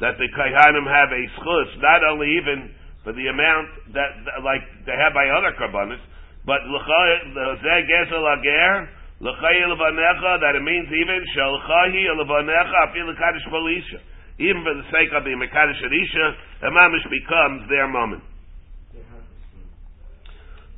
that 0.01 0.17
the 0.17 0.27
Kaihanim 0.33 0.83
have 0.83 1.09
a 1.13 1.23
schus, 1.39 1.69
not 1.79 2.01
only 2.11 2.27
even 2.41 2.73
for 3.05 3.13
the 3.13 3.29
amount 3.29 3.93
that, 3.93 4.17
like 4.41 4.65
they 4.89 4.97
have 4.97 5.13
by 5.13 5.29
other 5.29 5.53
Karbanis, 5.53 6.01
But 6.43 6.65
Zeh 6.65 7.81
Gezel 7.85 8.25
Ager, 8.25 8.89
L'chayi 9.21 9.61
Levanecha, 9.69 10.41
that 10.41 10.57
it 10.57 10.65
means 10.65 10.89
even 10.89 11.21
Shel 11.37 11.61
Chayi 11.69 12.09
Levanecha, 12.17 12.89
Afil 12.89 13.13
Kaddish 13.13 13.45
Bolisha. 13.53 14.01
Even 14.41 14.65
for 14.65 14.73
the 14.73 14.83
sake 14.91 15.13
of 15.15 15.23
being 15.23 15.37
Mekadosh 15.37 15.79
Arisha, 15.85 16.35
the 16.59 16.67
Mamish 16.73 17.05
becomes 17.13 17.69
their 17.69 17.87
moment. 17.87 18.23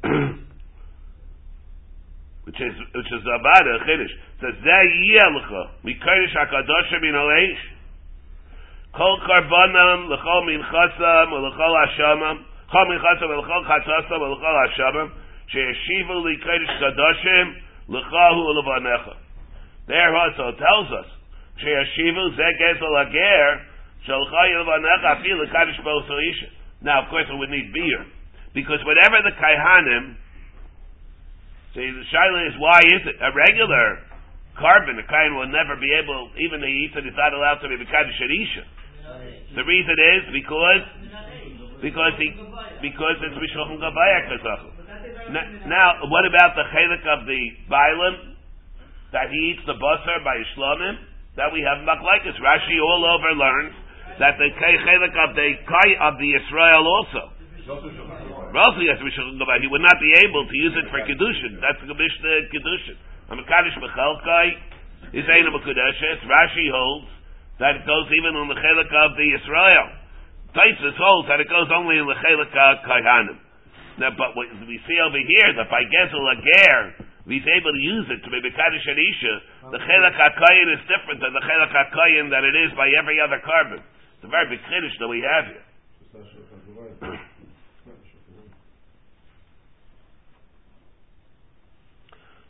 which 2.43 2.59
is 2.61 2.75
which 2.93 3.07
is 3.07 3.23
Abada 3.23 3.79
Chiddush. 3.87 4.13
Says 4.43 4.55
Zeh 4.61 4.87
Yelcha 5.15 5.71
Mikodesh 5.83 6.35
Hakadosh 6.35 6.91
Min 7.01 7.15
Aleish 7.15 7.76
Kol 8.97 9.19
Karbanam 9.29 10.09
L'chol 10.09 10.41
Minchasam 10.49 11.29
L'chol 11.29 11.73
Hashamam 11.77 12.37
Chol 12.73 12.85
Minchasam 12.89 13.29
L'chol 13.29 13.63
Chatasam 13.69 14.21
L'chol 14.25 14.55
Hashamam 14.65 15.11
She'eshivu 15.47 16.17
L'kodesh 16.25 16.73
Kadoshim 16.81 17.47
L'chahu 17.87 18.41
L'vanecha. 18.57 19.15
There 19.87 20.15
also 20.15 20.57
tells 20.57 20.89
us 20.91 21.07
Zeh 21.61 22.53
Gezel 22.59 23.05
Ager 23.05 23.61
Shalchai 24.07 24.49
L'vanecha 24.57 25.21
Afi 25.21 25.31
L'kadosh 25.31 25.79
B'Osaisha. 25.85 26.49
Now, 26.81 27.03
of 27.03 27.09
course, 27.09 27.25
it 27.29 27.37
would 27.37 27.49
need 27.49 27.71
beer 27.73 28.05
because 28.53 28.79
whatever 28.83 29.21
the 29.23 29.31
Kaihanim 29.37 30.17
See, 31.77 31.85
the 31.93 32.05
shaila 32.09 32.41
is 32.49 32.55
why 32.57 32.81
is 32.81 33.05
it 33.05 33.21
a 33.21 33.29
regular 33.37 34.01
carbon? 34.57 34.97
A 34.97 35.05
kain 35.05 35.37
will 35.37 35.45
never 35.45 35.77
be 35.77 35.93
able, 35.93 36.33
even 36.41 36.57
the 36.57 36.65
yitz 36.65 36.97
is 36.97 37.13
not 37.13 37.37
allowed 37.37 37.61
to 37.61 37.69
be 37.69 37.77
mekadosh 37.77 38.17
sharisha. 38.17 38.65
The 39.55 39.63
reason 39.65 39.95
is 39.97 40.21
because 40.33 40.83
because 41.81 42.13
he 42.17 42.29
because 42.81 43.17
it's 43.25 43.37
mishlochim 43.37 43.81
gavaya 43.81 44.19
kazachu. 44.29 44.77
Now, 45.67 46.07
what 46.07 46.25
about 46.25 46.55
the 46.55 46.65
chelik 46.71 47.03
of 47.03 47.25
the 47.25 47.41
bialim 47.69 48.15
that 49.11 49.29
he 49.31 49.53
eats 49.53 49.63
the 49.65 49.75
basar 49.75 50.23
by 50.23 50.37
Islamim? 50.37 50.95
That 51.35 51.53
we 51.53 51.61
have 51.61 51.85
machlekes. 51.85 52.37
Rashi 52.37 52.77
all 52.81 53.03
over 53.05 53.33
learns 53.33 53.75
that 54.19 54.37
the 54.37 54.49
chelik 54.61 55.15
of 55.17 55.35
the 55.35 55.49
kai 55.67 55.89
of 56.05 56.17
the 56.17 56.29
Israel 56.37 56.83
also. 56.85 57.33
Roughly, 57.67 58.87
as 58.87 58.97
he 59.03 59.67
would 59.67 59.83
not 59.83 59.99
be 59.99 60.11
able 60.23 60.47
to 60.47 60.55
use 60.55 60.75
it 60.79 60.87
for 60.89 61.03
kedushin. 61.03 61.59
That's 61.59 61.83
the 61.83 61.93
mishnah 61.93 62.47
kedushin. 62.53 62.97
A 63.29 63.35
mekadosh 63.35 63.75
bechelkai 63.83 64.47
is 65.13 65.25
ein. 65.27 65.45
Rashi 65.51 66.71
holds 66.71 67.16
that 67.59 67.73
it 67.77 67.83
goes 67.89 68.07
even 68.21 68.37
on 68.37 68.47
the 68.47 68.57
chelik 68.57 68.91
of 68.93 69.17
the 69.17 69.27
Israel. 69.33 69.87
Taisus 70.53 70.97
holds 70.97 71.27
that 71.29 71.41
it 71.41 71.49
goes 71.49 71.69
only 71.73 71.97
in 71.97 72.05
the 72.05 72.17
chelik 72.21 72.53
of 72.53 72.85
kaihanim. 72.85 73.37
Now, 73.97 74.13
but 74.13 74.37
what 74.37 74.45
we 74.69 74.77
see 74.85 74.97
over 75.01 75.17
here 75.17 75.49
that 75.57 75.69
by 75.73 75.81
gezel 75.89 76.21
ager, 76.21 77.01
he's 77.25 77.45
able 77.49 77.73
to 77.73 77.81
use 77.81 78.07
it 78.13 78.21
to 78.21 78.29
be 78.29 78.37
mekadosh 78.45 78.85
anisha. 78.85 79.73
The 79.73 79.81
chelik 79.81 80.13
hakayin 80.13 80.69
is 80.77 80.81
different 80.85 81.17
than 81.21 81.33
the 81.33 81.41
chelik 81.41 81.73
hakayin 81.73 82.29
that 82.29 82.45
it 82.45 82.53
is 82.53 82.77
by 82.77 82.89
every 82.93 83.17
other 83.17 83.41
carbon. 83.41 83.81
It's 83.81 84.25
a 84.25 84.29
very 84.29 84.53
big 84.53 84.61
chiddush 84.69 84.97
that 85.01 85.09
we 85.09 85.21
have 85.25 85.45
here. 85.49 85.65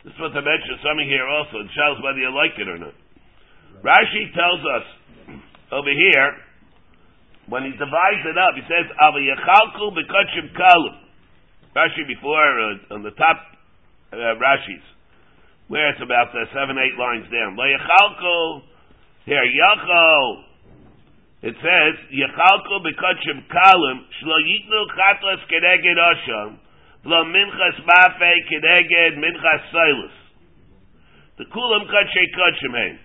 This 0.04 0.12
is 0.14 0.20
what 0.20 0.32
the 0.32 0.40
mention 0.40 0.80
something 0.80 1.08
here 1.08 1.28
also. 1.28 1.60
It 1.60 1.72
shows 1.76 2.00
whether 2.00 2.16
you 2.16 2.32
like 2.32 2.56
it 2.56 2.68
or 2.68 2.78
not. 2.78 2.96
Rashi 3.84 4.32
tells 4.32 4.62
us 4.64 4.86
over 5.72 5.92
here, 5.92 6.28
when 7.48 7.64
he 7.64 7.72
divides 7.72 8.24
it 8.24 8.36
up, 8.36 8.54
he 8.54 8.64
says, 8.68 8.86
Ava 8.92 9.20
Yechalku 9.20 9.92
Bekachim 9.96 10.52
Kalim. 10.52 10.96
Rashi 11.76 12.06
before, 12.06 12.40
uh, 12.40 12.94
on 12.94 13.02
the 13.02 13.12
top 13.12 13.38
uh, 14.12 14.16
Rashi's, 14.36 14.84
where 15.68 15.90
it's 15.90 16.02
about 16.02 16.28
uh, 16.32 16.44
seven, 16.52 16.76
eight 16.76 16.98
lines 16.98 17.28
down. 17.32 17.56
La 17.56 17.64
Yechalku, 17.64 18.62
here, 19.24 19.44
Yachal, 19.44 20.44
it 21.42 21.54
says, 21.56 21.94
Yechalku 22.12 22.76
Bekachim 22.84 23.48
Kalim, 23.48 23.98
Shlo 24.20 24.36
Yitnu 24.44 24.80
Chatlas 24.96 25.40
Kedeged 25.48 25.96
Asham, 25.96 26.58
Lo 27.04 27.24
minchas 27.24 27.78
mafe 27.86 29.16
minchas 29.16 29.62
soilus. 29.72 30.12
The 31.38 31.44
kulam 31.44 31.86
katshe 31.86 32.24
kachim 32.36 32.74
hein. 32.74 32.98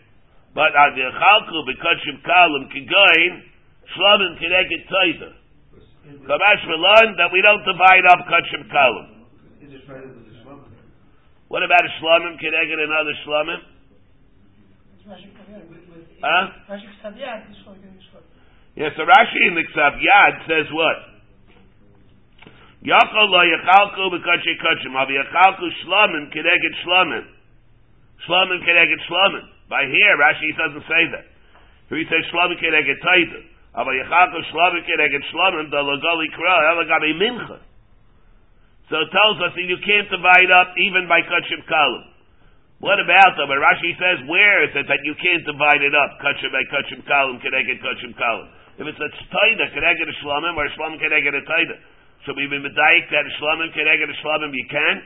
But 0.54 0.70
as 0.78 0.94
the 0.94 1.10
Chalku, 1.10 1.66
because 1.66 1.98
Shem 2.06 2.22
Kalim 2.22 2.70
can 2.70 2.86
go 2.86 3.06
in, 3.18 3.42
Shlomim 3.98 4.38
can 4.38 4.50
make. 4.54 4.70
So 6.04 6.36
much 6.38 6.62
we 6.70 6.76
learn 6.78 7.18
that 7.18 7.34
we 7.34 7.42
don't 7.42 7.66
divide 7.66 8.06
up 8.14 8.22
Kachim 8.30 8.70
Kalim. 8.70 9.08
What 11.50 11.64
about 11.64 11.82
a 11.86 11.92
Shlomim? 12.02 12.38
Can 12.40 12.54
another 12.54 13.16
Shlomim? 13.26 13.62
Huh? 16.24 16.48
Yes, 16.70 17.36
yeah, 18.76 18.90
so 18.96 19.04
Rashi 19.04 19.42
in 19.48 19.56
the 19.56 19.64
Ksav 19.76 20.00
Yad 20.00 20.48
says 20.48 20.72
what? 20.72 21.14
Yachol 22.84 23.30
lo 23.30 23.40
yachalku 23.40 24.12
b'kachim 24.12 24.58
kachim, 24.60 24.96
av 24.96 25.08
yachalku 25.08 25.70
shlomim 25.84 26.32
k'neged 26.34 26.76
shlomim. 26.84 27.26
Shlomim 28.28 28.60
k'neged 28.64 29.00
shlomim. 29.08 29.53
By 29.74 29.90
here, 29.90 30.14
Rashi 30.22 30.54
doesn't 30.54 30.86
say 30.86 31.04
that. 31.18 31.26
He 31.90 32.06
says 32.06 32.22
shlamim 32.30 32.62
kedeged 32.62 33.02
taita. 33.02 33.42
Avi 33.74 33.98
yachalku 34.06 34.46
shlamim 34.54 34.86
kedeged 34.86 35.26
shlamim, 35.34 35.74
the 35.74 35.82
logali 35.82 36.30
kra, 36.30 36.78
elagabe 36.78 37.18
mincha. 37.18 37.58
So 38.94 39.02
it 39.02 39.10
tells 39.10 39.42
us 39.42 39.58
that 39.58 39.66
you 39.66 39.82
can't 39.82 40.06
divide 40.14 40.54
up 40.54 40.78
even 40.78 41.10
by 41.10 41.26
kachim 41.26 41.66
kalim. 41.66 42.06
What 42.86 43.02
about 43.02 43.34
them? 43.34 43.50
But 43.50 43.58
Rashi 43.58 43.98
says, 43.98 44.22
where 44.30 44.62
is 44.62 44.78
it 44.78 44.86
that 44.86 45.02
you 45.10 45.18
can't 45.18 45.42
divide 45.42 45.82
it 45.82 45.98
up? 45.98 46.22
Kachim 46.22 46.54
by 46.54 46.62
kachim 46.70 47.02
kalim, 47.10 47.42
kedeged 47.42 47.82
kachim 47.82 48.14
kalim. 48.14 48.54
If 48.78 48.86
it's 48.86 49.02
a 49.02 49.10
taida, 49.34 49.74
kedeged 49.74 50.06
shlamim, 50.22 50.54
or 50.54 50.70
shlamim 50.78 51.02
kedeged 51.02 51.34
a 51.34 51.42
taida. 51.50 51.82
So 52.28 52.34
we've 52.38 52.50
been 52.50 52.62
medayik 52.62 53.10
that 53.10 53.26
shlamim 53.42 53.74
kereged 53.74 54.14
shlamim 54.22 54.54
you 54.54 54.68
can. 54.70 55.02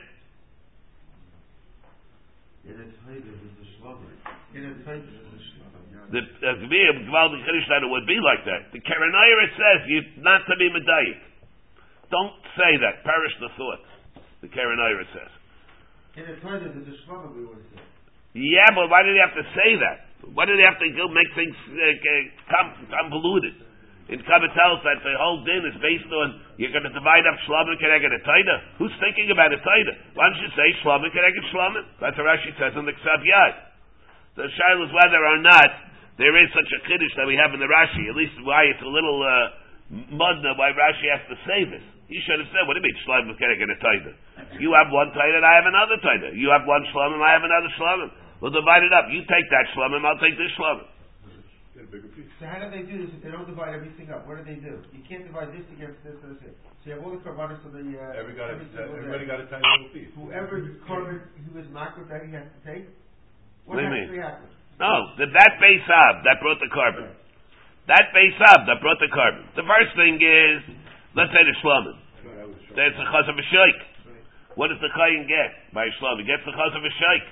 In 2.68 2.76
a 2.76 2.84
taida 2.84 3.32
there's 3.32 3.64
a 3.64 3.68
shlamim. 3.80 4.12
In 4.54 4.64
a 4.64 4.68
taida 4.68 4.76
there's 4.76 4.76
a 4.76 4.76
shlamim. 4.76 4.77
The 4.88 6.24
Gvir 6.24 6.94
Gvaldi 7.12 7.38
Chiddush 7.44 7.68
that 7.68 7.84
it 7.84 7.92
would 7.92 8.08
be 8.08 8.16
like 8.24 8.48
that. 8.48 8.72
The 8.72 8.80
Karanayra 8.80 9.46
says 9.60 9.80
you 9.92 10.00
not 10.24 10.48
to 10.48 10.56
be 10.56 10.72
medayik. 10.72 11.20
Don't 12.08 12.40
say 12.56 12.80
that. 12.80 13.04
Perish 13.04 13.36
the 13.44 13.52
thought. 13.60 13.84
The 14.40 14.48
Karanayra 14.48 15.04
says. 15.12 15.32
In 16.16 16.24
a 16.32 16.36
taida 16.40 16.72
there's 16.72 16.88
a 16.88 16.96
shlamim 17.04 17.36
we 17.36 17.44
would 17.44 17.60
say. 17.76 17.84
Yeah, 18.34 18.72
but 18.72 18.88
why 18.88 19.04
did 19.04 19.20
he 19.20 19.22
have 19.22 19.36
to 19.36 19.46
say 19.52 19.76
that? 19.84 20.08
Why 20.32 20.48
did 20.48 20.56
he 20.56 20.64
have 20.64 20.80
to 20.80 20.88
go 20.96 21.12
make 21.12 21.30
things 21.36 21.56
uh, 21.68 22.88
convoluted? 22.88 23.68
In 24.08 24.24
Kabbat 24.24 24.56
tells 24.56 24.80
that 24.88 25.04
the 25.04 25.20
whole 25.20 25.44
din 25.44 25.68
is 25.68 25.76
based 25.84 26.08
on 26.08 26.40
you're 26.56 26.72
going 26.72 26.88
to 26.88 26.96
divide 26.96 27.28
up 27.28 27.36
shlamim 27.44 27.76
keneged 27.76 28.08
a 28.08 28.22
taida. 28.24 28.56
Who's 28.80 28.96
thinking 29.04 29.28
about 29.36 29.52
a 29.52 29.60
taida? 29.60 29.94
Why 30.16 30.32
don't 30.32 30.40
you 30.40 30.52
say 30.56 30.68
shlamim 30.80 31.12
keneged 31.12 31.44
shlamim? 31.52 31.84
That's 32.00 32.16
what 32.16 32.32
Rashi 32.32 32.56
says 32.56 32.72
in 32.80 32.88
the 32.88 32.96
Ksav 32.96 33.20
Yad. 33.28 33.68
The 34.38 34.46
shail 34.46 34.78
is 34.86 34.94
whether 34.94 35.18
or 35.18 35.42
not 35.42 35.70
there 36.22 36.34
is 36.38 36.48
such 36.54 36.70
a 36.70 36.80
kiddush 36.86 37.14
that 37.18 37.26
we 37.26 37.34
have 37.42 37.58
in 37.58 37.60
the 37.60 37.66
Rashi. 37.70 38.06
At 38.06 38.16
least 38.16 38.38
why 38.46 38.70
it's 38.70 38.82
a 38.86 38.90
little 38.90 39.18
uh, 39.26 40.14
mudna 40.14 40.54
why 40.54 40.70
Rashi 40.78 41.10
has 41.10 41.26
to 41.34 41.38
say 41.50 41.66
this. 41.66 41.82
He 42.06 42.22
should 42.24 42.40
have 42.40 42.48
said, 42.54 42.64
"What 42.70 42.78
do 42.78 42.86
you 42.86 42.88
mean 42.88 42.98
shlamim 43.04 43.34
keneged 43.36 43.66
a 43.66 43.78
taida? 43.82 44.14
You 44.62 44.72
have 44.78 44.94
one 44.94 45.10
taida 45.12 45.42
and 45.42 45.46
I 45.46 45.58
have 45.58 45.68
another 45.68 45.98
taida. 46.00 46.38
You 46.38 46.54
have 46.54 46.64
one 46.70 46.86
shlamim, 46.94 47.20
I 47.20 47.34
have 47.34 47.44
another 47.44 47.72
shlamim. 47.82 48.10
We'll 48.40 48.54
divide 48.54 48.86
it 48.86 48.94
up. 48.94 49.10
You 49.10 49.26
take 49.26 49.48
that 49.50 49.66
shlamim, 49.74 50.06
I'll 50.06 50.22
take 50.22 50.38
this 50.38 50.54
shlamim." 50.54 50.86
So 52.38 52.46
how 52.46 52.62
do 52.62 52.70
they 52.70 52.86
do 52.86 53.06
this 53.06 53.10
if 53.18 53.26
they 53.26 53.34
don't 53.34 53.50
divide 53.50 53.74
everything 53.74 54.14
up? 54.14 54.30
What 54.30 54.38
do 54.38 54.46
they 54.46 54.62
do? 54.62 54.78
You 54.94 55.02
can't 55.10 55.26
divide 55.26 55.50
this 55.50 55.66
against 55.74 55.98
this 56.06 56.14
or 56.22 56.38
this. 56.38 56.54
So 56.82 56.84
you 56.86 56.92
have 56.94 57.02
all 57.02 57.14
the 57.14 57.22
carbonates 57.26 57.66
of 57.66 57.74
the 57.74 57.82
uh, 57.82 58.14
Every 58.18 58.38
got 58.38 58.54
every 58.54 58.70
single 58.70 58.94
everybody 58.94 59.26
day. 59.26 59.34
got 59.34 59.42
a 59.42 59.48
tiny 59.50 59.66
little 59.66 59.90
piece. 59.94 60.12
Whoever 60.14 60.62
carbon 60.86 61.26
who 61.34 61.58
is 61.58 61.66
not 61.74 61.98
that 61.98 62.22
he 62.26 62.30
has 62.38 62.46
to 62.46 62.60
take. 62.62 62.86
What 63.68 63.78
do 63.78 63.84
you 63.84 63.92
mean? 63.92 64.16
No, 64.80 64.94
that, 65.20 65.30
that 65.36 65.54
base 65.60 65.84
ab 65.84 66.24
that 66.24 66.40
brought 66.40 66.64
the 66.64 66.72
carbon. 66.72 67.12
That 67.92 68.16
base 68.16 68.40
ab 68.40 68.64
that 68.68 68.80
brought 68.80 69.00
the 69.04 69.12
carbon. 69.12 69.44
The 69.60 69.68
first 69.68 69.92
thing 70.00 70.16
is, 70.24 70.60
let's 71.16 71.32
say 71.36 71.44
the 71.44 71.56
shlamim. 71.60 71.98
That's 72.76 72.96
the 72.96 73.08
chaz 73.12 73.28
of 73.28 73.36
a 73.36 73.46
sheik. 73.52 73.80
What 74.56 74.72
does 74.72 74.80
the 74.80 74.92
chayin 74.96 75.28
get 75.28 75.76
by 75.76 75.86
a 75.86 75.94
shlamim? 76.00 76.24
He 76.24 76.28
gets 76.30 76.48
the 76.48 76.56
chaz 76.56 76.72
of 76.72 76.84
a 76.84 76.94
sheik. 76.96 77.26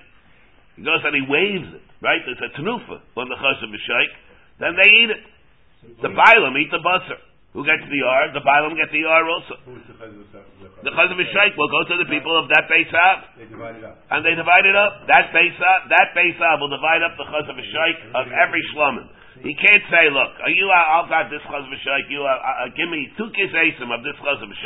He 0.75 0.81
goes 0.83 0.99
and 1.07 1.15
he 1.15 1.23
waves 1.23 1.69
it, 1.79 1.85
right? 2.03 2.19
There's 2.27 2.43
a 2.43 2.51
tenufa 2.59 2.99
on 3.15 3.31
the 3.31 3.39
chaz 3.39 3.59
of 3.63 3.71
a 3.71 3.79
sheik. 3.79 4.11
Then 4.59 4.75
they 4.75 4.89
eat 4.91 5.09
it. 5.15 5.23
The 6.01 6.11
bailam 6.11 6.57
eat 6.59 6.71
the 6.71 6.83
basar. 6.83 7.19
Who 7.55 7.63
gets 7.63 7.87
the 7.87 8.01
R? 8.03 8.35
The 8.35 8.43
bailam 8.43 8.75
get 8.75 8.91
the 8.91 9.07
R 9.07 9.23
also. 9.31 9.55
The 9.63 9.95
of 10.11 10.83
The 10.83 10.91
chaz 10.91 11.07
of 11.07 11.15
a 11.15 11.27
will 11.55 11.71
go 11.71 11.81
to 11.87 11.95
the 12.03 12.09
people 12.11 12.35
of 12.35 12.51
that 12.51 12.67
base 12.67 12.91
ab. 12.91 13.31
They 13.39 13.47
divide 13.47 13.79
it 13.79 13.85
up. 13.87 13.95
and 14.11 14.19
they 14.27 14.35
divide 14.35 14.67
it 14.67 14.75
up. 14.75 15.07
That 15.07 15.31
base 15.31 15.55
up, 15.63 15.87
that 15.87 16.11
base 16.11 16.35
up 16.43 16.59
will 16.59 16.69
divide 16.75 16.99
up 17.07 17.15
the 17.15 17.23
chaz 17.31 17.47
of 17.47 17.55
a 17.55 17.63
sheik 17.63 17.97
of 18.11 18.27
every 18.35 18.59
shlomin. 18.75 19.07
He 19.39 19.55
can't 19.55 19.85
say, 19.87 20.11
look, 20.11 20.31
are 20.43 20.51
you, 20.51 20.67
I'll 20.67 21.07
got 21.07 21.31
this 21.31 21.39
chaz 21.47 21.63
of 21.63 21.71
a 21.71 21.79
sheik, 21.79 22.11
you, 22.11 22.27
uh, 22.27 22.35
uh, 22.35 22.75
give 22.75 22.91
me 22.91 23.07
two 23.15 23.31
kisasim 23.31 23.87
of 23.87 24.03
this 24.03 24.19
chaz 24.19 24.43
of 24.43 24.51
a 24.51 24.57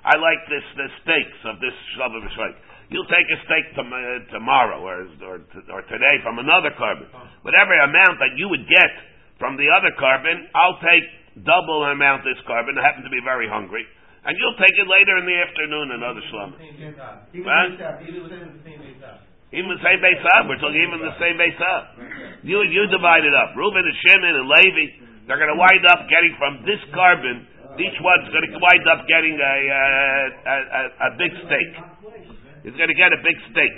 I 0.00 0.16
like 0.16 0.42
this 0.48 0.64
the 0.78 0.88
steaks 1.02 1.40
of 1.44 1.60
this 1.60 1.74
shlava 1.98 2.24
v'shvaik. 2.24 2.56
You'll 2.88 3.10
take 3.10 3.26
a 3.26 3.38
steak 3.44 3.74
tom- 3.74 3.92
uh, 3.92 4.22
tomorrow 4.32 4.80
or, 4.80 5.06
or 5.26 5.36
or 5.70 5.80
today 5.86 6.14
from 6.22 6.38
another 6.38 6.72
carbon. 6.78 7.06
Whatever 7.42 7.74
amount 7.84 8.18
that 8.22 8.32
you 8.38 8.48
would 8.48 8.66
get 8.66 8.90
from 9.38 9.56
the 9.60 9.68
other 9.68 9.92
carbon, 9.98 10.48
I'll 10.56 10.80
take 10.80 11.04
double 11.44 11.84
the 11.86 11.92
amount 11.96 12.24
this 12.24 12.38
carbon. 12.46 12.76
I 12.78 12.84
happen 12.84 13.02
to 13.04 13.12
be 13.12 13.20
very 13.24 13.48
hungry, 13.48 13.84
and 14.24 14.36
you'll 14.36 14.58
take 14.60 14.74
it 14.76 14.88
later 14.88 15.14
in 15.20 15.24
the 15.26 15.36
afternoon. 15.40 15.86
Another 15.96 16.22
shlama. 16.30 16.54
Even 16.60 17.44
What? 17.46 17.66
with 17.70 17.80
that, 17.80 17.96
even 18.04 18.22
with 18.26 19.00
that. 19.00 19.18
Even 19.50 19.66
the 19.74 19.82
same 19.82 19.98
base 19.98 20.22
up. 20.38 20.46
We're 20.46 20.62
talking 20.62 20.78
even 20.78 21.02
the 21.02 21.16
same 21.18 21.34
base 21.34 21.58
up. 21.58 21.84
You 22.46 22.62
you 22.70 22.86
divide 22.86 23.26
it 23.26 23.34
up. 23.34 23.58
Reuben 23.58 23.82
and 23.82 23.96
Shimon 24.06 24.34
and 24.38 24.46
Levi, 24.46 24.86
they're 25.26 25.42
going 25.42 25.50
to 25.50 25.58
wind 25.58 25.84
up 25.90 26.06
getting 26.06 26.38
from 26.38 26.62
this 26.62 26.78
carbon. 26.94 27.50
Each 27.74 27.98
one's 27.98 28.30
going 28.30 28.46
to 28.46 28.60
wind 28.62 28.86
up 28.86 29.06
getting 29.10 29.34
a 29.34 29.56
uh, 29.74 30.54
a, 30.54 30.56
a, 30.56 30.82
a 31.02 31.10
big 31.18 31.32
steak. 31.46 31.70
He's 32.62 32.76
going 32.78 32.92
to 32.92 32.98
get 32.98 33.10
a 33.10 33.20
big 33.26 33.38
steak. 33.50 33.74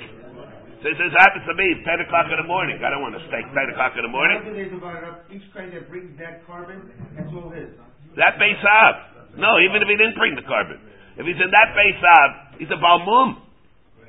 So 0.82 0.90
this 0.90 0.98
this 0.98 1.14
happens 1.14 1.46
to 1.46 1.54
me 1.54 1.78
ten 1.86 2.02
o'clock 2.02 2.26
in 2.26 2.42
the 2.42 2.48
morning. 2.50 2.82
I 2.82 2.90
don't 2.90 3.06
want 3.06 3.14
a 3.14 3.22
steak 3.30 3.46
ten 3.54 3.70
o'clock 3.70 3.94
in 3.94 4.02
the 4.02 4.10
morning. 4.10 4.42
After 4.42 4.50
they 4.50 4.66
divide 4.66 4.98
it 4.98 5.06
up, 5.06 5.22
each 5.30 5.46
guy 5.54 5.70
that 5.70 5.86
brings 5.86 6.10
that 6.18 6.42
carbon, 6.42 6.90
that's 7.14 7.30
all 7.30 7.54
his. 7.54 7.70
That 8.18 8.34
base 8.42 8.58
up. 8.66 9.30
No, 9.38 9.62
even 9.62 9.78
if 9.78 9.86
he 9.86 9.94
didn't 9.94 10.18
bring 10.18 10.34
the 10.34 10.42
carbon, 10.42 10.82
if 11.16 11.22
he's 11.22 11.38
in 11.38 11.54
that 11.54 11.70
base 11.78 12.02
up, 12.02 12.30
he's 12.58 12.72
a 12.74 12.80
balmum. 12.82 13.46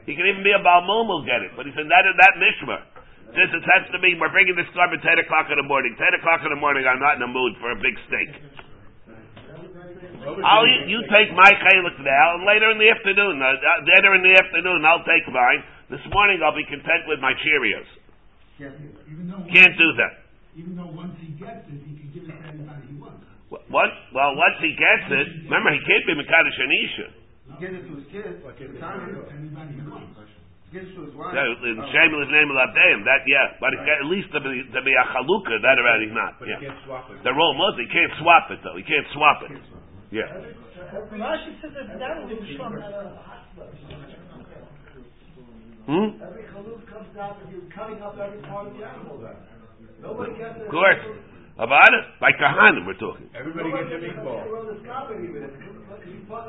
He 0.09 0.17
can 0.17 0.25
even 0.25 0.41
be 0.41 0.49
a 0.49 0.59
balmum. 0.65 1.05
Will 1.05 1.21
get 1.21 1.45
it, 1.45 1.53
but 1.53 1.69
he's 1.69 1.77
in 1.77 1.85
that 1.93 2.09
that 2.09 2.33
mishmar. 2.41 2.81
Since 3.37 3.53
it 3.53 3.63
says 3.69 3.93
to 3.93 4.01
me, 4.01 4.17
we're 4.17 4.33
bringing 4.33 4.57
this 4.57 4.69
carbon 4.73 4.97
ten 5.05 5.21
o'clock 5.21 5.53
in 5.53 5.61
the 5.61 5.69
morning. 5.69 5.93
Ten 6.01 6.09
o'clock 6.17 6.41
in 6.41 6.49
the 6.49 6.57
morning, 6.57 6.89
I'm 6.89 6.97
not 6.97 7.21
in 7.21 7.23
the 7.23 7.29
mood 7.29 7.53
for 7.61 7.69
a 7.69 7.77
big 7.77 7.93
steak. 8.09 8.33
I'll 10.25 10.65
you 10.89 11.05
take 11.05 11.29
my 11.37 11.53
chalik 11.53 12.01
now, 12.01 12.25
and 12.33 12.49
later 12.49 12.73
in 12.73 12.81
the 12.81 12.89
afternoon, 12.89 13.37
uh, 13.43 13.61
uh, 13.61 13.85
later 13.85 14.17
in 14.17 14.25
the 14.25 14.33
afternoon, 14.41 14.81
I'll 14.89 15.05
take 15.05 15.29
mine. 15.29 15.61
This 15.93 16.01
morning, 16.09 16.41
I'll 16.41 16.57
be 16.57 16.65
content 16.65 17.05
with 17.05 17.21
my 17.21 17.37
Cheerios. 17.45 17.85
Can't 18.57 18.73
do 18.81 18.89
it. 18.89 19.05
Even 19.13 19.29
though, 19.29 19.45
Can't 19.45 19.75
do 19.77 19.89
that. 20.01 20.13
even 20.57 20.73
though 20.73 20.89
once 20.89 21.13
he 21.21 21.37
gets 21.37 21.69
it, 21.69 21.77
he 21.85 21.93
can 22.01 22.09
give 22.09 22.25
it 22.25 22.33
to 22.33 22.49
anybody 22.49 22.81
he 22.89 22.97
wants. 22.97 23.21
Wh- 23.53 23.61
What? 23.69 23.93
Well, 24.13 24.33
once 24.33 24.57
he 24.57 24.73
gets 24.73 25.05
it, 25.13 25.27
remember 25.45 25.69
he 25.69 25.81
can't 25.85 26.05
be 26.09 26.13
Mekadosh 26.17 26.57
Anisha. 26.65 27.07
He 27.13 27.53
gives 27.61 27.75
it 27.77 27.85
to 27.85 27.93
his 28.01 28.07
kids, 28.09 28.41
Like 28.41 28.57
the 28.57 28.73
it- 28.73 28.81
time, 28.81 29.05
To 29.05 29.21
anybody 29.37 29.77
he 29.77 29.85
wants. 29.85 30.17
he 30.17 30.81
gives 30.81 30.89
it 30.89 30.95
to 30.97 31.01
his 31.05 31.13
wife. 31.13 31.33
Yeah, 31.37 31.45
in 31.69 31.77
oh. 31.77 31.85
Shameless 31.93 32.29
name 32.33 32.49
of 32.49 32.57
Avdimi, 32.57 33.05
that 33.05 33.21
yeah, 33.29 33.53
but 33.61 33.69
it, 33.77 33.81
at 33.85 34.05
least 34.09 34.33
to 34.33 34.41
be 34.41 34.49
to 34.73 34.81
be 34.81 34.93
a 34.97 35.05
chalukah, 35.13 35.61
that 35.61 35.77
already 35.77 36.09
not. 36.09 36.41
But 36.41 36.49
Yeah, 36.49 36.57
you 36.57 36.73
can't 36.73 36.81
swap 36.89 37.05
it. 37.13 37.21
the 37.21 37.33
role 37.37 37.53
was 37.61 37.77
he 37.77 37.85
can't 37.93 38.13
swap 38.17 38.49
it 38.49 38.57
though. 38.65 38.77
He 38.77 38.85
can't 38.85 39.05
swap 39.13 39.45
it. 39.45 39.53
Yeah. 40.09 40.25
Rashi 41.13 41.53
says 41.61 41.73
that 41.77 41.97
that 42.01 42.17
will 42.21 42.29
be 42.33 42.41
the 42.41 42.57
Shlomo. 42.57 42.81
Hmm. 45.83 46.15
Every 46.23 46.47
chaluk 46.47 46.79
comes 46.87 47.11
down 47.11 47.35
if 47.43 47.51
you're 47.51 47.67
cutting 47.75 47.99
up 47.99 48.15
every 48.15 48.39
part 48.47 48.71
of 48.71 48.73
the 48.79 48.83
animal 48.87 49.19
then. 49.19 49.35
Nobody 49.99 50.31
gets 50.39 50.59
it. 50.59 50.67
Of 50.67 50.71
course. 50.71 51.03
About 51.53 51.93
it, 51.93 52.05
like 52.17 52.33
Kahanim, 52.41 52.81
we're 52.89 52.97
talking. 52.97 53.29
Everybody 53.29 53.69
gets 53.69 53.93
a 53.93 54.01
meatball. 54.01 54.41
I 54.41 54.49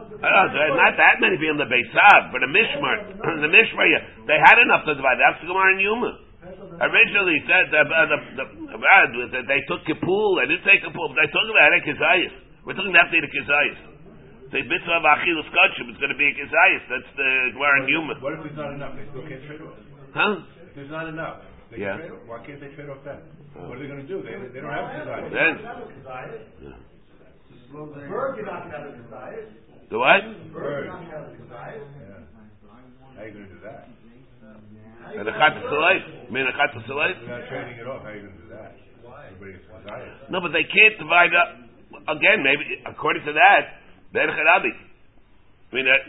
don't 0.01 0.32
know, 0.32 0.49
there 0.49 0.64
are 0.64 0.80
not 0.80 0.97
that 0.97 1.20
many 1.20 1.37
people 1.37 1.61
in 1.61 1.61
the 1.61 1.68
Beisav, 1.68 2.32
but 2.32 2.41
the 2.41 2.49
Mishmar, 2.49 3.12
the 3.45 3.51
Mishmar, 3.53 3.85
yeah, 3.85 4.24
they 4.24 4.41
had 4.41 4.57
enough 4.64 4.89
to 4.89 4.97
divide. 4.97 5.20
That's 5.20 5.45
the 5.45 5.53
Gemara 5.53 5.76
in 5.76 5.85
Yuma. 5.85 6.12
Originally 6.80 7.37
said 7.45 7.68
that 7.68 7.85
uh, 7.85 8.09
the, 8.09 8.18
the, 8.32 8.45
the, 9.28 9.41
they 9.45 9.61
took 9.68 9.85
Kippur, 9.85 10.41
they 10.41 10.57
didn't 10.57 10.64
take 10.64 10.80
Kippur, 10.80 11.05
but 11.12 11.20
they 11.20 11.28
took 11.28 11.47
it 11.53 11.57
out 11.61 11.76
of 11.76 11.85
Kizayis. 11.85 12.35
We're 12.64 12.72
talking 12.72 12.97
after 12.97 13.20
the 13.20 13.28
Kizayis. 13.28 13.93
The 14.55 14.62
mitzvah 14.62 15.02
of 15.02 15.05
Achilles 15.05 15.50
Kachim 15.50 15.90
is 15.90 15.98
going 15.98 16.14
to 16.14 16.20
be 16.20 16.30
a 16.30 16.34
Kizayis. 16.38 16.82
That's 16.86 17.11
the 17.18 17.30
Gemara 17.59 17.82
in 17.82 17.90
Yuma. 17.90 18.14
What 18.22 18.38
if 18.38 18.46
there's 18.46 18.55
not 18.55 18.70
enough? 18.70 18.94
They 18.94 19.02
still 19.11 19.26
can't 19.26 19.42
trade 19.50 19.59
off. 19.66 19.74
Huh? 20.14 20.46
If 20.70 20.78
there's 20.78 20.94
not 20.94 21.11
enough, 21.11 21.42
they 21.74 21.82
Yeah. 21.82 21.98
can 21.98 22.07
trade 22.07 22.14
off. 22.14 22.22
Why 22.30 22.38
can't 22.46 22.61
they 22.62 22.70
trade 22.78 22.86
off 22.86 23.02
then? 23.02 23.18
What 23.59 23.74
are 23.74 23.82
they 23.82 23.90
going 23.90 24.07
to 24.07 24.07
do? 24.07 24.22
They, 24.22 24.38
they 24.55 24.62
don't 24.62 24.70
have 24.70 24.94
desire. 24.94 25.26
Then, 25.34 25.55
The 27.74 27.82
Bird, 28.07 28.38
you're 28.38 28.46
not 28.46 28.70
gonna 28.70 28.78
have 28.78 28.86
a 28.86 29.02
desire. 29.02 29.42
the 29.90 29.98
what? 29.98 30.22
Bird, 30.55 30.86
you're 30.86 30.94
not 30.94 31.02
gonna 31.02 31.18
have 31.18 31.26
a 31.26 31.34
desire. 31.34 31.82
Yeah. 31.82 32.22
How 33.18 33.22
are 33.22 33.26
you 33.26 33.34
going 33.34 33.50
to 33.50 33.55
do 33.59 33.61
that? 33.66 33.90
And 35.18 35.26
the 35.26 35.34
Chat 35.34 35.52
Salai? 35.66 35.94
I 35.98 36.30
mean, 36.30 36.46
the 36.46 36.55
Chat 36.55 36.70
Salai? 36.86 37.11
You're 37.18 37.26
not 37.26 37.42
trading 37.50 37.74
it 37.82 37.86
off. 37.90 38.07
How 38.07 38.14
are 38.14 38.14
you 38.14 38.22
going 38.22 38.38
to 38.38 38.42
do 38.46 38.48
that? 38.55 38.70
Everybody 39.34 39.59
gets 39.59 39.66
desire. 39.66 40.30
No, 40.30 40.38
but 40.40 40.55
they 40.55 40.62
can't 40.62 40.94
divide 41.02 41.34
up. 41.34 41.59
Again, 42.07 42.46
maybe 42.46 42.62
according 42.86 43.26
to 43.26 43.34
that, 43.34 43.82
Ben 44.14 44.30
Charabi. 44.30 44.70
I 44.70 45.72
mean, 45.74 45.90
that, 45.90 46.02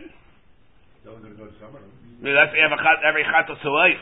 No 1.01 1.17
one's 1.17 1.25
going 1.25 1.33
go 1.41 1.49
to 1.49 1.57
some 1.57 1.73
of 1.73 1.81
them. 1.81 1.89
I 1.89 2.21
mean, 2.21 2.37
that's 2.37 2.53
every 2.53 2.77
chat, 2.77 2.97
every 3.01 3.25
chat 3.25 3.49
of 3.49 3.57
Salai. 3.65 3.97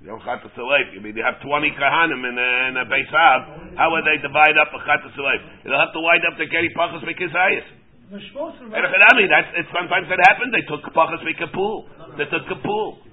You 0.00 0.08
don't 0.08 0.24
chat 0.24 0.40
of 0.40 0.48
Salai. 0.56 0.96
I 0.96 1.04
mean, 1.04 1.12
you 1.12 1.20
have 1.20 1.36
twenty 1.44 1.68
kahanim 1.76 2.24
in 2.24 2.32
a, 2.32 2.48
in 2.72 2.74
a 2.80 2.84
Beis 2.88 3.12
Av. 3.12 3.76
How 3.76 3.92
would 3.92 4.08
they 4.08 4.16
divide 4.24 4.56
up 4.56 4.72
a 4.72 4.80
chat 4.88 5.04
of 5.04 5.12
Salai? 5.12 5.36
They'll 5.68 5.76
have 5.76 5.92
to 5.92 6.00
wind 6.00 6.24
up 6.24 6.40
the 6.40 6.48
Geri 6.48 6.72
Pachas 6.72 7.04
Shmos 7.04 8.56
and 8.56 8.72
And 8.72 8.72
Rashi- 8.72 8.88
Charabi, 8.88 9.24
that's 9.28 9.52
it's 9.60 9.68
sometimes 9.68 10.08
that 10.08 10.16
happened. 10.32 10.56
They 10.56 10.64
took 10.64 10.80
Pachas 10.96 11.20
Mikapul. 11.20 11.92
They 12.16 12.24
took 12.32 12.48
Kapul. 12.48 13.04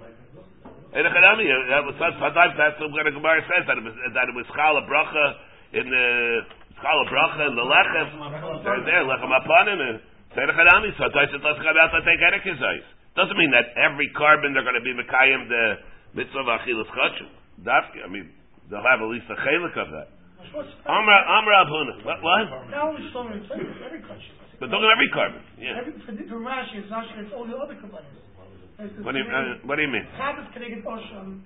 And 0.96 1.04
that 1.04 1.84
sometimes 2.00 2.56
that's 2.56 2.80
what 2.80 3.04
the 3.04 3.12
Gemara 3.12 3.44
says 3.44 3.68
that 3.68 3.76
it 3.76 3.84
was 3.84 3.92
that 4.16 4.32
it 4.32 4.36
was 4.40 4.48
Chala 4.56 4.88
Bracha 4.88 5.36
in 5.76 5.92
the 5.92 6.08
Chala 6.84 7.04
Bracha 7.08 7.48
in 7.48 7.56
the 7.56 7.66
Lechem. 7.66 8.08
They're 8.64 8.84
there 8.84 9.04
Lechem 9.08 9.32
Apanim 9.32 9.80
and 9.80 9.96
Tzedek 10.36 10.56
Charabi. 10.56 10.90
Sometimes 11.00 11.32
it 11.32 11.42
doesn't 11.44 11.64
come 11.64 11.78
out 11.80 11.92
that 11.96 12.04
they 12.04 12.18
get 12.20 12.36
a 12.36 12.42
Doesn't 13.16 13.38
mean 13.40 13.52
that 13.56 13.72
every 13.80 14.12
carbon 14.12 14.52
they're 14.52 14.68
going 14.68 14.76
to 14.76 14.84
be 14.84 14.92
Mekayim 14.92 15.48
the 15.48 15.66
mitzvah 16.20 16.44
of 16.44 16.48
Achilas 16.60 16.90
Chachim. 16.92 17.32
Dafke, 17.64 18.04
I 18.04 18.12
mean, 18.12 18.28
they'll 18.68 18.84
have 18.84 19.00
at 19.00 19.08
least 19.08 19.32
a 19.32 19.40
chelik 19.40 19.76
of 19.80 19.88
that. 19.96 20.12
Amra, 20.86 21.18
Amra 21.28 21.56
Abuna. 21.64 21.94
What, 22.04 22.20
what? 22.22 22.70
Now 22.70 22.92
only 22.92 23.08
Shlomo 23.12 23.34
is 23.34 23.48
saying 23.48 23.66
every 23.84 24.04
country. 24.04 24.32
But 24.60 24.68
talking 24.68 24.92
every 24.92 25.10
carbon. 25.12 25.42
Yeah. 25.60 25.80
Every, 25.80 25.94
for, 26.04 26.12
for 26.12 26.40
Rashi, 26.44 26.80
it's 26.84 26.92
not 26.92 27.08
it's 27.18 27.32
all 27.34 27.48
the 27.48 27.56
other 27.56 27.76
kabbalas. 27.76 28.04
What 28.76 29.16
do 29.16 29.20
you, 29.20 29.28
uh, 29.32 29.64
what 29.64 29.80
do 29.80 29.84
you 29.84 29.92
mean? 29.92 30.04
Shabbos 30.20 30.52
can 30.52 30.64
Osham. 30.84 31.40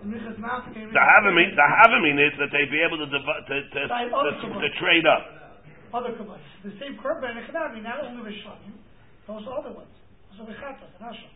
And 0.00 0.08
Minchas 0.08 0.36
Matzah 0.40 0.72
can 0.72 0.88
The 0.92 1.02
Havamim, 1.04 1.48
the 1.52 1.66
Havamim 1.66 2.16
is 2.16 2.32
that 2.40 2.48
they 2.52 2.64
be 2.72 2.80
able 2.80 2.96
to, 3.04 3.08
divi- 3.08 3.42
to, 3.48 3.56
to, 3.68 3.80
to, 3.84 4.46
to, 4.48 4.68
trade 4.80 5.04
up. 5.04 5.52
Other 5.92 6.16
kabbalas. 6.16 6.40
The 6.64 6.72
same 6.80 6.96
korban 7.02 7.36
and 7.36 7.44
Echadami, 7.44 7.82
not 7.82 8.00
only 8.04 8.22
but 8.24 9.32
also 9.32 9.50
other 9.52 9.72
ones. 9.76 9.92
Also 10.32 10.46
the 10.48 10.56
Chatas 10.56 10.88
and 10.96 11.04
Asham. 11.04 11.30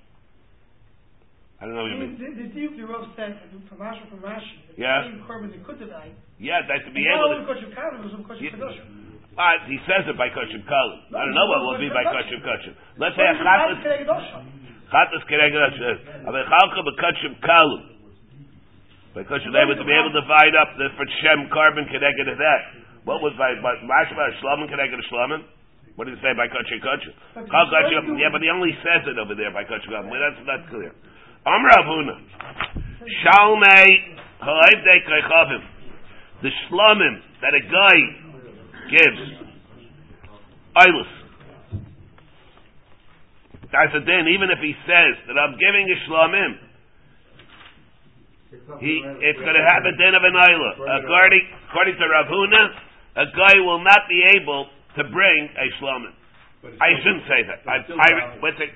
I 1.61 1.67
don't 1.67 1.75
know 1.77 1.87
what 1.87 1.93
you 1.93 2.01
mean. 2.01 2.19
The, 2.19 2.51
deep 2.51 2.77
the 2.77 2.85
Rav 2.87 3.07
said 3.15 3.39
from 3.69 3.79
Rashi 3.79 4.03
from 4.11 4.21
Rashi, 4.21 4.75
the 4.75 4.83
Yeah. 4.83 5.07
same 5.07 5.23
korban 5.29 5.53
they 5.55 5.63
could 5.63 5.79
divide. 5.79 6.13
Yeah, 6.39 6.61
that 6.67 6.83
to 6.85 6.91
be 6.91 7.05
Not 7.07 7.15
able 7.15 7.41
only 7.41 7.47
to. 7.47 7.53
Koshim 7.53 7.71
Kalim, 7.73 8.01
it 8.01 8.11
was 8.11 8.15
Koshim 8.27 8.43
Yeah. 8.43 8.57
Kadoshim. 8.59 8.87
Uh, 9.35 9.67
he 9.67 9.79
says 9.87 10.07
it 10.07 10.17
by 10.19 10.31
Kashim 10.31 10.63
Kalim. 10.67 10.99
I 11.15 11.25
don't 11.25 11.35
know 11.35 11.47
what 11.51 11.61
will 11.67 11.81
be 11.83 11.91
by 11.91 12.05
Kashim 12.05 12.43
Kashim. 12.43 12.75
Let's 12.99 13.15
say 13.17 13.27
a 13.27 13.35
Chatas, 13.39 13.83
can 13.83 14.03
get 14.03 14.09
Osham. 14.11 14.43
Chatas 14.91 15.23
Keregash, 15.31 16.27
aber 16.27 16.43
Chalka 16.47 16.81
be 16.85 16.93
Kashim 16.99 17.35
Kalim. 17.43 17.94
By 19.15 19.23
Kashim, 19.23 19.55
they 19.55 19.63
would 19.63 19.79
be 19.79 19.95
able 19.95 20.11
to 20.11 20.19
divide 20.27 20.59
up 20.59 20.75
the 20.75 20.91
for 20.99 21.07
Shem 21.23 21.47
carbon 21.55 21.87
connected 21.87 22.27
to 22.27 22.35
that. 22.35 22.61
What 23.07 23.23
was 23.23 23.31
by, 23.39 23.55
by 23.63 23.79
Mashma, 23.87 24.35
Kereged 24.43 24.99
of 24.99 25.07
Shlomin? 25.07 25.47
What 25.95 26.11
did 26.11 26.19
he 26.19 26.21
say 26.21 26.35
by 26.35 26.51
Kashim? 26.51 26.83
Chal 26.83 27.67
yeah, 28.19 28.35
but 28.35 28.43
he 28.43 28.51
only 28.51 28.75
says 28.83 29.07
it 29.07 29.15
over 29.15 29.39
there 29.39 29.55
by 29.55 29.63
Kashim 29.63 29.87
Kalim. 29.87 30.11
Well, 30.11 30.19
that's, 30.19 30.41
that's 30.43 30.67
clear. 30.67 30.91
Amr 31.47 31.71
Avuna. 31.79 32.17
Shalmei 33.23 34.19
Halav 34.43 34.79
De 34.83 34.95
Krechavim. 35.07 35.63
The 36.43 36.51
Shlomim 36.67 37.15
that 37.39 37.55
a 37.55 37.63
guy 37.71 37.97
gives. 38.91 39.23
Eilis. 40.75 41.13
That's 43.71 43.95
a 43.95 44.03
din, 44.03 44.27
even 44.35 44.51
if 44.51 44.59
he 44.59 44.75
says 44.87 45.15
that 45.27 45.39
I'm 45.39 45.55
giving 45.55 45.87
a 45.87 45.99
Shlomim, 46.11 46.64
he, 48.81 48.93
it's 49.23 49.43
going 49.43 49.59
to 49.59 49.67
have 49.67 49.83
a 49.85 49.95
din 49.97 50.13
of 50.15 50.25
an 50.25 50.35
Eila. 50.35 50.73
According, 51.03 51.45
according 51.71 51.97
to 51.99 52.05
Rav 52.09 52.27
Huna, 52.29 52.63
a 53.15 53.27
guy 53.35 53.55
will 53.63 53.83
not 53.83 54.07
be 54.11 54.21
able 54.37 54.67
to 54.99 55.03
bring 55.11 55.41
a 55.55 55.67
Shlomim. 55.79 56.15
I 56.65 56.97
shouldn't 57.05 57.29
say 57.29 57.41
that. 57.45 57.61
I, 57.69 57.77
I. 57.85 58.09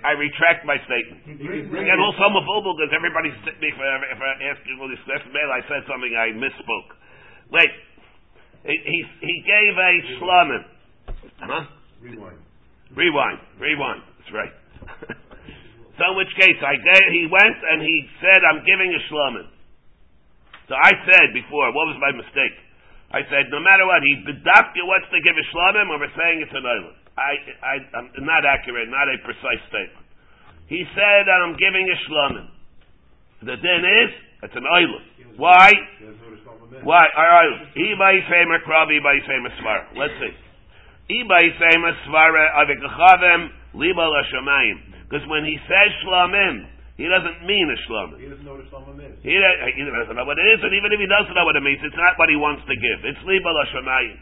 I 0.04 0.12
retract 0.12 0.68
my 0.68 0.76
statement. 0.84 1.24
Again, 1.24 1.98
also 2.04 2.20
I'm 2.20 2.36
a 2.36 2.44
because 2.44 2.92
everybody's 2.92 3.36
sitting 3.48 3.64
me 3.64 3.72
for, 3.72 3.80
for 3.80 4.28
asking 4.44 4.76
all 4.76 4.92
these 4.92 5.00
questions. 5.08 5.32
Maybe 5.32 5.48
I 5.48 5.64
said 5.64 5.88
something 5.88 6.12
I 6.12 6.36
misspoke. 6.36 6.90
Wait. 7.48 7.72
He, 8.68 9.00
he, 9.24 9.34
gave 9.40 9.72
a 9.72 9.92
shlamim. 10.20 10.62
Huh? 11.40 11.64
Rewind. 12.02 12.36
Rewind. 12.92 13.40
Rewind. 13.56 14.02
That's 14.20 14.32
right. 14.36 14.54
so 15.96 16.02
in 16.12 16.14
which 16.20 16.32
case, 16.36 16.60
I 16.60 16.76
gave, 16.76 17.04
he 17.16 17.24
went 17.32 17.56
and 17.56 17.80
he 17.80 18.04
said, 18.20 18.44
I'm 18.44 18.60
giving 18.68 18.92
a 18.92 19.00
shlamim. 19.08 19.48
So 20.68 20.76
I 20.76 20.92
said 21.08 21.32
before, 21.32 21.72
what 21.72 21.88
was 21.88 21.98
my 21.98 22.12
mistake? 22.12 22.56
I 23.08 23.24
said, 23.32 23.48
no 23.48 23.56
matter 23.64 23.88
what, 23.88 24.04
he 24.04 24.20
bedafka 24.20 24.84
wants 24.84 25.08
to 25.08 25.18
give 25.24 25.32
a 25.32 25.44
shlamim, 25.48 25.88
or 25.88 25.96
we're 25.96 26.12
saying 26.12 26.44
it's 26.44 26.52
an 26.52 26.64
island. 26.68 26.96
I, 27.16 27.32
I, 27.64 27.74
I'm 27.96 28.08
not 28.20 28.44
accurate, 28.44 28.92
not 28.92 29.08
a 29.08 29.16
precise 29.24 29.64
statement. 29.72 30.04
He 30.68 30.84
said, 30.92 31.24
I'm 31.24 31.56
giving 31.56 31.88
a 31.88 31.98
shlamim. 32.04 32.48
The 33.48 33.56
din 33.56 33.82
is, 34.04 34.10
it's 34.44 34.56
an 34.60 34.68
oilam. 34.68 35.40
Why? 35.40 35.72
Why? 36.84 37.04
Alright, 37.16 37.72
Iba 37.74 38.06
Yisema 38.12 38.60
er 38.60 38.62
Krabi, 38.68 39.00
Iba 39.00 39.16
Yisema 39.16 39.48
er 39.48 39.56
Svara. 39.56 39.84
Let's 39.96 40.12
see. 40.20 40.34
Iba 41.16 41.48
Yisema 41.48 41.88
er 41.88 41.98
Svara, 42.04 42.44
Avikachavim, 42.60 43.48
Liba 43.74 44.04
Lashamayim. 44.04 45.08
Because 45.08 45.26
when 45.28 45.44
he 45.44 45.56
says 45.64 45.90
shlamim, 46.04 46.66
he 46.99 47.07
doesn't 47.07 47.46
mean 47.46 47.70
a 47.70 47.78
shlamim. 47.86 48.18
He 48.18 48.26
doesn't 48.26 48.42
know 48.42 48.59
what 48.59 48.66
a 48.66 48.70
shlamim 48.74 48.99
is. 48.99 49.22
He, 49.22 49.30
he 49.30 49.82
doesn't 49.86 50.18
know 50.18 50.26
what 50.26 50.34
it 50.34 50.51
is, 50.51 50.59
and 50.66 50.74
even 50.74 50.90
if 50.90 50.99
he 50.99 51.07
doesn't 51.07 51.30
know 51.30 51.46
what 51.46 51.55
it 51.55 51.62
means, 51.62 51.78
it's 51.78 51.94
not 51.94 52.18
what 52.18 52.26
he 52.26 52.34
wants 52.34 52.66
to 52.66 52.74
give. 52.74 52.99
It's 53.07 53.22
Liba 53.22 53.46
Lashamayim. 53.55 54.18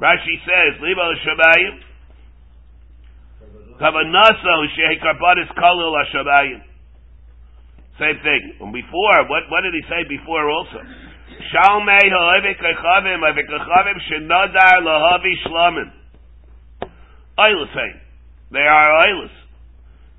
Rashi 0.00 0.36
says, 0.48 0.80
Liba 0.80 1.04
Lashamayim, 1.04 1.74
Kavanasa 3.84 4.52
Shehi 4.72 4.96
Karbatis 5.04 5.52
Kalil 5.60 5.92
Lashamayim. 5.92 6.64
Same 8.00 8.16
thing. 8.24 8.42
And 8.64 8.72
before, 8.72 9.28
what, 9.28 9.44
what 9.52 9.60
did 9.60 9.76
he 9.76 9.84
say 9.84 10.08
before 10.08 10.48
also? 10.48 10.80
Shalmei 11.52 12.00
ha'ovik 12.00 12.64
echavim, 12.64 13.20
ovik 13.28 13.44
echavim 13.44 13.98
shenadar 14.08 14.80
lahavi 14.80 15.36
shlamim. 15.44 15.92
Oilas 17.36 17.76
They 18.50 18.64
are 18.64 19.04
oilas. 19.04 19.36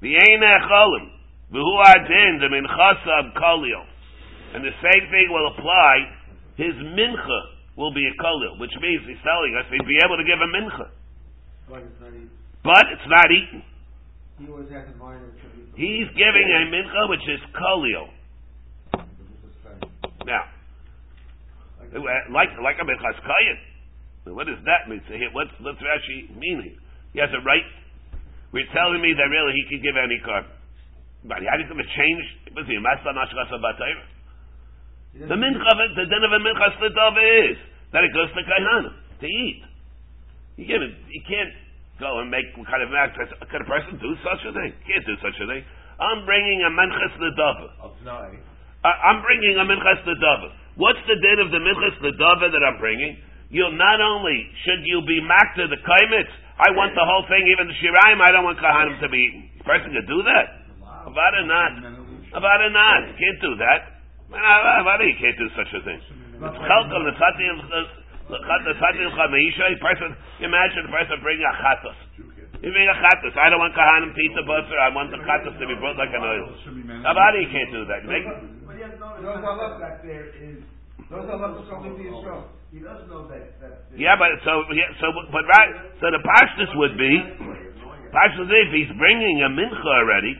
The 0.01 0.13
ein 0.13 0.45
echalim. 0.45 1.14
V'hu 1.53 1.73
adin, 1.85 2.39
the 2.41 2.49
minchasab 2.49 3.33
kalil. 3.37 3.85
And 4.53 4.63
the 4.63 4.73
same 4.81 5.03
thing 5.11 5.27
will 5.29 5.47
apply. 5.53 5.93
His 6.57 6.73
mincha 6.95 7.39
will 7.75 7.93
be 7.93 8.05
a 8.07 8.15
kalil, 8.21 8.57
which 8.59 8.71
means 8.81 9.03
he's 9.05 9.21
telling 9.21 9.53
us 9.59 9.65
he'd 9.69 9.85
be 9.85 9.99
able 10.03 10.17
to 10.17 10.23
give 10.23 10.39
a 10.39 10.49
mincha. 10.55 10.87
But 11.69 11.81
it's 11.83 11.99
not 11.99 12.13
eaten. 12.13 12.29
But 12.63 12.85
it's 12.93 13.09
not 13.09 13.29
eaten. 13.31 13.63
He 14.39 14.47
always 14.51 14.69
has 14.71 14.87
in 14.91 14.97
mind 14.97 15.21
it's 15.27 15.39
gonna 15.41 15.53
be- 15.53 15.79
He's 15.79 16.09
giving 16.15 16.47
a 16.49 16.61
mincha 16.71 17.09
which 17.09 17.27
is 17.27 17.41
kalil. 17.53 18.09
Now, 20.25 20.49
like 22.31 22.49
like 22.57 22.77
a 22.79 22.85
minchas 22.85 23.19
kayin. 23.21 23.57
What 24.33 24.47
does 24.47 24.57
that 24.65 24.89
mean? 24.89 25.01
So 25.07 25.13
here, 25.13 25.29
what's 25.31 25.51
what's 25.61 25.77
Rashi 25.79 26.35
meaning? 26.35 26.75
He 27.13 27.19
has 27.19 27.29
a 27.31 27.41
right. 27.45 27.65
We're 28.51 28.65
telling 28.73 29.01
me 29.01 29.13
that 29.13 29.29
really 29.29 29.53
he 29.53 29.63
can 29.69 29.83
give 29.83 29.95
any 29.95 30.19
carbon. 30.25 30.49
But 31.25 31.41
how 31.41 31.57
is 31.57 31.65
going 31.65 31.81
to 31.81 31.91
change? 31.97 32.23
Was 32.53 32.69
he 32.69 32.77
a 32.77 32.83
master 32.83 33.09
mashkas 33.09 33.49
batayr? 33.49 33.97
He 35.17 35.25
The 35.25 35.33
mincha, 35.33 35.71
the 35.97 36.05
din 36.05 36.21
of 36.21 36.31
a 36.31 36.41
minchas 36.41 36.77
l'tava 36.77 37.23
is 37.49 37.57
that 37.91 38.05
it 38.05 38.13
goes 38.13 38.29
to 38.29 38.41
kahana 38.45 38.93
to 39.21 39.25
eat. 39.25 39.63
You 40.57 40.69
it. 40.69 40.93
You 41.09 41.23
can't 41.25 41.53
go 41.99 42.21
and 42.21 42.29
make 42.29 42.45
what 42.53 42.69
kind 42.69 42.83
of 42.85 42.93
master. 42.93 43.25
Could 43.49 43.61
a 43.63 43.67
person 43.67 43.97
do 43.97 44.13
such 44.21 44.41
a 44.45 44.51
thing? 44.53 44.71
Can't 44.85 45.05
do 45.05 45.17
such 45.17 45.35
a 45.41 45.45
thing. 45.49 45.65
I'm 45.97 46.29
bringing 46.29 46.61
a 46.61 46.69
minchas 46.69 47.13
l'tava. 47.17 47.67
Of 47.81 47.91
Tnai. 48.05 48.37
I- 48.85 48.99
I'm 49.09 49.25
bringing 49.25 49.57
a 49.57 49.65
minchas 49.65 50.05
l'dava. 50.05 50.53
What's 50.77 51.01
the 51.07 51.15
din 51.15 51.39
of 51.41 51.49
the 51.49 51.59
minchas 51.59 51.95
l'dava 52.05 52.51
that 52.51 52.63
I'm 52.69 52.77
bringing? 52.77 53.17
You'll 53.49 53.73
not 53.73 54.01
only 54.01 54.51
should 54.61 54.85
you 54.85 55.01
be 55.07 55.21
makta 55.25 55.69
the 55.69 55.77
kaimitz, 55.81 56.29
I 56.59 56.71
want 56.71 56.93
the 56.93 57.03
whole 57.03 57.25
thing, 57.27 57.47
even 57.49 57.67
the 57.67 57.77
shiraim, 57.81 58.21
I 58.21 58.31
don't 58.31 58.43
want 58.43 58.59
kahanim 58.59 58.99
to 58.99 59.09
be 59.09 59.17
eaten. 59.17 59.49
The 59.57 59.63
person 59.63 59.93
could 59.93 60.07
do 60.07 60.21
that? 60.23 60.64
Avada 61.15 61.47
not. 61.47 61.71
Avada 62.35 62.67
not. 62.75 63.07
You 63.07 63.15
can't 63.15 63.39
do 63.39 63.55
that. 63.63 64.03
Avada, 64.35 65.07
you 65.07 65.15
can't 65.15 65.39
do 65.39 65.47
such 65.55 65.71
a 65.71 65.81
thing. 65.87 65.95
It's 65.95 66.59
chelkom, 66.59 67.07
the 67.07 67.15
tzati 67.15 67.47
the 68.27 68.75
tzati 68.75 68.99
l'chameisha, 69.07 69.79
person, 69.79 70.11
imagine 70.43 70.83
a 70.83 70.91
person 70.91 71.15
bringing 71.23 71.47
a 71.47 71.55
chatos. 71.55 71.95
You 72.59 72.67
bring 72.67 72.91
a 72.91 72.97
chatos. 72.99 73.31
I 73.39 73.47
don't 73.47 73.63
want 73.63 73.71
kahanim 73.79 74.11
to 74.11 74.19
eat 74.19 74.35
the 74.35 74.43
butter, 74.43 74.75
I 74.75 74.91
want 74.91 75.15
the 75.15 75.23
chatos 75.23 75.55
to 75.55 75.63
be 75.63 75.75
brought 75.79 75.95
like 75.95 76.11
an 76.11 76.19
oil. 76.19 76.51
Avada, 77.07 77.39
you 77.39 77.47
can't 77.47 77.71
do 77.71 77.87
that. 77.87 78.03
Make, 78.03 78.27
no. 78.27 78.43
He 82.75 82.83
does 82.83 83.07
know 83.07 83.23
that, 83.31 83.55
that. 83.63 83.87
Yeah, 83.95 84.19
but 84.19 84.35
so 84.43 84.67
yeah, 84.75 84.91
so 84.99 85.07
but 85.31 85.47
right. 85.47 85.95
So 86.03 86.11
the 86.11 86.19
pashtus 86.19 86.75
would 86.75 86.97
be 86.99 87.23
pashtus 88.11 88.51
if 88.51 88.73
he's 88.75 88.91
bringing 88.99 89.47
a 89.47 89.49
mincha 89.53 89.79
already. 89.79 90.35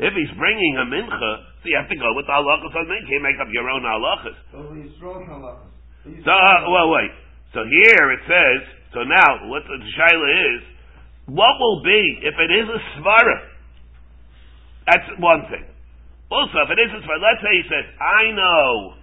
If 0.00 0.16
he's 0.16 0.32
bringing 0.40 0.80
a 0.80 0.88
mincha, 0.88 1.32
so 1.60 1.68
you 1.68 1.76
have 1.76 1.92
to 1.92 2.00
go 2.00 2.08
with 2.16 2.24
the 2.24 2.32
halachas 2.32 2.72
on 2.72 2.88
mincha. 2.88 3.12
You 3.12 3.20
make 3.20 3.36
up 3.36 3.52
your 3.52 3.68
own 3.68 3.84
halachas. 3.84 4.38
Those 4.48 4.72
are 4.72 4.80
Yisrael 4.80 5.20
halachas. 5.28 5.68
But 6.08 6.24
So 6.24 6.32
uh, 6.32 6.72
well, 6.72 6.88
wait. 6.88 7.12
So 7.52 7.60
here 7.68 8.04
it 8.16 8.22
says. 8.24 8.60
So 8.96 9.04
now 9.04 9.28
what 9.52 9.62
the 9.68 9.76
shaila 9.76 10.28
is? 10.56 10.62
What 11.28 11.60
will 11.60 11.84
be 11.84 12.00
if 12.24 12.32
it 12.32 12.50
is 12.50 12.66
a 12.72 12.80
svara? 12.96 13.38
That's 14.88 15.08
one 15.20 15.44
thing. 15.52 15.68
Also, 16.32 16.56
if 16.64 16.70
it 16.72 16.80
is 16.80 16.90
a 16.96 17.00
svara, 17.04 17.20
let's 17.20 17.42
say 17.44 17.52
he 17.60 17.64
says, 17.68 17.84
"I 18.00 18.32
know 18.32 18.96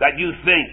that 0.00 0.16
you 0.16 0.32
think 0.40 0.72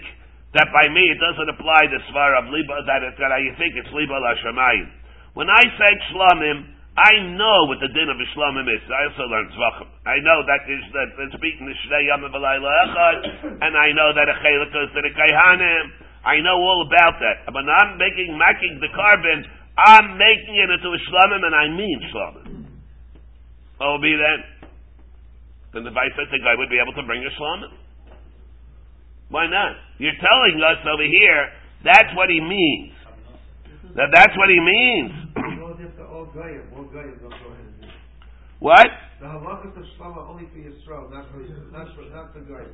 that 0.56 0.72
by 0.72 0.88
me 0.88 1.12
it 1.12 1.20
doesn't 1.20 1.52
apply 1.52 1.92
the 1.92 2.00
svara 2.08 2.40
of 2.40 2.48
liba 2.48 2.88
that 2.88 3.04
it, 3.04 3.20
that 3.20 3.30
I 3.30 3.44
think 3.60 3.76
it's 3.76 3.92
liba 3.92 4.16
lashamayim." 4.16 4.88
When 5.36 5.52
I 5.52 5.60
say 5.60 5.90
shlamim, 6.08 6.72
I 6.92 7.24
know 7.24 7.72
what 7.72 7.80
the 7.80 7.88
din 7.88 8.04
of 8.12 8.20
a 8.20 8.28
shlamim 8.36 8.68
is. 8.68 8.84
I 8.84 9.08
also 9.08 9.24
learned 9.24 9.48
zvachim. 9.56 9.88
I 10.04 10.20
know 10.20 10.44
that 10.44 10.62
is 10.68 10.84
that 10.92 11.08
it's 11.24 11.36
beaten 11.40 11.64
the 11.64 11.72
shnei 11.88 12.04
yom 12.12 12.20
echad, 12.28 13.18
and 13.64 13.72
I 13.72 13.96
know 13.96 14.12
that 14.12 14.28
a 14.28 14.36
chelik 14.44 14.68
goes 14.76 14.92
to 14.92 15.00
the 15.00 15.12
kaihanim. 15.16 15.84
I 16.20 16.44
know 16.44 16.60
all 16.60 16.84
about 16.84 17.16
that. 17.16 17.48
But 17.48 17.64
I'm 17.64 17.96
making 17.96 18.36
making 18.36 18.84
the 18.84 18.92
carbon. 18.92 19.48
I'm 19.72 20.20
making 20.20 20.54
it 20.60 20.68
into 20.68 20.92
a 20.92 21.00
shlamim, 21.08 21.40
and 21.40 21.54
I 21.56 21.66
mean 21.72 21.98
shlamim. 22.12 22.48
What 23.80 23.88
will 23.96 24.04
be 24.04 24.12
then? 24.12 24.68
Then 25.72 25.84
the 25.88 25.96
vice 25.96 26.12
the 26.12 26.38
guy 26.44 26.60
would 26.60 26.68
be 26.68 26.76
able 26.76 26.92
to 26.92 27.04
bring 27.08 27.24
a 27.24 27.32
shlamim. 27.40 27.72
Why 29.32 29.48
not? 29.48 29.80
You're 29.96 30.20
telling 30.20 30.60
us 30.60 30.84
over 30.84 31.08
here 31.08 31.56
that's 31.84 32.12
what 32.14 32.28
he 32.28 32.36
means. 32.36 32.92
That 33.96 34.12
that's 34.12 34.36
what 34.36 34.48
he 34.52 34.60
means. 34.60 35.12
It 36.92 37.22
goes 37.22 37.24
after 37.24 37.24
all 37.24 37.32
goyim. 37.32 37.32
All 37.32 37.32
goyim 37.32 37.32
don't 37.32 37.36
go 37.40 37.48
ahead 37.48 37.66
and 37.66 37.80
do 37.80 37.88
it. 37.88 37.96
what? 38.60 38.88
The 39.20 39.26
halachas 39.26 39.74
of 39.78 39.84
Shlomo 39.96 40.20
only 40.28 40.46
for 40.52 40.58
Yisrael, 40.60 41.08
not 41.10 41.24
for 41.32 41.40
not 41.72 41.88
for 41.96 42.04
not 42.12 42.32
for 42.36 42.40
goyim. 42.44 42.72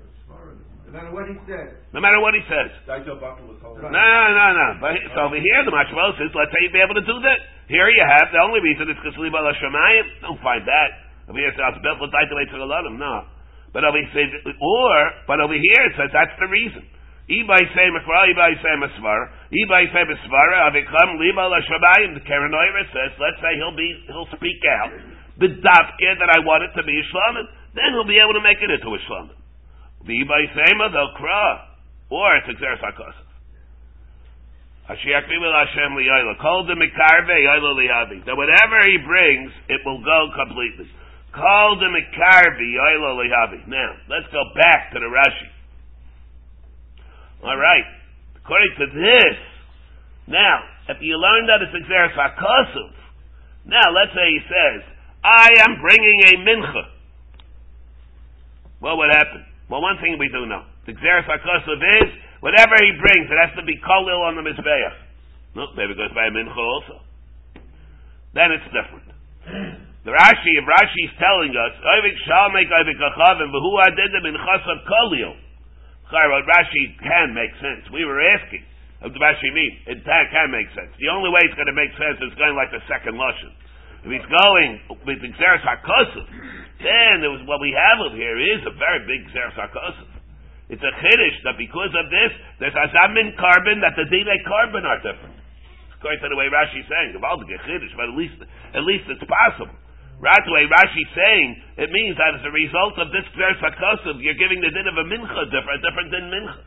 No 0.88 0.92
matter 0.92 1.12
what 1.12 1.28
he 1.28 1.36
says. 1.48 1.72
No 1.92 2.00
matter 2.00 2.20
what 2.20 2.32
he 2.36 2.40
says. 2.48 2.68
Daito 2.88 3.16
Bakel 3.20 3.44
was 3.48 3.56
told. 3.60 3.80
No, 3.80 3.88
no, 3.88 4.46
no. 4.52 4.68
But 4.80 4.96
he- 4.96 5.04
so 5.12 5.28
over 5.28 5.36
here, 5.36 5.60
the 5.64 5.72
mashmal 5.72 6.16
says, 6.16 6.32
let's 6.32 6.48
say 6.52 6.60
you'd 6.64 6.72
be 6.72 6.80
able 6.84 6.96
to 6.96 7.04
do 7.04 7.16
that. 7.28 7.38
Here 7.68 7.88
you 7.88 8.04
have 8.08 8.32
the 8.32 8.40
only 8.40 8.60
reason 8.60 8.88
is 8.88 8.96
because 8.96 9.16
liba 9.20 9.36
shemayim. 9.60 10.04
Don't 10.24 10.40
find 10.40 10.64
that. 10.68 10.90
Over 11.28 11.38
here, 11.38 11.48
it 11.52 11.56
says 11.60 11.76
bet 11.84 12.00
l'tayta 12.00 12.32
leitzaladim. 12.32 12.96
No. 12.96 13.24
But 13.72 13.84
over 13.84 14.00
here, 14.00 14.28
or 14.60 14.92
but 15.28 15.40
over 15.40 15.52
here 15.56 15.82
it 15.88 15.94
says 15.96 16.08
that's 16.12 16.32
the 16.40 16.48
reason. 16.48 16.84
Let's 17.28 17.68
say 23.40 23.56
he'll 23.56 23.76
be, 23.76 24.04
he'll 24.08 24.28
speak 24.32 24.64
out 24.64 24.90
the 25.38 25.54
dafke 25.62 26.10
that 26.18 26.30
I 26.34 26.42
want 26.42 26.66
it 26.66 26.74
to 26.74 26.82
be 26.82 26.98
a 26.98 27.04
shlamim. 27.14 27.46
Then 27.74 27.94
he'll 27.94 28.10
be 28.10 28.18
able 28.18 28.34
to 28.34 28.42
make 28.42 28.58
it 28.58 28.70
into 28.70 28.90
a 28.90 28.98
shlamim. 29.06 29.38
The 30.06 30.14
ibay 30.18 30.50
sema 30.50 30.90
they'll 30.90 31.14
kra, 31.14 31.78
or 32.10 32.26
it's 32.42 32.50
exeris 32.50 32.82
hakosov. 32.82 33.26
Hashiach 34.90 35.28
will 35.28 35.54
Hashem 35.54 35.94
li'ayla. 35.94 36.40
Kol 36.40 36.66
de 36.66 36.74
mikarve 36.74 37.38
yayla 37.38 37.70
li'avi. 37.76 38.24
That 38.26 38.36
whatever 38.36 38.80
he 38.88 38.98
brings, 39.04 39.52
it 39.68 39.80
will 39.84 40.02
go 40.02 40.32
completely. 40.34 40.90
Kol 41.30 41.76
de 41.76 41.86
mikarve 41.86 42.66
yayla 42.66 43.14
li'avi. 43.14 43.68
Now, 43.68 43.94
let's 44.08 44.26
go 44.32 44.42
back 44.56 44.90
to 44.92 44.98
the 44.98 45.06
Rashi. 45.06 45.57
Alright. 47.42 47.86
According 48.42 48.72
to 48.78 48.86
this, 48.98 49.36
now, 50.26 50.56
if 50.88 50.98
you 51.00 51.16
learn 51.16 51.46
that 51.46 51.62
it's 51.62 51.72
exeris 51.72 52.12
hakosov, 52.18 52.92
now 53.64 53.86
let's 53.94 54.12
say 54.12 54.26
he 54.28 54.42
says, 54.44 54.78
I 55.24 55.48
am 55.64 55.80
bringing 55.80 56.18
a 56.28 56.32
mincha. 56.44 56.84
What 58.80 58.96
would 58.98 59.10
happen? 59.10 59.44
Well, 59.68 59.82
one 59.82 59.96
thing 60.00 60.16
we 60.18 60.28
do 60.28 60.46
know. 60.46 60.64
The 60.86 60.92
exeris 60.92 61.28
hakosov 61.28 61.80
is, 62.02 62.08
whatever 62.40 62.74
he 62.80 62.92
brings, 63.00 63.30
it 63.30 63.38
has 63.38 63.54
to 63.56 63.64
be 63.64 63.78
kolil 63.80 64.20
on 64.26 64.36
the 64.36 64.42
mizbeach. 64.42 64.96
No, 65.54 65.68
maybe 65.76 65.92
it 65.92 65.98
goes 65.98 66.12
by 66.14 66.26
a 66.26 66.32
mincha 66.32 66.58
also. 66.58 67.00
Then 68.34 68.52
it's 68.52 68.68
different. 68.68 69.08
The 70.04 70.12
Rashi, 70.12 70.52
if 70.56 70.64
Rashi 70.64 71.02
is 71.08 71.14
telling 71.20 71.52
us, 71.52 71.72
Oivik 71.84 72.16
shall 72.24 72.48
make 72.52 72.68
Oivik 72.68 72.96
who 72.96 73.72
did 73.96 74.10
the 74.12 74.22
minchas 74.24 74.64
of 74.68 74.78
kolil? 74.88 75.47
What 76.08 76.48
Rashi 76.48 76.84
can 77.04 77.36
make 77.36 77.52
sense. 77.60 77.84
We 77.92 78.04
were 78.08 78.16
asking, 78.16 78.64
does 79.04 79.12
Rashi 79.12 79.50
mean? 79.52 79.72
It 79.92 80.00
can 80.04 80.48
make 80.48 80.68
sense. 80.72 80.88
The 80.96 81.12
only 81.12 81.28
way 81.28 81.44
it's 81.44 81.54
going 81.54 81.68
to 81.68 81.76
make 81.76 81.92
sense 82.00 82.16
is 82.24 82.32
going 82.40 82.56
like 82.56 82.72
the 82.72 82.80
second 82.88 83.20
Lashon. 83.20 83.52
If 84.06 84.10
he's 84.14 84.30
going 84.30 84.70
with 85.04 85.20
the 85.20 85.30
Xeris 85.36 85.60
HaKosov, 85.66 86.26
then 86.80 87.12
there 87.20 87.34
was, 87.34 87.42
what 87.44 87.60
we 87.60 87.74
have 87.74 87.98
over 88.00 88.16
here 88.16 88.38
is 88.40 88.62
a 88.64 88.72
very 88.78 89.04
big 89.04 89.28
Xeris 89.34 89.58
HaKosov. 89.58 90.18
It's 90.68 90.84
a 90.84 90.94
chiddush 91.00 91.38
that 91.48 91.56
because 91.56 91.92
of 91.96 92.06
this, 92.12 92.32
there's 92.60 92.76
azamin 92.76 93.32
carbon 93.40 93.80
that 93.80 93.96
the 93.96 94.04
dine 94.04 94.42
carbon 94.44 94.84
are 94.84 95.00
different. 95.00 95.36
according 95.96 96.20
to 96.22 96.28
the 96.28 96.38
way 96.38 96.46
Rashi's 96.52 96.86
saying. 96.86 97.16
The 97.16 97.20
Chiddush, 97.20 97.94
but 97.96 98.12
at 98.12 98.16
least, 98.16 98.38
at 98.76 98.84
least 98.84 99.04
it's 99.08 99.24
possible. 99.24 99.74
Right 100.18 100.42
the 100.42 100.50
way 100.50 100.66
Rashi's 100.66 101.12
saying, 101.14 101.48
it 101.78 101.90
means 101.94 102.18
that 102.18 102.34
as 102.34 102.42
a 102.42 102.50
result 102.50 102.98
of 102.98 103.14
this 103.14 103.22
Gzer 103.38 103.54
Sakosov, 103.62 104.18
you're 104.18 104.34
giving 104.34 104.58
the 104.58 104.70
din 104.74 104.90
of 104.90 104.98
a 104.98 105.06
mincha 105.06 105.42
different, 105.46 105.78
different 105.78 106.10
than 106.10 106.26
mincha. 106.26 106.58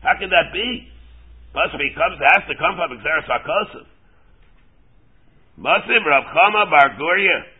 How 0.00 0.16
can 0.16 0.32
that 0.32 0.48
be? 0.48 0.88
Must 1.52 1.76
be 1.76 1.92
comes 1.92 2.16
has 2.16 2.48
to 2.48 2.56
come 2.56 2.80
from 2.80 2.96
Gzer 3.04 3.20
Sakosov. 3.28 3.86
Masiv 5.60 6.02
Rav 6.08 6.24
Chama 6.32 6.64
Bar 6.72 6.96
Guria. 6.96 7.52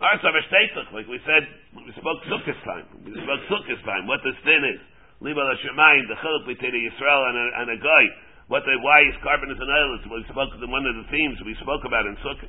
Like 0.00 1.08
we 1.08 1.20
said, 1.24 1.44
we 1.76 1.92
spoke 1.96 2.20
Sukkot 2.28 2.56
time. 2.64 2.84
We 3.04 3.16
spoke 3.16 3.42
Sukkot 3.48 3.80
time. 3.84 4.04
What 4.04 4.20
this 4.24 4.36
din 4.44 4.64
is. 4.76 4.80
Liba 5.20 5.40
Lashemayim, 5.40 6.08
the 6.08 6.16
chiluk 6.20 6.48
between 6.48 6.72
Yisrael 6.72 7.22
and 7.28 7.36
a, 7.36 7.46
and 7.60 7.68
a 7.76 7.78
guy. 7.80 8.04
What 8.48 8.64
the, 8.64 8.76
why 8.80 9.04
is 9.08 9.16
carbon 9.20 9.52
is 9.52 9.60
an 9.60 9.68
island. 9.68 10.00
We 10.08 10.24
spoke 10.32 10.52
one 10.68 10.84
of 10.84 10.94
the 11.00 11.06
themes 11.12 11.36
we 11.44 11.56
spoke 11.60 11.84
about 11.84 12.04
in 12.08 12.16
Sukkot. 12.20 12.48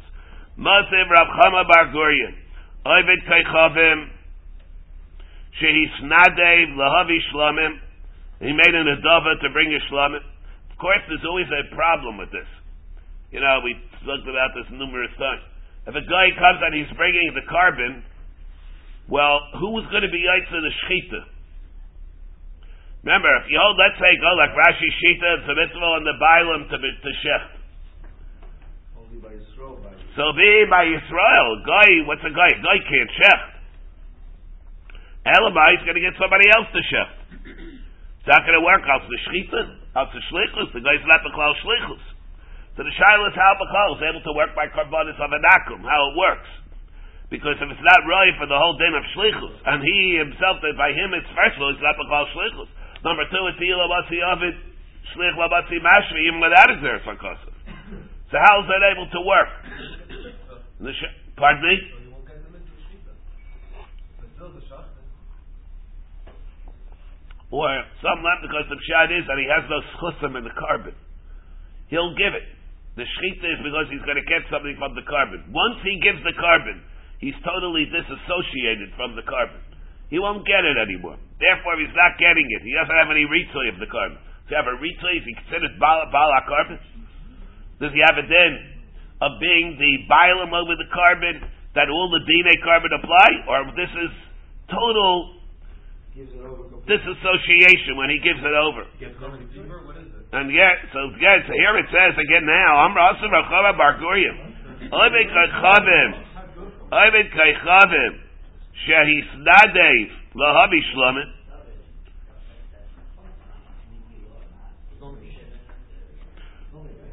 Masiv 0.58 1.10
Rav 1.10 1.28
Chama 1.40 1.68
Bar 1.68 1.94
Guria. 1.94 2.34
Ovid 2.86 3.20
Kaichavim. 3.28 4.10
Shehisnadev 5.62 6.76
Lahavi 6.76 7.20
Shlamim. 7.34 7.80
He 8.42 8.52
made 8.52 8.74
an 8.74 8.90
adava 8.90 9.38
to 9.38 9.50
bring 9.54 9.70
a 9.70 9.80
shlamim. 9.94 10.18
Of 10.72 10.78
course, 10.82 11.06
there's 11.08 11.22
always 11.30 11.46
a 11.46 11.76
problem 11.76 12.18
with 12.18 12.32
this. 12.32 12.50
You 13.30 13.40
know, 13.40 13.62
we 13.64 13.78
talked 14.02 14.26
about 14.26 14.52
this 14.58 14.66
numerous 14.74 15.14
times. 15.14 15.46
If 15.86 15.94
a 15.94 16.02
guy 16.02 16.34
comes 16.34 16.60
and 16.66 16.74
he's 16.74 16.90
bringing 16.98 17.38
the 17.38 17.46
carbon, 17.46 18.04
well, 19.08 19.46
who's 19.62 19.86
going 19.94 20.02
to 20.02 20.10
be 20.10 20.26
yaitza 20.26 20.58
the 20.58 20.74
shechita? 20.90 21.22
Remember, 23.06 23.30
if 23.42 23.50
you 23.50 23.58
hold, 23.62 23.78
let's 23.78 23.98
say, 23.98 24.14
go 24.22 24.30
like 24.38 24.54
Rashi 24.54 24.90
Shita, 24.90 25.42
it's 25.42 25.50
a 25.50 25.56
mitzvah 25.58 25.90
on 25.98 26.04
the 26.06 26.18
Bailam 26.22 26.70
to, 26.70 26.78
to 26.78 27.12
shecht. 27.26 27.52
Only 28.98 29.18
by 29.18 29.34
Yisrael, 29.38 29.82
by 29.82 30.01
So 30.16 30.24
be 30.36 30.68
by 30.68 30.84
Israel, 30.92 31.50
Guy, 31.64 31.90
what's 32.04 32.24
a 32.28 32.34
guy? 32.36 32.52
Guy 32.60 32.78
can't 32.84 33.12
shecht. 33.16 33.52
Elamai, 35.24 35.78
he's 35.78 35.86
going 35.88 35.96
to 35.96 36.04
get 36.04 36.18
somebody 36.20 36.50
else 36.52 36.68
to 36.74 36.82
shecht. 36.84 37.16
It's 38.20 38.30
not 38.30 38.44
going 38.44 38.58
to 38.60 38.66
work. 38.66 38.84
Out 38.86 39.08
the 39.08 39.18
shechita, 39.24 39.62
out 39.96 40.12
the 40.12 40.22
shlichus. 40.30 40.70
The 40.76 40.84
guy's 40.84 41.02
not 41.08 41.24
the 41.24 41.32
klal 41.34 41.56
shlichus. 41.64 42.04
So 42.76 42.84
the 42.84 42.94
shaila 42.94 43.32
is 43.32 43.38
how 43.40 43.56
is 43.96 44.02
able 44.04 44.24
to 44.24 44.34
work 44.36 44.52
by 44.54 44.68
karbonis 44.70 45.18
of 45.18 45.32
anakum, 45.32 45.82
how 45.82 46.02
it 46.12 46.16
works. 46.20 46.52
Because 47.32 47.56
if 47.64 47.68
it's 47.72 47.86
not 47.88 48.02
right 48.04 48.36
for 48.36 48.46
the 48.46 48.60
whole 48.60 48.76
din 48.76 48.92
of 48.92 49.06
shlichus, 49.16 49.56
and 49.64 49.80
he 49.80 50.20
himself, 50.20 50.60
that 50.60 50.76
by 50.76 50.92
him 50.92 51.16
it's 51.16 51.28
first 51.32 51.56
of 51.56 51.64
all, 51.64 51.72
it's 51.72 51.80
not 51.80 51.96
Bechal 51.96 52.28
shlichus. 52.36 52.70
Number 53.02 53.26
two, 53.32 53.42
it's 53.50 53.58
the 53.58 53.72
Ila 53.74 53.88
Batsi 53.90 54.20
Avid, 54.22 54.56
Shlich 55.16 55.34
Labatsi 55.34 55.82
Mashvi, 55.82 56.22
even 56.30 56.40
without 56.40 56.70
a 56.70 56.78
Xer 56.78 57.02
Sarkosim. 57.02 57.56
So 58.30 58.38
how 58.38 58.64
is 58.64 58.68
that 58.70 58.84
able 58.96 59.10
to 59.10 59.22
work? 59.26 59.52
The 60.82 60.94
sh- 60.98 61.14
pardon 61.38 61.62
me? 61.62 61.78
So 61.78 62.02
you 62.02 62.10
won't 62.10 62.26
get 62.26 62.42
them 62.42 62.58
into 62.58 62.74
Shita. 62.90 63.14
But 64.18 64.30
still 64.34 64.50
the 64.50 64.66
Shachta. 64.66 65.02
Or 67.54 67.70
some 68.02 68.20
land 68.26 68.42
because 68.42 68.66
the 68.72 68.80
pshat 68.82 69.14
is 69.14 69.28
that 69.30 69.38
he 69.38 69.46
has 69.46 69.62
no 69.70 69.78
schusim 70.00 70.40
in 70.40 70.44
the 70.48 70.56
carbon. 70.58 70.98
He'll 71.94 72.16
give 72.18 72.34
it. 72.34 72.48
The 72.96 73.04
shechita 73.04 73.46
is 73.46 73.62
because 73.62 73.92
he's 73.92 74.02
going 74.08 74.18
to 74.18 74.26
get 74.26 74.42
something 74.50 74.74
from 74.80 74.96
the 74.98 75.06
carbon. 75.06 75.54
Once 75.54 75.84
he 75.86 76.00
gives 76.02 76.20
the 76.24 76.34
carbon, 76.34 76.82
he's 77.22 77.38
totally 77.44 77.86
disassociated 77.92 78.96
from 78.98 79.14
the 79.14 79.24
carbon. 79.28 79.62
He 80.10 80.18
won't 80.20 80.44
get 80.48 80.66
it 80.66 80.76
anymore. 80.76 81.16
Therefore, 81.40 81.80
he's 81.80 81.94
not 81.96 82.20
getting 82.20 82.44
it. 82.44 82.62
He 82.66 82.74
doesn't 82.76 82.98
have 83.00 83.12
any 83.14 83.24
ritzui 83.28 83.72
of 83.72 83.80
the 83.80 83.88
carbon. 83.88 84.20
Does 84.48 84.50
he 84.50 84.56
have 84.58 84.68
a 84.68 84.76
ritzui? 84.82 85.24
Is 85.24 85.26
he 85.30 85.36
considered 85.46 85.78
bala, 85.80 86.10
bala 86.12 86.42
carbon? 86.48 86.80
Does 87.80 87.94
he 87.96 88.02
have 88.02 88.18
a 88.18 88.26
din 88.28 88.81
of 89.22 89.38
being 89.40 89.78
the 89.78 90.10
bialim 90.10 90.52
over 90.52 90.74
the 90.76 90.90
carbon 90.92 91.46
that 91.78 91.88
all 91.88 92.10
the 92.10 92.20
DNA 92.26 92.58
carbon 92.66 92.92
apply? 92.98 93.30
Or 93.48 93.70
this 93.78 93.90
is 93.94 94.12
total 94.68 95.38
Gives 96.12 96.34
it 96.36 96.44
over 96.44 96.68
completely. 96.68 96.98
disassociation 96.98 97.96
when 97.96 98.10
he 98.12 98.20
gives 98.20 98.42
it 98.44 98.56
over? 98.58 98.84
What 98.84 99.96
is 100.02 100.10
it? 100.12 100.26
And 100.34 100.52
yet, 100.52 100.80
so 100.92 101.12
yes, 101.20 101.44
here 101.48 101.76
it 101.80 101.88
says 101.92 102.16
again 102.20 102.44
now, 102.48 102.84
I'm 102.88 102.96
Rasul 102.96 103.30
Rachava 103.32 103.78
Bar 103.78 104.00
Guryim. 104.00 104.52
Ovid 104.92 105.28
Kaychavim, 105.30 106.10
Ovid 106.92 107.28
Kaychavim, 107.32 108.14
Shehisnadev, 108.88 110.08
Lahavi 110.36 110.82
Shlamim. 110.96 111.30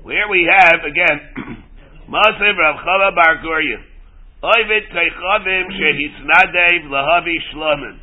Here 0.04 0.28
we 0.30 0.48
have 0.50 0.80
again, 0.84 1.64
Masiv 2.08 2.56
Rav 2.56 2.76
Chava 2.80 3.14
Bar 3.14 3.36
Guryim. 3.44 3.84
Ovid 4.42 4.84
Kaychavim, 4.90 5.64
Shehisnadev, 5.76 6.88
Lahavi 6.88 7.36
Shlamim. 7.52 7.98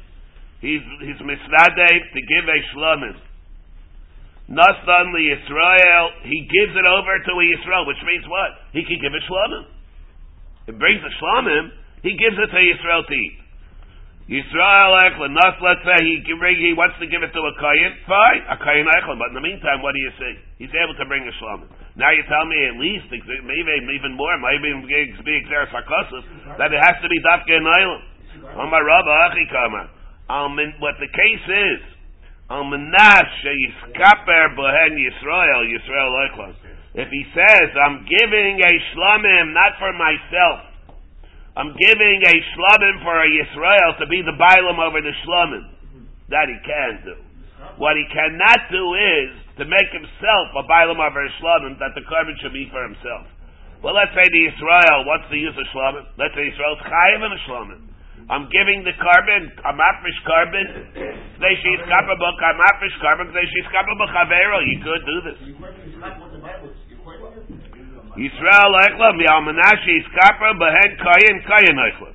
He's, 0.62 0.82
he's 1.02 1.22
misnadev 1.22 2.02
to 2.14 2.20
give 2.26 2.46
a 2.50 2.60
shlamim. 2.74 3.18
Nasdan 4.50 5.14
li 5.14 5.30
Yisrael, 5.30 6.06
he 6.26 6.42
gives 6.50 6.74
it 6.74 6.86
over 6.86 7.14
to 7.22 7.32
a 7.38 7.46
Yisrael, 7.54 7.86
which 7.86 8.02
means 8.06 8.26
what? 8.26 8.52
He 8.74 8.86
can 8.86 8.98
give 9.02 9.14
a 9.14 9.22
shlamim. 9.30 9.66
It 10.68 10.78
brings 10.78 11.02
a 11.02 11.12
shlamim, 11.22 11.70
he 12.02 12.18
gives 12.18 12.38
it 12.38 12.50
to 12.50 12.58
Yisrael 12.62 13.06
to 13.06 13.14
eat. 13.14 13.38
Yisrael 14.30 15.02
echla, 15.06 15.30
Nas, 15.30 15.58
let's 15.62 15.86
say 15.86 16.02
he 16.02 16.22
he 16.26 16.74
wants 16.74 16.98
to 16.98 17.06
give 17.06 17.22
it 17.22 17.30
to 17.30 17.42
a 17.42 17.54
kayin, 17.62 17.94
fine, 18.10 18.42
a 18.50 18.58
kayin 18.58 18.86
echla, 18.90 19.18
but 19.18 19.30
in 19.30 19.36
the 19.38 19.46
meantime, 19.46 19.82
what 19.82 19.94
do 19.94 20.00
you 20.02 20.12
see? 20.18 20.66
He's 20.66 20.74
able 20.74 20.98
to 20.98 21.06
bring 21.06 21.30
a 21.30 21.34
shlamim. 21.42 21.70
Now 21.96 22.12
you 22.12 22.24
tell 22.28 22.44
me 22.44 22.60
at 22.68 22.76
least, 22.76 23.08
maybe 23.08 23.72
even 23.96 24.20
more, 24.20 24.36
maybe 24.38 24.68
even 24.68 24.84
be 24.84 25.32
exer 25.40 25.64
sarkosis, 25.72 26.28
that 26.60 26.74
it 26.76 26.82
has 26.84 27.00
to 27.02 27.08
be 27.08 27.24
dafke 27.24 27.56
in 27.56 27.64
island. 27.64 28.04
Amar 28.52 28.84
Rabba 28.84 29.32
Achi 29.32 29.48
Kama. 29.48 29.88
What 30.80 31.00
the 31.00 31.08
case 31.08 31.48
is, 31.48 31.80
Al 32.50 32.68
Menash 32.68 33.48
Yiskaper 33.48 34.56
Bohen 34.60 35.00
Yisrael, 35.00 35.72
Yisrael. 35.72 36.54
If 36.96 37.10
he 37.10 37.24
says, 37.34 37.72
I'm 37.80 38.04
giving 38.04 38.60
a 38.60 38.74
shlamim 38.92 39.54
not 39.54 39.80
for 39.80 39.94
myself, 39.94 40.68
I'm 41.56 41.72
giving 41.80 42.22
a 42.28 42.36
shlamim 42.52 43.04
for 43.04 43.24
a 43.24 43.28
Yisrael 43.28 43.98
to 44.00 44.06
be 44.08 44.22
the 44.22 44.36
bailam 44.36 44.80
over 44.80 45.00
the 45.02 45.14
shlamim. 45.26 45.70
That 46.28 46.50
he 46.50 46.58
can 46.66 47.06
do. 47.06 47.16
What 47.78 47.96
he 47.96 48.06
cannot 48.12 48.70
do 48.70 48.94
is 48.96 49.45
to 49.58 49.64
make 49.64 49.90
himself 49.96 50.46
a 50.60 50.64
bailam 50.68 51.00
over 51.00 51.22
a 51.24 51.32
shlamim 51.40 51.80
that 51.80 51.96
the 51.96 52.04
carbon 52.08 52.36
should 52.44 52.52
be 52.52 52.68
for 52.72 52.84
himself. 52.84 53.28
Well, 53.80 53.96
let's 53.96 54.12
say 54.12 54.26
the 54.28 54.44
Israel 54.52 55.08
what's 55.08 55.28
the 55.32 55.40
use 55.40 55.56
a 55.56 55.68
shlamim. 55.72 56.04
Let's 56.20 56.36
say 56.36 56.48
Israel's 56.48 56.82
chayiv 56.84 57.22
in 57.24 57.32
a. 57.32 57.40
I'm 58.26 58.50
giving 58.50 58.82
the 58.82 58.96
carbon, 58.98 59.54
I'm 59.62 59.78
afish 59.78 60.20
carbon. 60.26 60.66
They 61.38 61.54
she's 61.62 61.82
kappa 61.86 62.16
book, 62.18 62.38
I'm 62.42 62.58
afish 62.58 62.98
carbon, 62.98 63.30
they 63.30 63.46
she's 63.54 63.70
kappa 63.70 63.94
book 63.94 64.10
havero. 64.10 64.66
You 64.66 64.78
could 64.82 65.04
do 65.06 65.18
this. 65.30 65.38
Yisrael 68.18 68.74
Eichlam, 68.82 69.16
Yalmanashi 69.22 69.94
is 70.02 70.08
kappa, 70.18 70.58
behen 70.58 70.92
kayin, 70.98 71.38
kayin 71.46 71.78
Eichlam. 71.78 72.14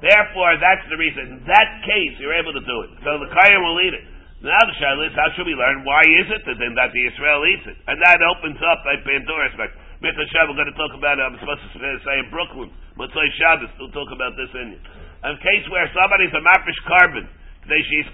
Therefore, 0.00 0.56
that's 0.56 0.86
the 0.88 0.96
reason. 0.96 1.36
In 1.36 1.40
that 1.44 1.68
case, 1.84 2.16
you're 2.18 2.34
able 2.40 2.56
to 2.56 2.64
do 2.64 2.76
it. 2.88 2.90
So 3.04 3.20
the 3.20 3.28
kayin 3.28 3.60
will 3.60 3.80
eat 3.84 3.94
it. 3.94 4.04
Now 4.40 4.56
the 4.64 4.72
shaila 4.80 5.04
is, 5.04 5.12
how 5.12 5.28
should 5.36 5.44
we 5.44 5.52
learn? 5.52 5.84
Why 5.84 6.00
is 6.00 6.32
it 6.32 6.48
that 6.48 6.56
then 6.56 6.72
that 6.80 6.96
the 6.96 7.02
Israel 7.12 7.44
eats 7.44 7.66
it? 7.68 7.76
And 7.84 8.00
that 8.00 8.24
opens 8.24 8.56
up 8.64 8.80
a 8.88 8.96
Pandora's 9.04 9.52
box. 9.60 9.76
Mitzvah 10.00 10.24
Shabbat, 10.32 10.48
we're 10.48 10.60
going 10.64 10.72
to 10.72 10.80
talk 10.80 10.96
about 10.96 11.20
it, 11.20 11.28
I'm 11.28 11.36
supposed 11.36 11.60
to 11.60 11.76
say 11.76 12.16
in 12.24 12.32
Brooklyn. 12.32 12.72
Mitzvah 12.96 13.28
Shabbos, 13.36 13.68
we'll 13.76 13.92
talk 13.92 14.08
about 14.08 14.32
this 14.40 14.48
in 14.56 14.80
a 15.28 15.36
case 15.44 15.64
where 15.68 15.84
somebody's 15.92 16.32
a 16.32 16.40
mafish 16.40 16.80
carbon, 16.88 17.28
she's 17.68 18.08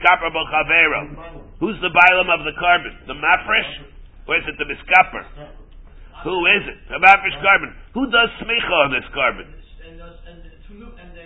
Who's 1.63 1.79
the 1.79 1.95
bilam 1.95 2.29
of 2.29 2.43
the 2.43 2.59
carbon? 2.59 2.93
The 3.07 3.15
mafresh? 3.15 3.87
Or 4.27 4.35
is 4.35 4.45
it 4.51 4.59
the 4.59 4.67
miskaper? 4.67 5.23
Who 6.27 6.37
is 6.59 6.67
it? 6.67 6.79
The 6.91 6.99
mafish 6.99 7.39
carbon. 7.39 7.71
Who 7.95 8.11
does 8.11 8.35
smicha 8.43 8.77
on 8.83 8.91
this 8.91 9.07
carbon? 9.15 9.47
And 9.87 10.03
the, 10.03 10.11
and 10.27 10.43
and 10.43 11.15
the 11.15 11.23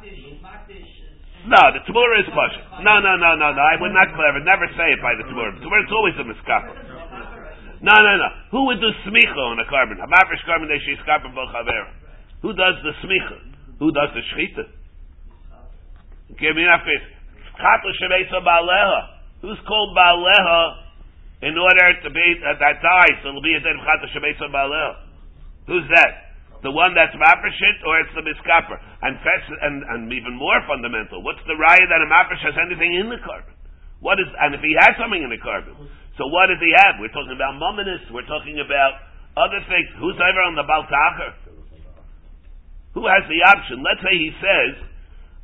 the. 0.00 0.21
No, 1.42 1.58
the 1.74 1.82
tmura 1.90 2.22
is 2.22 2.30
push. 2.30 2.54
No, 2.86 3.02
no, 3.02 3.18
no, 3.18 3.34
no, 3.34 3.50
no. 3.50 3.62
I 3.62 3.74
would 3.82 3.90
not 3.90 4.14
clever. 4.14 4.38
Never 4.46 4.70
say 4.78 4.94
it 4.94 5.02
by 5.02 5.18
the 5.18 5.26
tmura. 5.26 5.58
Tmura 5.58 5.82
is 5.82 5.90
always 5.90 6.14
a 6.22 6.26
miskaper. 6.26 6.74
No, 7.82 7.98
no, 7.98 8.12
no. 8.14 8.28
Who 8.54 8.60
would 8.70 8.78
do 8.78 8.90
smicha 9.02 9.42
on 9.50 9.58
a 9.58 9.66
carbon? 9.66 9.98
A 9.98 10.06
mafish 10.06 10.38
carbon 10.46 10.70
they 10.70 10.78
she's 10.86 11.02
carbon 11.02 11.34
Who 11.34 12.54
does 12.54 12.78
the 12.86 12.94
smicha? 13.02 13.38
Who 13.82 13.90
does 13.90 14.14
the 14.14 14.22
shechita? 14.22 14.70
Give 16.38 16.54
me 16.54 16.62
enough 16.62 16.86
face. 16.86 17.06
Who's 19.42 19.58
called 19.66 19.96
Baaleha 19.98 20.62
in 21.42 21.58
order 21.58 21.88
to 22.06 22.10
be 22.10 22.26
uh, 22.38 22.54
that 22.62 22.78
dies? 22.80 23.18
So 23.22 23.28
it'll 23.30 23.42
be 23.42 23.54
a 23.54 23.60
dead 23.60 23.74
Chata 23.82 24.06
Shemesa 24.14 24.46
Baaleha. 24.46 24.94
Who's 25.66 25.84
that? 25.90 26.31
The 26.62 26.70
one 26.70 26.94
that's 26.94 27.10
mafreshit, 27.18 27.76
or 27.82 27.98
it's 28.06 28.14
the 28.14 28.22
miskaper? 28.22 28.78
And, 29.02 29.18
and 29.18 29.76
and 29.82 30.00
even 30.14 30.38
more 30.38 30.62
fundamental, 30.70 31.18
what's 31.26 31.42
the 31.50 31.58
raya 31.58 31.82
that 31.90 31.98
a 31.98 32.06
mafresh 32.06 32.42
has 32.46 32.54
anything 32.54 32.94
in 33.02 33.10
the 33.10 33.18
carbon? 33.26 33.54
What 33.98 34.22
is, 34.22 34.30
and 34.30 34.54
if 34.54 34.62
he 34.62 34.74
has 34.78 34.94
something 34.98 35.22
in 35.22 35.30
the 35.30 35.42
carbon, 35.42 35.74
so 36.18 36.30
what 36.30 36.50
does 36.50 36.62
he 36.62 36.70
have? 36.86 37.02
We're 37.02 37.14
talking 37.14 37.34
about 37.34 37.58
mumminus, 37.58 38.02
we're 38.14 38.26
talking 38.30 38.62
about 38.62 38.98
other 39.34 39.58
things. 39.66 39.88
Who's 39.98 40.18
ever 40.22 40.42
on 40.46 40.54
the 40.54 40.66
Baltacher? 40.66 41.34
Who 42.94 43.08
has 43.10 43.24
the 43.26 43.40
option? 43.48 43.80
Let's 43.82 44.02
say 44.04 44.14
he 44.14 44.30
says, 44.38 44.72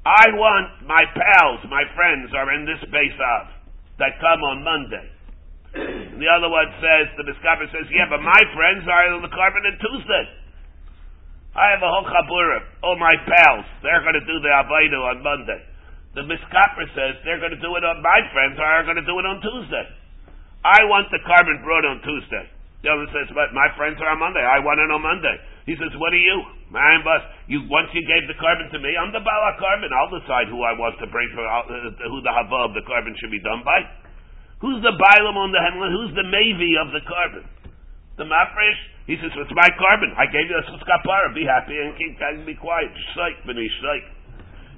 I 0.04 0.30
want 0.36 0.86
my 0.86 1.02
pals, 1.16 1.64
my 1.66 1.82
friends 1.98 2.30
are 2.36 2.52
in 2.54 2.62
this 2.68 2.82
base 2.92 3.18
of 3.18 3.42
that 3.98 4.20
come 4.22 4.40
on 4.44 4.62
Monday. 4.62 5.06
And 5.74 6.20
the 6.20 6.30
other 6.30 6.48
one 6.48 6.68
says, 6.78 7.10
the 7.18 7.26
Miskaper 7.26 7.66
says, 7.74 7.90
yeah, 7.90 8.06
but 8.08 8.22
my 8.22 8.42
friends 8.54 8.86
are 8.86 9.12
on 9.12 9.22
the 9.22 9.32
carbon 9.32 9.66
on 9.66 9.76
Tuesday. 9.80 10.24
I 11.58 11.74
have 11.74 11.82
a 11.82 11.90
whole 11.90 12.06
chabura. 12.06 12.58
All 12.86 12.94
my 13.02 13.18
pals, 13.26 13.66
they're 13.82 14.06
going 14.06 14.14
to 14.14 14.22
do 14.22 14.38
the 14.38 14.52
Avaidu 14.62 15.00
on 15.10 15.18
Monday. 15.26 15.58
The 16.14 16.22
Miskaper 16.22 16.86
says 16.94 17.18
they're 17.26 17.42
going 17.42 17.54
to 17.54 17.58
do 17.58 17.74
it 17.74 17.82
on 17.82 17.98
my 17.98 18.20
friends 18.30 18.58
are 18.62 18.86
going 18.86 19.02
to 19.02 19.06
do 19.06 19.18
it 19.18 19.26
on 19.26 19.42
Tuesday. 19.42 19.86
I 20.62 20.86
want 20.86 21.10
the 21.10 21.18
carbon 21.26 21.58
brought 21.66 21.82
on 21.82 21.98
Tuesday. 22.06 22.46
The 22.82 22.94
other 22.94 23.10
says, 23.10 23.26
but 23.34 23.50
my 23.50 23.66
friends 23.74 23.98
are 23.98 24.14
on 24.14 24.22
Monday. 24.22 24.42
I 24.42 24.62
want 24.62 24.78
it 24.78 24.86
on 24.86 25.02
Monday. 25.02 25.34
He 25.66 25.74
says, 25.74 25.90
what 25.98 26.14
are 26.14 26.22
you? 26.22 26.38
My 26.70 27.02
boss. 27.02 27.26
You 27.50 27.66
once 27.66 27.90
you 27.90 28.06
gave 28.06 28.30
the 28.30 28.38
carbon 28.38 28.70
to 28.70 28.78
me, 28.78 28.94
I'm 28.94 29.10
the 29.10 29.18
Bala 29.18 29.58
carbon. 29.58 29.90
I'll 29.90 30.14
decide 30.14 30.46
who 30.46 30.62
I 30.62 30.78
want 30.78 30.94
to 31.02 31.10
bring 31.10 31.26
for 31.34 31.42
uh, 31.42 31.66
who 32.06 32.22
the 32.22 32.30
hava 32.30 32.70
of 32.70 32.72
the 32.78 32.86
carbon 32.86 33.18
should 33.18 33.34
be 33.34 33.42
done 33.42 33.66
by. 33.66 33.82
Who's 34.62 34.78
the 34.82 34.94
Bailam 34.94 35.34
on 35.34 35.50
the 35.50 35.58
Hemlin? 35.58 35.90
Who's 35.90 36.14
the 36.14 36.26
Mavi 36.26 36.78
of 36.78 36.94
the 36.94 37.02
carbon? 37.02 37.44
The 38.14 38.26
Mafresh? 38.30 38.97
He 39.08 39.16
says, 39.16 39.32
it's 39.32 39.56
my 39.56 39.72
carbon. 39.80 40.12
I 40.20 40.28
gave 40.28 40.44
you 40.52 40.56
a 40.60 40.64
Suskapara. 40.68 41.32
Be 41.32 41.48
happy 41.48 41.72
and 41.72 41.96
keep 41.96 42.20
and 42.20 42.44
be 42.44 42.52
quiet. 42.52 42.92
Shike, 43.16 43.40
Benish, 43.48 43.72
shike. 43.80 44.04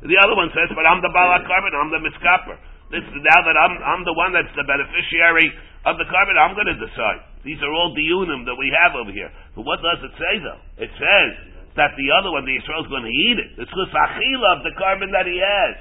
The 0.06 0.14
other 0.22 0.38
one 0.38 0.54
says, 0.54 0.70
but 0.70 0.86
I'm 0.86 1.02
the 1.02 1.10
Bala 1.10 1.42
carbon. 1.50 1.74
I'm 1.74 1.90
the 1.90 1.98
Mitzkaper. 1.98 2.54
This, 2.94 3.02
now 3.10 3.40
that 3.42 3.58
I'm, 3.58 3.74
I'm 3.82 4.02
the 4.06 4.14
one 4.14 4.30
that's 4.30 4.54
the 4.54 4.62
beneficiary 4.62 5.50
of 5.82 5.98
the 5.98 6.06
carbon, 6.06 6.38
I'm 6.38 6.54
going 6.54 6.70
to 6.70 6.78
decide. 6.78 7.26
These 7.42 7.58
are 7.58 7.74
all 7.74 7.90
diunim 7.90 8.46
that 8.46 8.54
we 8.54 8.70
have 8.70 8.94
over 8.94 9.10
here. 9.10 9.34
But 9.58 9.66
what 9.66 9.82
does 9.82 9.98
it 9.98 10.14
say 10.14 10.34
though? 10.38 10.62
It 10.78 10.90
says 10.94 11.30
that 11.74 11.94
the 11.98 12.08
other 12.14 12.30
one, 12.30 12.46
the 12.46 12.54
Israel, 12.54 12.86
is 12.86 12.90
going 12.90 13.06
to 13.06 13.14
eat 13.14 13.38
it. 13.38 13.50
The 13.58 13.66
tzchus 13.66 13.90
achila 13.90 14.48
of 14.58 14.60
the 14.62 14.74
carbon 14.78 15.10
that 15.10 15.26
he 15.26 15.42
has. 15.42 15.74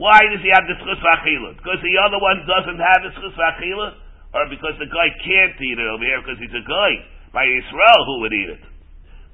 Why 0.00 0.20
does 0.32 0.40
he 0.40 0.48
have 0.48 0.64
the 0.64 0.80
achila? 0.80 1.60
Because 1.60 1.80
the 1.84 1.96
other 2.00 2.20
one 2.20 2.40
doesn't 2.48 2.80
have 2.80 3.00
the 3.04 3.12
achila? 3.12 4.00
Or 4.32 4.48
because 4.48 4.80
the 4.80 4.88
guy 4.88 5.08
can't 5.22 5.56
eat 5.60 5.78
it 5.78 5.88
over 5.92 6.04
here 6.04 6.24
because 6.24 6.40
he's 6.40 6.56
a 6.56 6.64
guy. 6.66 7.13
By 7.34 7.42
Israel, 7.50 8.00
who 8.06 8.16
would 8.22 8.32
eat 8.32 8.50
it? 8.54 8.62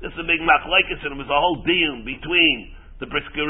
This 0.01 0.11
is 0.17 0.21
a 0.25 0.25
big 0.25 0.41
machlekes, 0.41 1.05
and 1.05 1.13
it 1.13 1.21
was 1.21 1.29
a 1.29 1.37
whole 1.37 1.61
deal 1.69 2.01
between 2.01 2.73
the 2.97 3.07
Brisker 3.07 3.45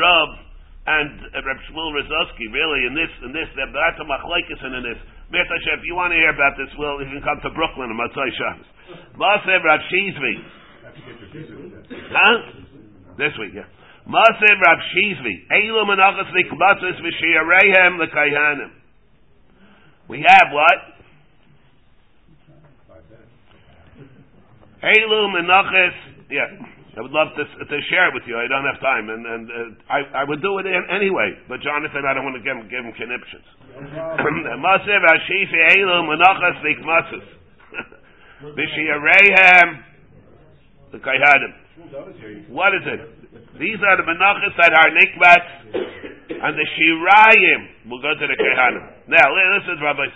and 0.91 1.11
uh, 1.31 1.47
Reb 1.47 1.61
Shmuel 1.71 1.95
Rozovsky, 1.95 2.51
really, 2.51 2.91
in 2.91 2.95
this, 2.99 3.13
in 3.23 3.31
this, 3.31 3.47
that's 3.55 4.01
a 4.03 4.07
machlekes 4.11 4.59
in 4.59 4.75
this. 4.83 4.99
Hashem, 5.31 5.79
if 5.79 5.87
you 5.87 5.95
want 5.95 6.11
to 6.11 6.19
hear 6.19 6.35
about 6.35 6.59
this, 6.59 6.67
well, 6.75 6.99
you 6.99 7.07
can 7.07 7.23
come 7.23 7.39
to 7.47 7.51
Brooklyn 7.55 7.95
on 7.95 7.97
Matzai 8.01 8.31
Shabbos. 8.35 8.67
Masev 9.15 9.63
Rav 9.63 9.81
Shizvi. 9.87 10.35
Huh? 12.11 12.37
This 13.15 13.31
week, 13.39 13.55
yeah. 13.55 13.71
Masev 14.11 14.57
Rav 14.59 14.81
Shizvi. 14.91 15.47
Eilu 15.47 15.87
menachas 15.87 16.27
likbatzis 16.35 16.99
v'shiyarehem 16.99 18.03
l'kayhanim. 18.03 18.71
We 20.09 20.27
have 20.27 20.51
what? 20.51 21.00
Eilu 24.83 25.21
menachas, 25.37 25.95
yeah. 26.31 26.47
I 26.97 27.01
would 27.03 27.13
love 27.13 27.29
to, 27.39 27.45
to 27.47 27.77
share 27.87 28.11
it 28.11 28.15
with 28.15 28.27
you. 28.27 28.35
I 28.35 28.51
don't 28.51 28.67
have 28.67 28.81
time, 28.83 29.09
and, 29.09 29.23
and 29.25 29.45
uh, 29.47 29.95
I, 29.95 30.23
I 30.23 30.25
would 30.27 30.43
do 30.43 30.59
it 30.59 30.67
anyway. 30.67 31.39
But 31.47 31.63
Jonathan, 31.63 32.03
I 32.03 32.15
don't 32.15 32.27
want 32.27 32.35
to 32.35 32.43
give 32.43 32.57
him, 32.59 32.67
give 32.67 32.83
him 32.83 32.91
conniptions. 32.99 33.47
Masev 34.59 35.01
Hashifi 35.07 35.59
Elu 35.79 36.03
Menachas 36.11 36.59
Likmasus. 36.67 37.27
Bishiyarehem 38.59 39.91
the 40.93 40.99
Kayhadim. 40.99 42.51
What 42.51 42.75
is 42.75 42.83
it? 42.87 43.01
These 43.59 43.79
are 43.87 43.97
the 43.97 44.03
Menachas 44.03 44.55
that 44.59 44.73
are 44.75 44.91
Nikmat 44.91 45.45
and 46.43 46.59
the 46.59 46.67
Shirayim 46.75 47.91
will 47.91 48.03
go 48.03 48.15
to 48.19 48.27
the 48.27 48.35
Kayhadim. 48.35 49.09
Now, 49.09 49.31
listen, 49.31 49.79
Rabbi. 49.83 50.07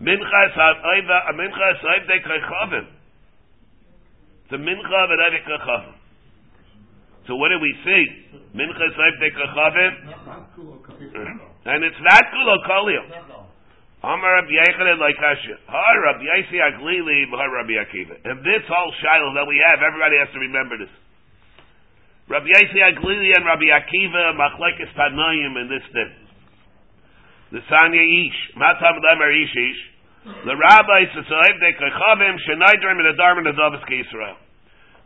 Minchas 0.00 0.52
Ha'oiva, 0.54 1.32
Minchas 1.32 1.80
Ha'oiva 1.80 2.16
Kaychavim. 2.20 2.97
The 4.50 4.56
Mincha 4.56 4.96
of 5.04 5.10
Rebbe 5.12 5.44
Kaychavim. 5.44 5.94
So 7.26 7.36
what 7.36 7.52
do 7.52 7.60
we 7.60 7.74
see? 7.84 8.04
Minchas 8.56 8.96
Ha'oiva 8.96 9.28
Kaychavim. 9.36 9.92
And 11.66 11.84
it's 11.84 12.00
not 12.00 12.22
Kulo 12.32 12.56
Kolio. 12.64 13.04
Amar 14.02 14.40
Rabbi 14.40 14.54
Yechon 14.54 14.98
like 15.00 15.18
Hashem. 15.18 15.58
Har 15.66 16.00
Rabbi 16.00 16.24
Yaisi 16.24 16.56
Aglili, 16.62 17.28
Har 17.28 17.50
Rabbi 17.50 17.76
Akiva. 17.76 18.16
And 18.24 18.40
this 18.40 18.62
whole 18.70 18.92
shiloh 19.02 19.34
that 19.34 19.46
we 19.46 19.60
have, 19.68 19.82
everybody 19.82 20.16
has 20.22 20.32
to 20.32 20.38
remember 20.38 20.78
this. 20.78 20.94
Rabbi 22.28 22.46
Yaisi 22.46 22.78
Aglili 22.78 23.34
and 23.36 23.44
Rabbi 23.44 23.68
Akiva, 23.68 24.32
Machlekes 24.38 24.94
Tanoim 24.94 25.60
in 25.60 25.68
this 25.68 25.82
thing. 25.92 26.12
The 27.52 27.60
Sanya 27.68 28.00
Ish, 28.00 28.56
Matam 28.56 29.02
Lemer 29.02 29.34
Ish 29.34 29.50
Ish. 29.50 29.97
The 30.28 30.52
Rabbi 30.52 31.00
Sasoiv 31.16 31.56
de 31.56 31.72
Kachavim, 31.72 32.36
Shenaydrim 32.44 33.00
and 33.00 33.08
Adarman 33.16 33.48
Adavas 33.48 33.80
Israel. 33.88 34.36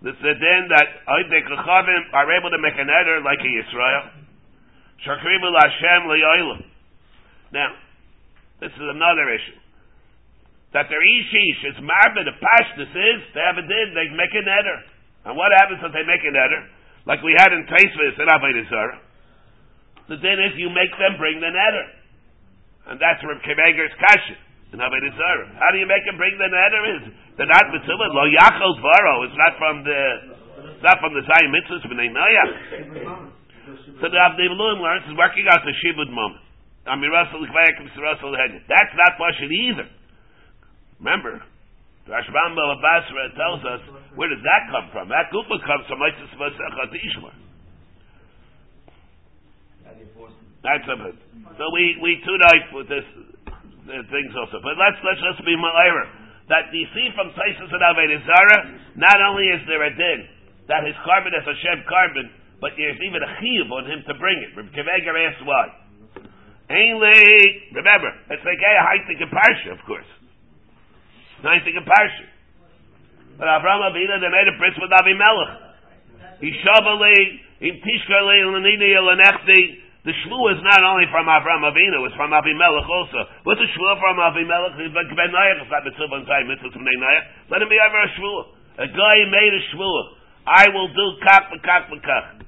This 0.03 0.19
is 0.19 0.37
then 0.43 0.63
that 0.67 0.87
de 1.07 1.41
Kachavim 1.47 2.03
are 2.13 2.27
able 2.35 2.51
to 2.51 2.59
make 2.59 2.75
an 2.75 2.91
eder 2.91 3.23
like 3.23 3.39
a 3.39 3.53
Israel. 3.63 4.03
Shakribu 5.07 5.49
Hashem 5.55 6.11
liyoilim. 6.11 6.63
Now, 7.53 7.71
this 8.59 8.75
is 8.75 8.83
another 8.83 9.31
issue. 9.31 9.59
That 10.75 10.91
their 10.91 11.03
ishish 11.03 11.61
is 11.71 11.77
marba, 11.79 12.27
the 12.27 12.35
pashtus 12.43 12.91
is, 12.91 13.19
they 13.35 13.45
have 13.47 13.59
a 13.59 13.67
din, 13.67 13.95
they 13.95 14.11
make 14.11 14.35
an 14.35 14.47
eder. 14.51 14.79
And 15.27 15.37
what 15.37 15.55
happens 15.55 15.87
if 15.87 15.93
they 15.95 16.03
make 16.03 16.27
an 16.27 16.35
eder? 16.35 16.67
Like 17.07 17.23
we 17.23 17.35
had 17.39 17.53
in 17.55 17.67
Taisvis 17.71 18.19
in 18.19 18.27
Avodah 18.27 18.99
The 20.09 20.17
din 20.17 20.39
is 20.51 20.59
you 20.59 20.71
make 20.71 20.91
them 20.99 21.15
bring 21.19 21.39
the 21.39 21.47
neder. 21.47 21.87
And 22.91 22.99
that's 22.99 23.23
Reb 23.23 23.39
Akiva 23.39 23.63
Eiger's 23.71 23.95
kasha 24.03 24.35
in 24.35 24.35
Avodah 24.35 24.39
Zarah. 24.39 24.52
How 24.73 25.69
do 25.69 25.77
you 25.77 25.85
make 25.85 26.05
them 26.09 26.17
bring 26.17 26.33
the 26.41 26.49
neder? 26.49 26.83
Is 26.97 27.05
they're 27.37 27.51
not 27.51 27.69
mitzvah. 27.69 28.09
Lo 28.09 28.25
yachol 28.25 28.73
dvaro. 28.81 29.29
It's 29.29 29.37
not 29.37 29.53
from 29.61 29.85
the, 29.85 30.01
it's 30.73 30.85
not 30.85 30.97
from 31.01 31.13
the 31.13 31.21
Zion 31.29 31.53
mitzvahs, 31.53 31.85
b'nei 31.85 32.09
noyach. 32.09 32.53
So 34.01 34.09
the 34.09 34.17
Avnei 34.17 34.49
Elohim 34.49 34.81
learns 34.81 35.05
is 35.07 35.17
working 35.17 35.45
out 35.53 35.61
the 35.63 35.77
Shibud 35.85 36.09
moment. 36.09 36.43
I 36.87 36.97
mean, 36.97 37.13
Russell 37.13 37.47
Russell 37.47 38.35
That's 38.35 38.95
not 38.97 39.15
Pashit 39.21 39.53
either. 39.53 39.87
Remember, 40.99 41.39
Rashbam 42.09 42.57
Basra 42.57 43.31
tells 43.39 43.63
us 43.63 43.83
where 44.17 44.29
does 44.29 44.43
that 44.43 44.67
come 44.73 44.91
from? 44.91 45.09
That 45.09 45.31
Gupa 45.31 45.63
comes 45.63 45.87
from 45.87 46.01
Leitzis 46.03 46.35
Vasechat 46.35 46.91
Ishmar. 46.91 47.35
That's 50.63 50.87
a 50.91 50.97
bit. 50.97 51.17
So 51.59 51.65
we 51.75 51.99
we 52.03 52.23
tonight 52.23 52.67
with 52.75 52.89
this 52.89 53.07
Uh, 53.83 53.99
things 54.15 54.31
also. 54.39 54.63
But 54.63 54.79
let's 54.79 54.99
let's 55.03 55.19
just 55.19 55.43
be 55.43 55.59
ma'ira 55.59 56.07
that 56.47 56.71
you 56.71 56.87
see 56.95 57.11
from 57.19 57.35
Taisus 57.35 57.67
and 57.67 57.83
Avodah. 57.83 58.95
Not 58.95 59.19
only 59.19 59.51
is 59.51 59.63
there 59.67 59.83
a 59.83 59.91
din 59.91 60.21
that 60.71 60.87
his 60.87 60.95
carbon 61.03 61.35
is 61.35 61.43
a 61.43 61.57
shem 61.63 61.83
carbon, 61.91 62.31
but 62.63 62.79
there's 62.79 62.99
even 63.03 63.19
a 63.19 63.31
chiyuv 63.43 63.67
on 63.75 63.91
him 63.91 64.07
to 64.07 64.15
bring 64.23 64.39
it. 64.39 64.55
Rabbi 64.55 64.71
Akiva 64.71 64.91
Eiger 64.95 65.19
asks 65.19 65.43
why. 65.43 65.67
Ainly, 66.71 67.75
remember, 67.75 68.11
it's 68.31 68.47
like 68.47 68.63
a 68.63 68.73
haitik 68.87 69.19
and 69.19 69.33
parsha, 69.35 69.75
of 69.75 69.83
course. 69.83 70.07
Haitik 71.43 71.75
and 71.75 71.87
parsha. 71.87 72.27
But 73.35 73.51
Avram 73.51 73.83
Avinu, 73.83 74.15
they 74.23 74.31
made 74.31 74.47
a 74.47 74.57
bris 74.63 74.79
with 74.79 74.95
Avimelech. 74.95 76.39
He 76.39 76.55
Ishavali, 76.55 77.19
im 77.67 77.83
tishkali, 77.83 78.47
lenini, 78.47 78.95
lenechti. 78.95 79.83
The 80.03 80.11
shlu 80.27 80.39
is 80.51 80.59
not 80.67 80.83
only 80.83 81.07
from 81.15 81.31
Avram 81.31 81.63
Avinu, 81.63 82.03
it's 82.11 82.19
from 82.19 82.35
Avimelech 82.35 82.91
also. 82.91 83.23
What's 83.47 83.63
the 83.63 83.71
shlu 83.71 83.87
from 84.03 84.19
Avimelech? 84.19 84.75
Ben 85.15 85.31
Nayach, 85.31 85.63
it's 85.63 85.71
not 85.71 85.87
mitzvah 85.87 86.11
and 86.11 86.27
time, 86.27 86.51
mitzvah 86.51 86.75
Let 86.75 87.63
him 87.63 87.71
be 87.71 87.79
ever 87.79 88.03
a. 88.03 88.11
A 88.83 88.89
guy 88.91 89.17
made 89.31 89.55
a 89.55 89.63
shlu. 89.71 89.91
I 90.43 90.67
will 90.75 90.91
do 90.91 91.07
kach 91.23 91.55
v'kach 91.55 91.87
v'kach. 91.87 92.43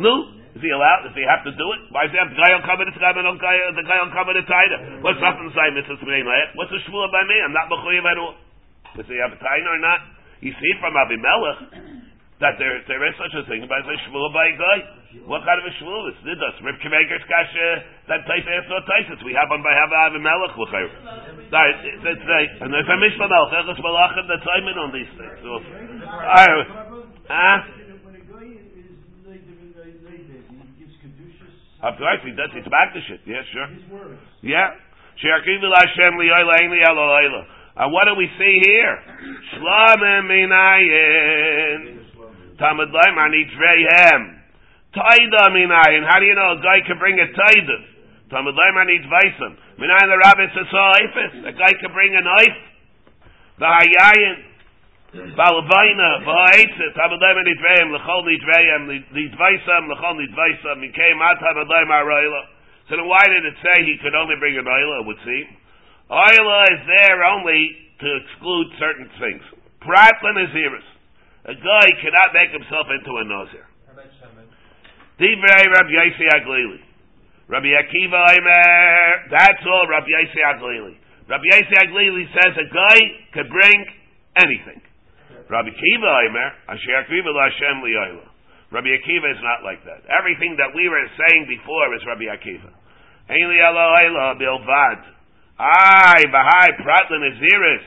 No? 0.00 0.32
Is 0.56 0.64
he 0.64 0.72
allowed? 0.72 1.04
Does 1.04 1.12
he 1.12 1.28
have 1.28 1.44
to 1.44 1.52
do 1.52 1.66
it? 1.76 1.92
Why 1.92 2.08
is 2.08 2.12
the 2.16 2.24
guy 2.24 2.56
on 2.56 2.64
cover 2.64 2.88
the 2.88 2.96
guy 2.96 3.12
on 3.12 3.76
the 3.76 3.84
guy 3.84 4.00
on 4.00 4.08
cover 4.08 4.32
the 4.32 4.48
taina? 4.48 5.04
What's 5.04 5.20
up 5.20 5.36
inside 5.44 5.76
Mitzvah 5.76 6.00
from 6.00 6.08
Tzmein 6.08 6.24
What's 6.56 6.72
the 6.72 6.80
shvua 6.88 7.12
by 7.12 7.20
me? 7.28 7.36
I'm 7.36 7.52
not 7.52 7.68
mechuyev 7.68 8.08
at 8.08 8.16
all. 8.16 8.32
Does 8.96 9.04
he 9.12 9.20
have 9.20 9.36
a 9.36 9.40
taina 9.44 9.76
or 9.76 9.80
not? 9.84 10.00
You 10.40 10.56
see 10.56 10.72
from 10.80 10.96
Abimelech 10.96 11.97
that 12.38 12.54
there 12.54 12.78
there 12.86 13.02
is 13.02 13.14
such 13.18 13.34
a 13.34 13.42
thing 13.50 13.66
about 13.66 13.82
a 13.82 13.96
shvua 14.06 14.30
by 14.30 14.46
a 14.46 14.54
guy. 14.54 14.78
What 15.26 15.42
kind 15.42 15.58
of 15.58 15.66
a 15.66 15.74
shvua 15.74 16.14
is 16.14 16.18
this? 16.22 16.38
Does 16.38 16.54
Rib 16.62 16.78
Akiva 16.78 16.94
Eiger's 16.94 17.26
kasha 17.26 17.68
that 18.06 18.22
type 18.30 18.46
of 18.46 18.64
no 18.70 18.78
taisis 18.86 19.18
we 19.26 19.34
have 19.34 19.50
on 19.50 19.58
by 19.66 19.74
have 19.74 19.90
Abimelech 19.90 20.54
l'chayr. 20.54 20.88
Right, 21.50 21.78
that's 22.06 22.24
right. 22.30 22.50
And 22.62 22.70
there's 22.70 22.86
a 22.86 22.96
mishpah 23.02 23.26
melech 23.26 23.58
echas 23.58 23.78
malachim 23.82 24.30
that's 24.30 24.46
I'm 24.46 24.70
in 24.70 24.78
on 24.78 24.90
these 24.94 25.10
things. 25.18 25.38
So, 25.42 25.50
ah. 27.26 27.58
Of 31.78 31.94
course, 31.94 32.18
he 32.26 32.34
does. 32.34 32.50
It's 32.54 32.66
back 32.66 32.90
to 32.94 33.00
shit. 33.06 33.22
Yeah, 33.26 33.42
sure. 33.54 33.70
Yeah. 34.42 34.74
She'akivu 35.18 35.70
Hashem 35.74 36.14
li'elo 36.18 37.06
oila. 37.06 37.42
And 37.78 37.92
what 37.92 38.06
do 38.06 38.14
we 38.18 38.26
see 38.38 38.60
here? 38.66 38.98
Shlamim 39.54 40.26
minayin. 40.26 41.97
Tamad 42.58 42.90
Laimar 42.90 43.30
needs 43.30 43.54
Rehem. 43.54 44.22
Taida 44.94 45.50
minayin. 45.54 46.02
How 46.06 46.18
do 46.18 46.26
you 46.26 46.34
know 46.34 46.58
a 46.58 46.60
guy 46.62 46.82
can 46.86 46.98
bring 46.98 47.18
a 47.18 47.26
taida? 47.30 47.78
Tamad 48.30 48.54
Laimar 48.58 48.86
needs 48.86 49.06
Vaisam. 49.06 49.54
Minayin 49.78 50.08
the 50.10 50.18
rabbi 50.18 50.46
says, 50.52 50.66
oh, 50.74 51.46
A 51.46 51.52
guy 51.54 51.72
can 51.80 51.92
bring 51.94 52.14
a 52.14 52.22
knife. 52.22 52.60
The 53.58 53.66
Hayayin. 53.66 54.48
Balavaina, 55.08 56.20
Va'aitzit, 56.20 56.92
Hamadaim 56.92 57.40
Nidreim, 57.40 57.96
Lechol 57.96 58.28
Nidreim, 58.28 59.08
Nidvaisam, 59.08 59.88
Lechol 59.88 60.20
Nidvaisam, 60.20 60.84
came 60.92 61.22
out 61.22 61.40
Hamadaim 61.40 61.88
Arayla. 61.88 62.42
So 62.90 62.96
then 62.96 63.08
why 63.08 63.24
did 63.24 63.44
it 63.44 63.54
say 63.64 63.84
he 63.84 63.96
could 64.02 64.14
only 64.14 64.36
bring 64.38 64.58
an 64.58 64.64
Oila, 64.64 65.00
it 65.00 65.06
would 65.06 65.16
seem? 65.24 65.46
Oila 66.10 66.62
is 66.72 66.82
there 66.88 67.24
only 67.24 67.70
to 68.00 68.08
exclude 68.20 68.68
certain 68.78 69.08
things. 69.20 69.42
Pratlin 69.80 70.44
is 70.44 70.52
Iris. 70.52 70.84
A 71.48 71.56
guy 71.56 71.86
cannot 72.04 72.36
make 72.36 72.52
himself 72.52 72.92
into 72.92 73.08
a 73.08 73.24
Nazir. 73.24 73.64
Rabbi 75.16 75.32
Yossi. 75.96 76.78
Rabbi 77.48 77.72
Akiva 77.72 78.20
Aimer, 78.36 79.32
that's 79.32 79.64
all 79.64 79.88
Rabbi 79.88 80.12
Yossi 80.12 80.44
Aglili. 80.44 81.00
Rabbi 81.24 81.48
Yossi 81.48 81.72
Aglili 81.80 82.28
says 82.36 82.52
a 82.52 82.68
guy 82.68 82.98
could 83.32 83.48
bring 83.48 83.80
anything. 84.36 84.82
Rabbi 85.48 85.72
Akiva 85.72 86.28
Aimer, 86.28 86.52
Asher 86.68 87.00
Akiva 87.00 87.32
Lashem 87.32 87.80
Liyoila. 87.80 88.28
Rabbi 88.70 88.88
Akiva 89.00 89.32
is 89.32 89.40
not 89.40 89.64
like 89.64 89.82
that. 89.88 90.04
Everything 90.20 90.54
that 90.60 90.76
we 90.76 90.86
were 90.90 91.08
saying 91.16 91.48
before 91.48 91.96
is 91.96 92.04
Rabbi 92.04 92.28
Akiva. 92.28 92.68
Ein 93.30 93.48
Liyoila 93.48 94.36
Bilvad. 94.36 95.00
I, 95.58 96.24
Bahai, 96.28 96.76
Pratlin, 96.84 97.24
Aziris. 97.32 97.84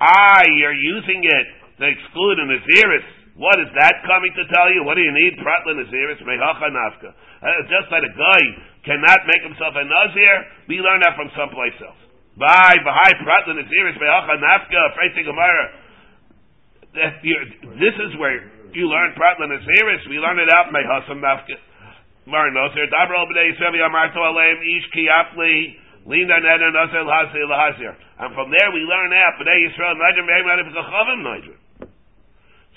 I, 0.00 0.44
you're 0.56 0.76
using 0.76 1.24
it 1.24 1.59
to 1.80 1.84
exclude 1.88 2.36
an 2.44 2.52
Aziris. 2.52 3.08
What 3.40 3.56
is 3.56 3.72
that 3.72 4.04
coming 4.04 4.36
to 4.36 4.44
tell 4.52 4.68
you? 4.68 4.84
What 4.84 5.00
do 5.00 5.02
you 5.02 5.16
need? 5.16 5.40
Pratlin, 5.40 5.80
Aziris, 5.80 6.20
Mehacha 6.20 6.68
Nafka. 6.68 7.08
Uh, 7.08 7.48
just 7.72 7.88
that 7.88 8.04
a 8.04 8.12
guy 8.12 8.42
cannot 8.84 9.24
make 9.24 9.40
himself 9.48 9.72
a 9.72 9.84
Nazir, 9.88 10.68
we 10.68 10.76
learn 10.84 11.00
that 11.00 11.16
from 11.16 11.32
someplace 11.32 11.72
else. 11.80 11.96
Bye, 12.36 12.76
Bahai, 12.84 13.16
Pratlin, 13.24 13.64
Aziris, 13.64 13.96
Mehacha 13.96 14.36
Nafka, 14.36 14.80
Freising 14.92 15.24
Gemara. 15.24 15.64
This 17.80 17.96
is 17.96 18.12
where 18.20 18.44
you 18.76 18.84
learn 18.84 19.16
Pratlin, 19.16 19.48
Aziris. 19.48 20.04
We 20.12 20.20
learn 20.20 20.36
it 20.36 20.52
out, 20.52 20.68
Mehacha 20.68 21.16
Nafka. 21.16 21.56
Mar 22.28 22.52
Nazir, 22.52 22.92
Dabra 22.92 23.24
Obedei 23.24 23.56
Sevi 23.56 23.80
Amarto 23.80 24.20
Ish 24.20 24.84
Kiapli, 24.92 25.80
Lina 26.04 26.36
Neda 26.44 26.68
Nazir 26.76 27.08
Lahazir. 27.08 27.96
And 28.20 28.34
from 28.36 28.52
there 28.52 28.68
we 28.68 28.84
learn 28.84 29.16
out, 29.16 29.40
B'nai 29.40 29.64
Yisrael, 29.64 29.96
Nidrim, 29.96 30.28
Nidrim. 31.24 31.56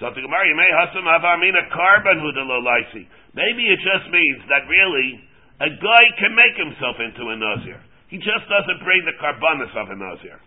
So 0.04 0.12
the 0.12 0.20
Gemara, 0.20 0.44
you 0.52 0.58
may 0.60 0.68
hasam 0.68 1.08
avamina 1.08 1.64
carbon 1.72 2.20
laisi. 2.28 3.08
Maybe 3.32 3.64
it 3.72 3.80
just 3.80 4.12
means 4.12 4.44
that 4.52 4.68
really 4.68 5.16
a 5.64 5.72
guy 5.80 6.04
can 6.20 6.36
make 6.36 6.60
himself 6.60 7.00
into 7.00 7.24
a 7.32 7.40
nazir. 7.40 7.80
He 8.12 8.20
just 8.20 8.44
doesn't 8.52 8.84
bring 8.84 9.00
the 9.08 9.16
carbonis 9.16 9.72
of 9.72 9.88
a 9.88 9.96
nazir. 9.96 10.44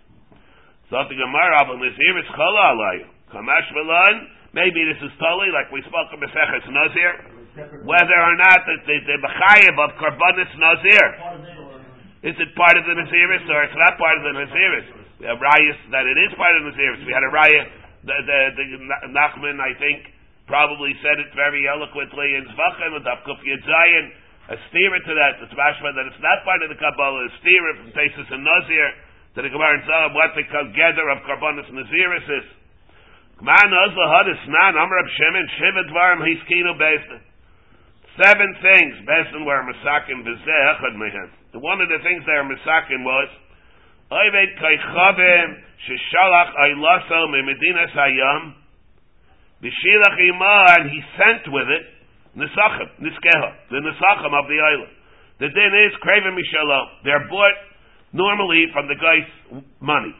So 0.92 1.00
the 1.08 1.16
Gemara, 1.16 1.64
aval 1.64 1.80
nazir 1.80 2.14
is 2.20 2.28
chala 2.36 2.76
alayu. 2.76 3.08
Kamash. 3.32 3.72
Maybe 4.52 4.84
this 4.92 5.00
is 5.00 5.08
totally 5.16 5.48
like 5.48 5.72
we 5.72 5.80
spoke 5.88 6.12
of 6.12 6.20
Maseches 6.20 6.68
Nazir. 6.68 7.80
Whether 7.80 8.18
or 8.28 8.36
not 8.36 8.60
the 8.60 8.76
the, 8.84 8.96
the 9.08 9.16
mechayev 9.24 9.72
of 9.80 9.96
carbonis 9.96 10.52
nazir. 10.60 11.08
Is 12.28 12.36
it 12.36 12.52
part 12.60 12.76
of 12.76 12.84
the 12.84 12.92
naziris 12.92 13.48
or 13.48 13.64
it's 13.64 13.78
not 13.88 13.96
part 13.96 14.20
of 14.20 14.24
the 14.28 14.36
naziris? 14.36 14.88
We 15.16 15.24
have 15.32 15.40
rayas 15.40 15.80
that 15.96 16.04
it 16.04 16.18
is 16.28 16.36
part 16.36 16.60
of 16.60 16.68
the 16.68 16.76
naziris. 16.76 17.08
We 17.08 17.16
had 17.16 17.24
a 17.24 17.32
raya 17.32 17.85
the, 18.06 18.16
the, 18.22 18.38
the 18.54 19.10
Nachman, 19.10 19.58
I 19.58 19.74
think, 19.76 20.06
probably 20.46 20.94
said 21.02 21.18
it 21.18 21.34
very 21.34 21.66
eloquently 21.66 22.38
in 22.38 22.46
Zvachim 22.54 22.94
and 22.94 23.04
Dafkuf 23.04 23.42
Yedzayin, 23.42 24.06
a 24.46 24.56
steerer 24.70 25.02
to 25.02 25.12
that, 25.18 25.42
it's 25.42 25.54
mashma 25.58 25.90
that 25.90 26.06
it's 26.06 26.22
not 26.22 26.46
part 26.46 26.62
of 26.62 26.70
the 26.70 26.78
Kabbalah, 26.78 27.26
a 27.26 27.30
steerer 27.42 27.74
from 27.82 27.90
Tesis 27.90 28.30
and 28.30 28.46
Nazir, 28.46 28.88
to 29.34 29.42
the 29.42 29.50
Gemara 29.50 29.74
and 29.76 29.84
Zahab, 29.84 30.14
what 30.14 30.32
the 30.38 30.46
gather 30.72 31.10
of 31.10 31.18
Karbonis 31.26 31.66
Naziris 31.68 32.26
is. 32.30 32.46
Kman 33.42 33.68
Ozla 33.68 34.06
Hadis 34.16 34.40
Nan, 34.48 34.80
Amr 34.80 34.96
Ab 34.96 35.10
Shemin, 35.12 35.44
Shiva 35.60 35.82
Dvarim 35.92 36.22
Hiskino 36.24 36.72
Bezdin. 36.78 37.20
Seven 38.16 38.48
things, 38.64 38.94
Bezdin 39.04 39.44
were 39.44 39.60
Masakin 39.66 40.24
Bezeh 40.24 40.62
Echad 40.72 40.94
Mehem. 40.96 41.28
One 41.60 41.82
of 41.82 41.88
the 41.90 42.00
things 42.00 42.24
they 42.24 42.32
were 42.32 42.48
Masakin 42.48 43.04
was, 43.04 43.28
Oivet 44.08 44.56
Kaychavim, 44.56 45.65
Shishalach 45.84 46.56
Ailaso 46.56 47.28
Memedinas 47.28 47.92
Hayam, 47.92 48.54
Bishilach 49.62 50.16
Ima, 50.20 50.80
and 50.80 50.90
he 50.90 51.00
sent 51.16 51.52
with 51.52 51.68
it, 51.68 51.84
Nisachim, 52.36 52.88
Niskeha, 53.00 53.50
the 53.70 53.80
Nisachim 53.80 54.32
of 54.32 54.46
the 54.48 54.60
island. 54.60 54.92
The 55.40 55.48
din 55.52 55.72
is, 55.84 55.92
Kraven 56.00 56.32
Mishalom. 56.32 56.86
They're 57.04 57.28
bought 57.28 57.56
normally 58.12 58.66
from 58.72 58.88
the 58.88 58.96
guy's 58.96 59.28
money. 59.80 60.16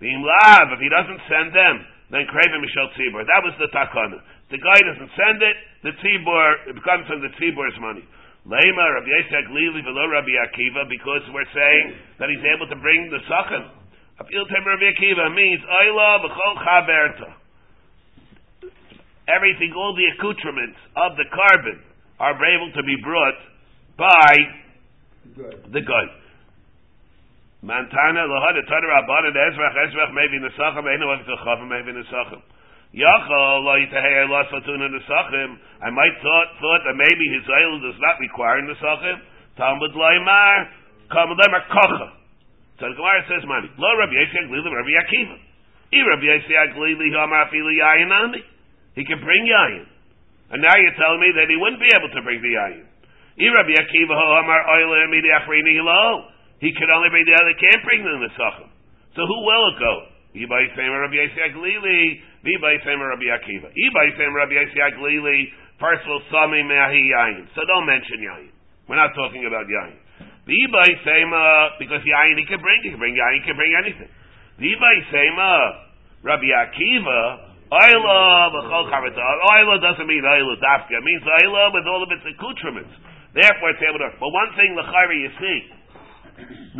The 0.00 0.08
Imlav, 0.12 0.76
if 0.76 0.80
he 0.80 0.88
doesn't 0.92 1.22
send 1.28 1.56
them, 1.56 1.76
then 2.12 2.24
Kraven 2.28 2.60
Mishal 2.60 2.92
Tzibur. 2.96 3.24
That 3.24 3.44
was 3.44 3.56
the 3.60 3.68
takana. 3.72 4.20
The 4.52 4.60
guy 4.60 4.78
doesn't 4.80 5.12
send 5.12 5.40
it, 5.44 5.56
the 5.84 5.92
Tzibur, 6.00 6.72
it 6.72 6.74
becomes 6.76 7.08
from 7.08 7.20
the 7.20 7.32
Tzibur's 7.36 7.76
money. 7.80 8.04
Lema, 8.48 8.84
Rabbi 8.96 9.08
Yitzchak 9.08 9.52
Lili, 9.52 9.84
below 9.84 10.08
Rabbi 10.08 10.32
Akiva, 10.40 10.88
because 10.88 11.20
we're 11.36 11.48
saying 11.52 12.00
that 12.16 12.32
he's 12.32 12.44
able 12.56 12.68
to 12.68 12.76
bring 12.80 13.12
the 13.12 13.20
Sachem. 13.28 13.77
Apil 14.20 14.44
Tem 14.50 14.64
Rabbi 14.66 14.90
Akiva 14.90 15.34
means, 15.34 15.60
Oila 15.62 16.18
b'chol 16.26 16.54
chaberta. 16.64 17.30
Everything, 19.28 19.72
all 19.76 19.94
the 19.94 20.06
accoutrements 20.16 20.78
of 20.96 21.16
the 21.16 21.24
carbon 21.30 21.82
are 22.18 22.34
able 22.34 22.72
to 22.72 22.82
be 22.82 22.96
brought 23.02 23.38
by 23.96 24.34
the 25.70 25.82
guy. 25.82 26.06
Mantana 27.62 28.22
lohada 28.26 28.62
tada 28.66 28.86
rabbanan 28.86 29.34
ezrach 29.34 29.76
ezrach 29.86 30.14
maybe 30.14 30.38
nesachim 30.42 30.82
of 30.82 31.26
kachavim 31.26 31.68
maybe 31.68 31.92
nesachim. 31.92 32.42
Yachal 32.94 33.64
lo 33.64 33.74
yitahei 33.74 34.28
lo 34.28 34.42
satun 34.50 34.78
nesachim. 34.78 35.58
I 35.82 35.90
might 35.90 36.16
thought 36.22 36.48
thought 36.58 36.82
that 36.86 36.94
maybe 36.94 37.24
his 37.34 37.46
oil 37.50 37.80
does 37.80 38.00
not 38.00 38.18
require 38.20 38.62
nesachim. 38.62 39.20
Talmud 39.56 39.92
loymar 39.92 40.68
Talmud 41.12 41.38
loymar 41.38 41.66
kocha. 41.68 42.17
So 42.78 42.86
the 42.86 42.94
Gemara 42.94 43.26
says, 43.26 43.42
"Mani 43.42 43.66
lo 43.74 43.90
Rabbi 43.98 44.14
Yisrael 44.14 44.46
glili 44.46 44.70
Rabbi 44.70 44.94
Akiva. 45.02 45.36
I 45.90 45.98
Rabbi 45.98 46.26
Yisrael 46.30 46.74
glili 46.78 47.10
hamar 47.10 47.50
afilu 47.50 47.74
yayin 47.74 48.10
ami. 48.10 48.42
He 48.94 49.04
can 49.04 49.18
bring 49.18 49.44
yayin, 49.46 49.86
and 50.50 50.62
now 50.62 50.74
you're 50.78 50.94
telling 50.94 51.18
me 51.18 51.32
that 51.34 51.50
he 51.50 51.56
wouldn't 51.58 51.82
be 51.82 51.90
able 51.90 52.10
to 52.14 52.22
bring 52.22 52.38
the 52.38 52.54
yayin. 52.54 52.86
I 53.38 53.46
Rabbi 53.50 53.74
Akiva 53.82 54.14
ho 54.14 54.26
hamar 54.38 54.62
oil 54.70 54.94
emidi 54.94 55.26
achrini 55.26 55.82
lo. 55.82 56.30
He 56.60 56.70
can 56.72 56.90
only 56.90 57.10
bring 57.10 57.26
the 57.26 57.34
other. 57.34 57.54
Can't 57.54 57.82
bring 57.82 58.02
the 58.02 58.14
nesachim. 58.14 58.70
So 59.14 59.26
who 59.26 59.38
will 59.42 59.74
it 59.74 59.78
go? 59.78 59.94
Ibai 60.38 60.74
Sema 60.74 61.02
Rabbi 61.02 61.18
Yisrael 61.18 61.54
glili. 61.58 62.22
Ibai 62.46 62.78
Sema 62.84 63.06
Rabbi 63.10 63.26
Akiva. 63.26 63.74
Ibai 63.74 64.16
Sema 64.16 64.38
Rabbi 64.38 64.54
Yisrael 64.54 64.94
glili. 64.94 65.50
First 65.80 66.06
will 66.06 66.22
sami 66.30 66.62
me'ahi 66.62 67.10
yayin. 67.10 67.46
So 67.54 67.62
don't 67.66 67.86
mention 67.86 68.18
yayin. 68.22 68.50
We're 68.88 68.96
not 68.96 69.14
talking 69.14 69.46
about 69.46 69.66
yayin. 69.66 69.98
Ibai 70.48 70.90
Sema, 71.04 71.76
because 71.78 72.00
yayin 72.00 72.40
he 72.40 72.46
can 72.48 72.60
bring, 72.64 72.80
he 72.80 72.90
can 72.90 72.98
bring 72.98 73.12
yayin, 73.12 73.36
he 73.40 73.44
can 73.44 73.56
bring 73.56 73.72
anything. 73.76 74.08
Ibai 74.56 74.96
Sema, 75.12 75.52
Rabbi 76.24 76.48
Akiva, 76.48 77.52
Oila 77.68 78.48
b'chol 78.56 78.88
charata. 78.88 79.20
Oila 79.20 79.76
doesn't 79.84 80.08
mean 80.08 80.24
Oila 80.24 80.56
dafka. 80.56 80.96
It 80.96 81.04
means 81.04 81.22
Oila 81.22 81.68
with 81.76 81.84
all 81.84 82.02
of 82.02 82.08
its 82.08 82.24
accoutrements. 82.24 82.96
Therefore 83.36 83.76
it's 83.76 83.84
able 83.84 84.00
to, 84.00 84.08
but 84.16 84.30
one 84.32 84.50
thing 84.56 84.72
l'chayra 84.72 85.14
you 85.20 85.30
see, 85.36 85.58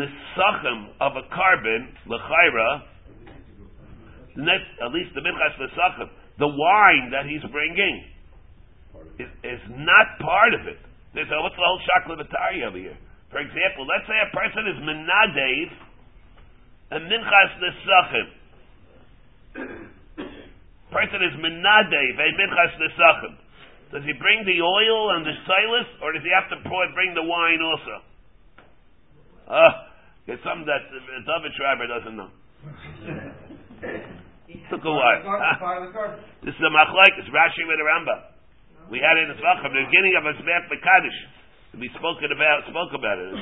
the 0.01 0.09
sachem 0.33 0.89
of 1.01 1.13
a 1.21 1.29
carbon, 1.29 1.93
l'chayra, 2.09 2.83
net, 4.37 4.65
at 4.81 4.91
least 4.97 5.13
the 5.15 5.21
minchas 5.21 5.61
nesachim, 5.61 6.09
the 6.39 6.49
wine 6.49 7.13
that 7.13 7.27
he's 7.29 7.45
bringing 7.53 8.05
is, 9.19 9.29
is 9.45 9.61
not 9.77 10.17
part 10.25 10.55
of 10.57 10.67
it. 10.67 10.81
There's 11.13 11.29
what's 11.29 11.55
the 11.55 11.63
whole 11.63 11.81
shaklavatari 11.85 12.65
over 12.65 12.79
here? 12.79 12.97
For 13.31 13.41
example, 13.45 13.85
let's 13.85 14.09
say 14.09 14.17
a 14.17 14.33
person 14.33 14.65
is 14.73 14.81
menadev 14.81 15.69
and 16.97 17.13
minchas 17.13 17.53
nesachim. 17.61 18.29
Person 20.89 21.21
is 21.21 21.37
menadev 21.37 22.17
a 22.17 22.29
minchas 22.33 22.73
nesachim. 22.81 23.37
Does 23.93 24.05
he 24.05 24.13
bring 24.21 24.45
the 24.45 24.61
oil 24.61 25.17
and 25.17 25.25
the 25.25 25.33
silas, 25.49 25.89
or 26.05 26.13
does 26.13 26.21
he 26.25 26.31
have 26.33 26.49
to 26.53 26.57
bring 26.69 27.15
the 27.17 27.25
wine 27.25 27.61
also? 27.61 28.03
Ah, 29.49 29.57
uh, 29.57 29.73
it's 30.29 30.45
something 30.45 30.69
that 30.69 30.85
uh, 30.93 31.25
David 31.25 31.53
Schreiber 31.57 31.89
doesn't 31.89 32.17
know. 32.17 32.29
Took 34.69 34.85
a 34.85 34.93
while. 34.93 35.25
this 36.45 36.53
is 36.53 36.61
a 36.61 36.73
machlaik. 36.73 37.17
It's 37.17 37.33
Rashi 37.33 37.65
with 37.65 37.81
a 37.81 37.87
Rambam. 37.89 38.21
We 38.93 39.01
had 39.01 39.17
it 39.21 39.29
in 39.29 39.37
the 39.37 39.41
Zvachim, 39.41 39.73
the 39.73 39.85
beginning 39.89 40.17
of 40.17 40.25
Azmech 40.25 40.69
Mekadosh. 40.69 41.21
We 41.77 41.89
spoke 41.93 42.23
about 42.25 42.65
spoke 42.71 42.93
about 42.97 43.19
it. 43.21 43.35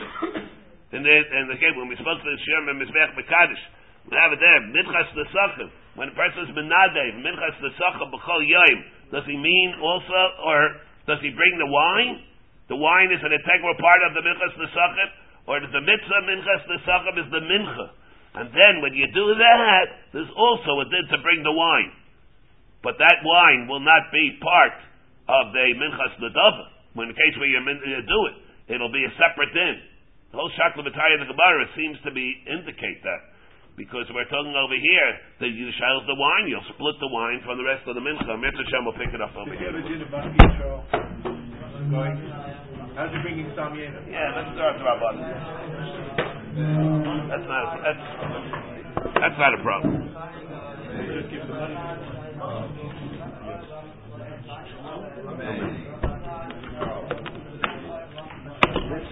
And 0.94 1.02
then, 1.02 1.22
and 1.22 1.50
again, 1.50 1.74
when 1.74 1.90
we 1.90 1.98
spoke 1.98 2.18
to 2.22 2.28
the 2.30 2.40
Shem 2.46 2.70
and 2.70 2.78
Mizbech 2.78 3.18
Mekadosh, 3.18 3.64
we 4.06 4.14
have 4.14 4.30
it 4.30 4.38
there, 4.38 4.60
Minchas 4.70 5.10
Nesachim. 5.18 5.70
When 5.98 6.10
a 6.10 6.14
person 6.14 6.46
is 6.46 6.54
Menadev, 6.54 7.26
Minchas 7.26 7.58
Nesachim 7.58 8.06
B'chol 8.14 8.42
Yoim, 8.46 8.78
does 9.10 9.26
he 9.26 9.34
mean 9.34 9.74
also, 9.82 10.20
or 10.46 10.78
does 11.10 11.18
he 11.22 11.34
bring 11.34 11.54
the 11.58 11.66
wine? 11.66 12.22
The 12.70 12.78
wine 12.78 13.10
is 13.10 13.18
an 13.22 13.34
integral 13.34 13.74
part 13.82 14.00
of 14.06 14.14
the 14.14 14.22
Minchas 14.22 14.54
Nesachim, 14.62 15.10
or 15.50 15.58
the 15.58 15.82
mitzvah 15.82 16.22
Minchas 16.22 16.62
Nesachim 16.70 17.14
is 17.18 17.28
the 17.34 17.42
Mincha. 17.42 17.86
And 18.38 18.46
then 18.54 18.78
when 18.78 18.94
you 18.94 19.10
do 19.10 19.26
that, 19.34 19.86
there's 20.12 20.30
also 20.38 20.82
a 20.82 20.86
din 20.86 21.06
to 21.10 21.18
bring 21.22 21.42
the 21.42 21.54
wine. 21.54 21.90
But 22.86 22.94
that 23.02 23.18
wine 23.26 23.66
will 23.66 23.82
not 23.82 24.12
be 24.14 24.38
part 24.38 24.78
of 25.26 25.50
the 25.50 25.66
Minchas 25.74 26.14
Nedava. 26.22 26.75
When 26.96 27.12
in 27.12 27.12
the 27.12 27.20
case 27.20 27.36
where 27.36 27.44
you, 27.44 27.60
you 27.60 28.00
do 28.08 28.20
it, 28.32 28.36
it'll 28.72 28.88
be 28.88 29.04
a 29.04 29.12
separate 29.20 29.52
din. 29.52 29.76
The 30.32 30.40
whole 30.40 30.48
Shakla 30.56 30.80
B'tayah 30.80 31.20
the 31.20 31.28
Gemara 31.28 31.68
seems 31.76 32.00
to 32.08 32.10
be 32.10 32.24
indicate 32.48 33.04
that. 33.04 33.36
Because 33.76 34.08
we're 34.08 34.24
talking 34.32 34.56
over 34.56 34.72
here 34.80 35.10
that 35.44 35.52
you 35.52 35.68
shall 35.76 36.00
the 36.08 36.16
wine, 36.16 36.48
you'll 36.48 36.64
split 36.72 36.96
the 36.96 37.12
wine 37.12 37.44
from 37.44 37.60
the 37.60 37.68
rest 37.68 37.84
of 37.84 37.92
the 37.92 38.00
mincha. 38.00 38.32
Mitzvah 38.40 38.64
Shem 38.72 38.88
will 38.88 38.96
pick 38.96 39.12
it 39.12 39.20
up 39.20 39.36
over 39.36 39.52
here. 39.52 39.76
How's 42.96 43.12
he 43.12 43.20
bringing 43.20 43.52
Samyena? 43.52 44.00
Yeah, 44.08 44.32
let's 44.32 44.56
start 44.56 44.80
with 44.80 44.88
Rabban. 44.88 45.20
That's 47.28 47.44
not 47.44 47.60
a, 47.60 47.84
that's, 47.84 48.00
that's 49.20 49.36
not 49.36 49.52
a 49.52 49.60
problem. 49.60 50.08
Just 51.12 51.28
give 51.28 51.44
the 51.44 51.52
money. 51.52 51.76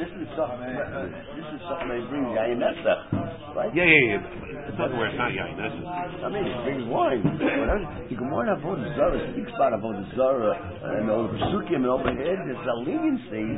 This 0.05 0.20
is 0.20 0.28
something. 0.36 0.68
Uh, 0.68 1.09
this 1.32 1.48
is 1.57 1.61
something 1.64 1.88
they 1.88 2.05
bring 2.12 2.28
nesa, 2.36 3.57
right? 3.57 3.72
Yeah, 3.72 3.88
yeah, 3.88 4.20
yeah. 4.20 4.68
It 4.68 4.76
doesn't 4.76 5.00
where 5.00 5.09
it's 5.09 5.16
not 5.16 5.32
yain. 5.32 5.57
I 5.57 6.28
mean, 6.28 6.44
it 6.44 6.61
brings 6.61 6.84
wine. 6.92 7.24
You 8.12 8.16
can 8.20 8.28
more 8.28 8.44
avoid 8.44 8.84
the 8.84 8.92
zara. 9.00 9.16
Speaks 9.32 9.48
about 9.57 9.72
avoid 9.72 10.05
the 10.05 10.09
zara 10.12 10.52
and 11.00 11.09
all 11.09 11.24
the 11.24 11.40
psukim 11.48 11.88
and 11.88 11.92
overhead. 11.96 12.36
It's 12.36 12.68
a 12.68 12.76
leniency 12.84 13.48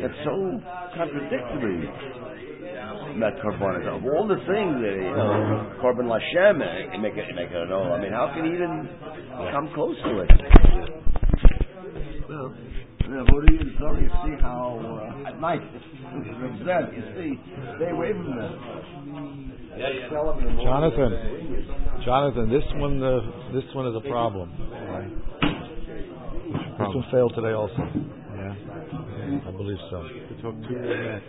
that's 0.00 0.16
so 0.24 0.64
contradictory. 0.96 1.84
Not 3.20 3.36
carbon 3.44 3.84
of 3.84 4.00
all 4.16 4.24
the 4.24 4.40
things 4.48 4.80
that 4.80 4.96
you 4.96 5.12
know, 5.12 5.76
carbon 5.84 6.06
lashem 6.08 6.64
eh, 6.64 6.88
and 6.96 7.02
make 7.02 7.20
it 7.20 7.28
make 7.36 7.52
it 7.52 7.68
know. 7.68 7.92
I 7.92 8.00
mean, 8.00 8.12
how 8.12 8.32
can 8.32 8.46
you 8.48 8.54
even 8.56 8.88
come 9.52 9.68
close 9.76 9.96
to 10.08 10.24
it? 10.24 10.30
Well, 12.32 12.54
yeah, 13.08 13.24
what 13.30 13.46
do 13.46 13.54
you 13.54 13.60
sorry, 13.78 14.02
you 14.02 14.10
see 14.24 14.36
how 14.40 14.78
uh, 14.78 15.28
at 15.28 15.40
night 15.40 15.60
it's 15.74 16.66
that 16.66 16.92
you 16.94 17.02
see 17.16 17.40
stay 17.76 17.90
away 17.90 18.12
from 18.12 18.36
this. 18.36 18.52
Jonathan, 20.62 21.02
Jonathan, 22.04 22.50
this 22.50 22.62
one, 22.74 23.02
uh, 23.02 23.20
this 23.54 23.64
one 23.74 23.86
is 23.88 23.96
a 23.96 24.08
problem. 24.08 24.52
Right? 24.70 25.10
This 26.78 26.94
one 26.94 27.04
failed 27.10 27.32
today 27.34 27.52
also. 27.52 27.74
Yeah, 28.36 28.54
I 29.46 29.50
believe 29.50 29.78
so. 29.90 30.02
To 30.02 30.42
talk 30.42 30.54
to 30.60 31.20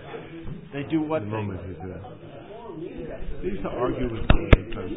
They 0.73 0.83
do 0.89 1.01
what? 1.01 1.21
The 1.21 1.27
moment 1.27 1.61
he's 1.67 1.77
there. 1.77 2.03
They 3.41 3.47
used 3.47 3.63
to 3.63 3.69
argue 3.69 4.11
with 4.11 4.23
me 4.29 4.49
because. 4.67 4.91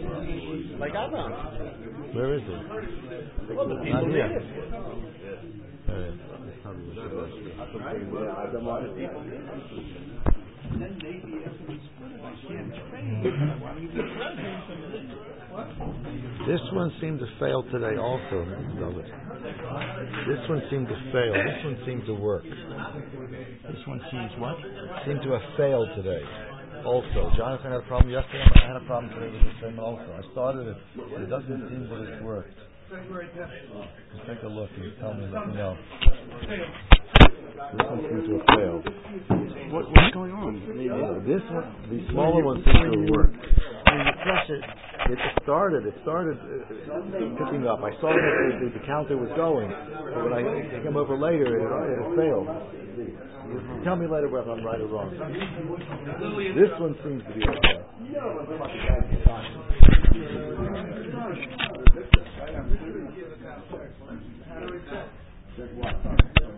Like 0.81 0.91
Abraham. 0.91 1.33
Where 2.15 2.35
is 2.35 2.43
it? 2.43 3.55
Well, 3.55 3.69
the 3.69 3.77
people 3.77 4.07
here. 4.11 4.43
Need 5.89 5.97
it. 5.97 6.15
Yeah, 6.19 6.39
that's 6.45 6.59
probably 6.63 6.85
what 6.85 6.99
it 6.99 7.13
was. 7.15 7.31
This 16.47 16.61
one 16.73 16.93
seemed 17.01 17.21
to 17.21 17.27
fail 17.39 17.63
today 17.71 17.97
also, 17.99 18.45
David. 18.75 19.07
This 20.27 20.49
one 20.49 20.63
seemed 20.71 20.89
to 20.89 20.97
fail. 21.13 21.33
This 21.33 21.65
one 21.65 21.79
seemed 21.87 22.07
to 22.07 22.15
work. 22.15 22.45
This 22.45 23.87
one 23.87 24.01
seems 24.11 24.33
what? 24.39 24.57
Seemed 25.07 25.23
to 25.23 25.33
have 25.33 25.43
failed 25.57 25.89
today. 25.97 26.23
Also, 26.85 27.31
Jonathan 27.37 27.73
had 27.73 27.81
a 27.81 27.87
problem 27.89 28.11
yesterday. 28.11 28.45
I 28.63 28.67
had 28.67 28.77
a 28.77 28.87
problem 28.87 29.13
today 29.15 29.31
with 29.33 29.43
the 29.43 29.53
same 29.63 29.79
also. 29.79 30.07
I 30.13 30.33
started 30.33 30.69
it, 30.69 30.77
but 30.97 31.23
it 31.23 31.31
doesn't 31.31 31.69
seem 31.69 31.89
that 31.89 32.01
it's 32.03 32.23
worked. 32.23 32.59
Just 32.87 34.27
take 34.27 34.43
a 34.43 34.49
look 34.49 34.71
and 34.77 34.93
tell 35.01 35.15
me, 35.15 35.27
let 35.33 35.49
me 35.49 35.55
know. 35.55 35.77
This 36.47 37.83
one 37.83 37.99
seems 38.07 38.25
to 38.31 38.39
have 38.39 38.47
failed. 38.55 38.85
What, 39.75 39.91
what's 39.91 40.15
going 40.15 40.31
on? 40.31 40.55
Yeah, 40.79 41.19
this 41.27 41.43
one, 41.51 41.67
the 41.91 41.99
smaller 42.13 42.45
one 42.45 42.63
seems 42.63 42.79
to 42.79 42.95
have 42.95 43.11
worked. 43.11 43.37
When 43.43 43.99
you 44.07 44.13
press 44.23 44.47
it, 44.51 44.63
It 45.11 45.19
started. 45.43 45.87
It 45.87 45.95
started 46.03 46.39
uh, 46.39 47.43
picking 47.43 47.67
up. 47.67 47.83
I 47.83 47.91
saw 48.01 48.11
that 48.15 48.23
the, 48.23 48.71
the, 48.71 48.79
the 48.79 48.85
counter 48.87 49.17
was 49.17 49.31
going, 49.35 49.71
but 49.71 50.23
when 50.23 50.33
I 50.35 50.43
came 50.83 50.97
over 50.97 51.19
later, 51.19 51.59
it, 51.59 51.67
it 51.67 52.07
failed. 52.15 52.47
Tell 53.85 53.97
me 53.97 54.07
later 54.07 54.29
whether 54.29 54.51
I'm 54.51 54.65
right 54.65 54.81
or 54.81 54.87
wrong. 54.87 55.11
This 56.55 56.71
one 56.79 56.95
seems 57.03 57.23
to 57.27 57.35
be 57.35 57.43
okay. 57.47 57.83
Said 64.89 65.77
what? 65.77 66.36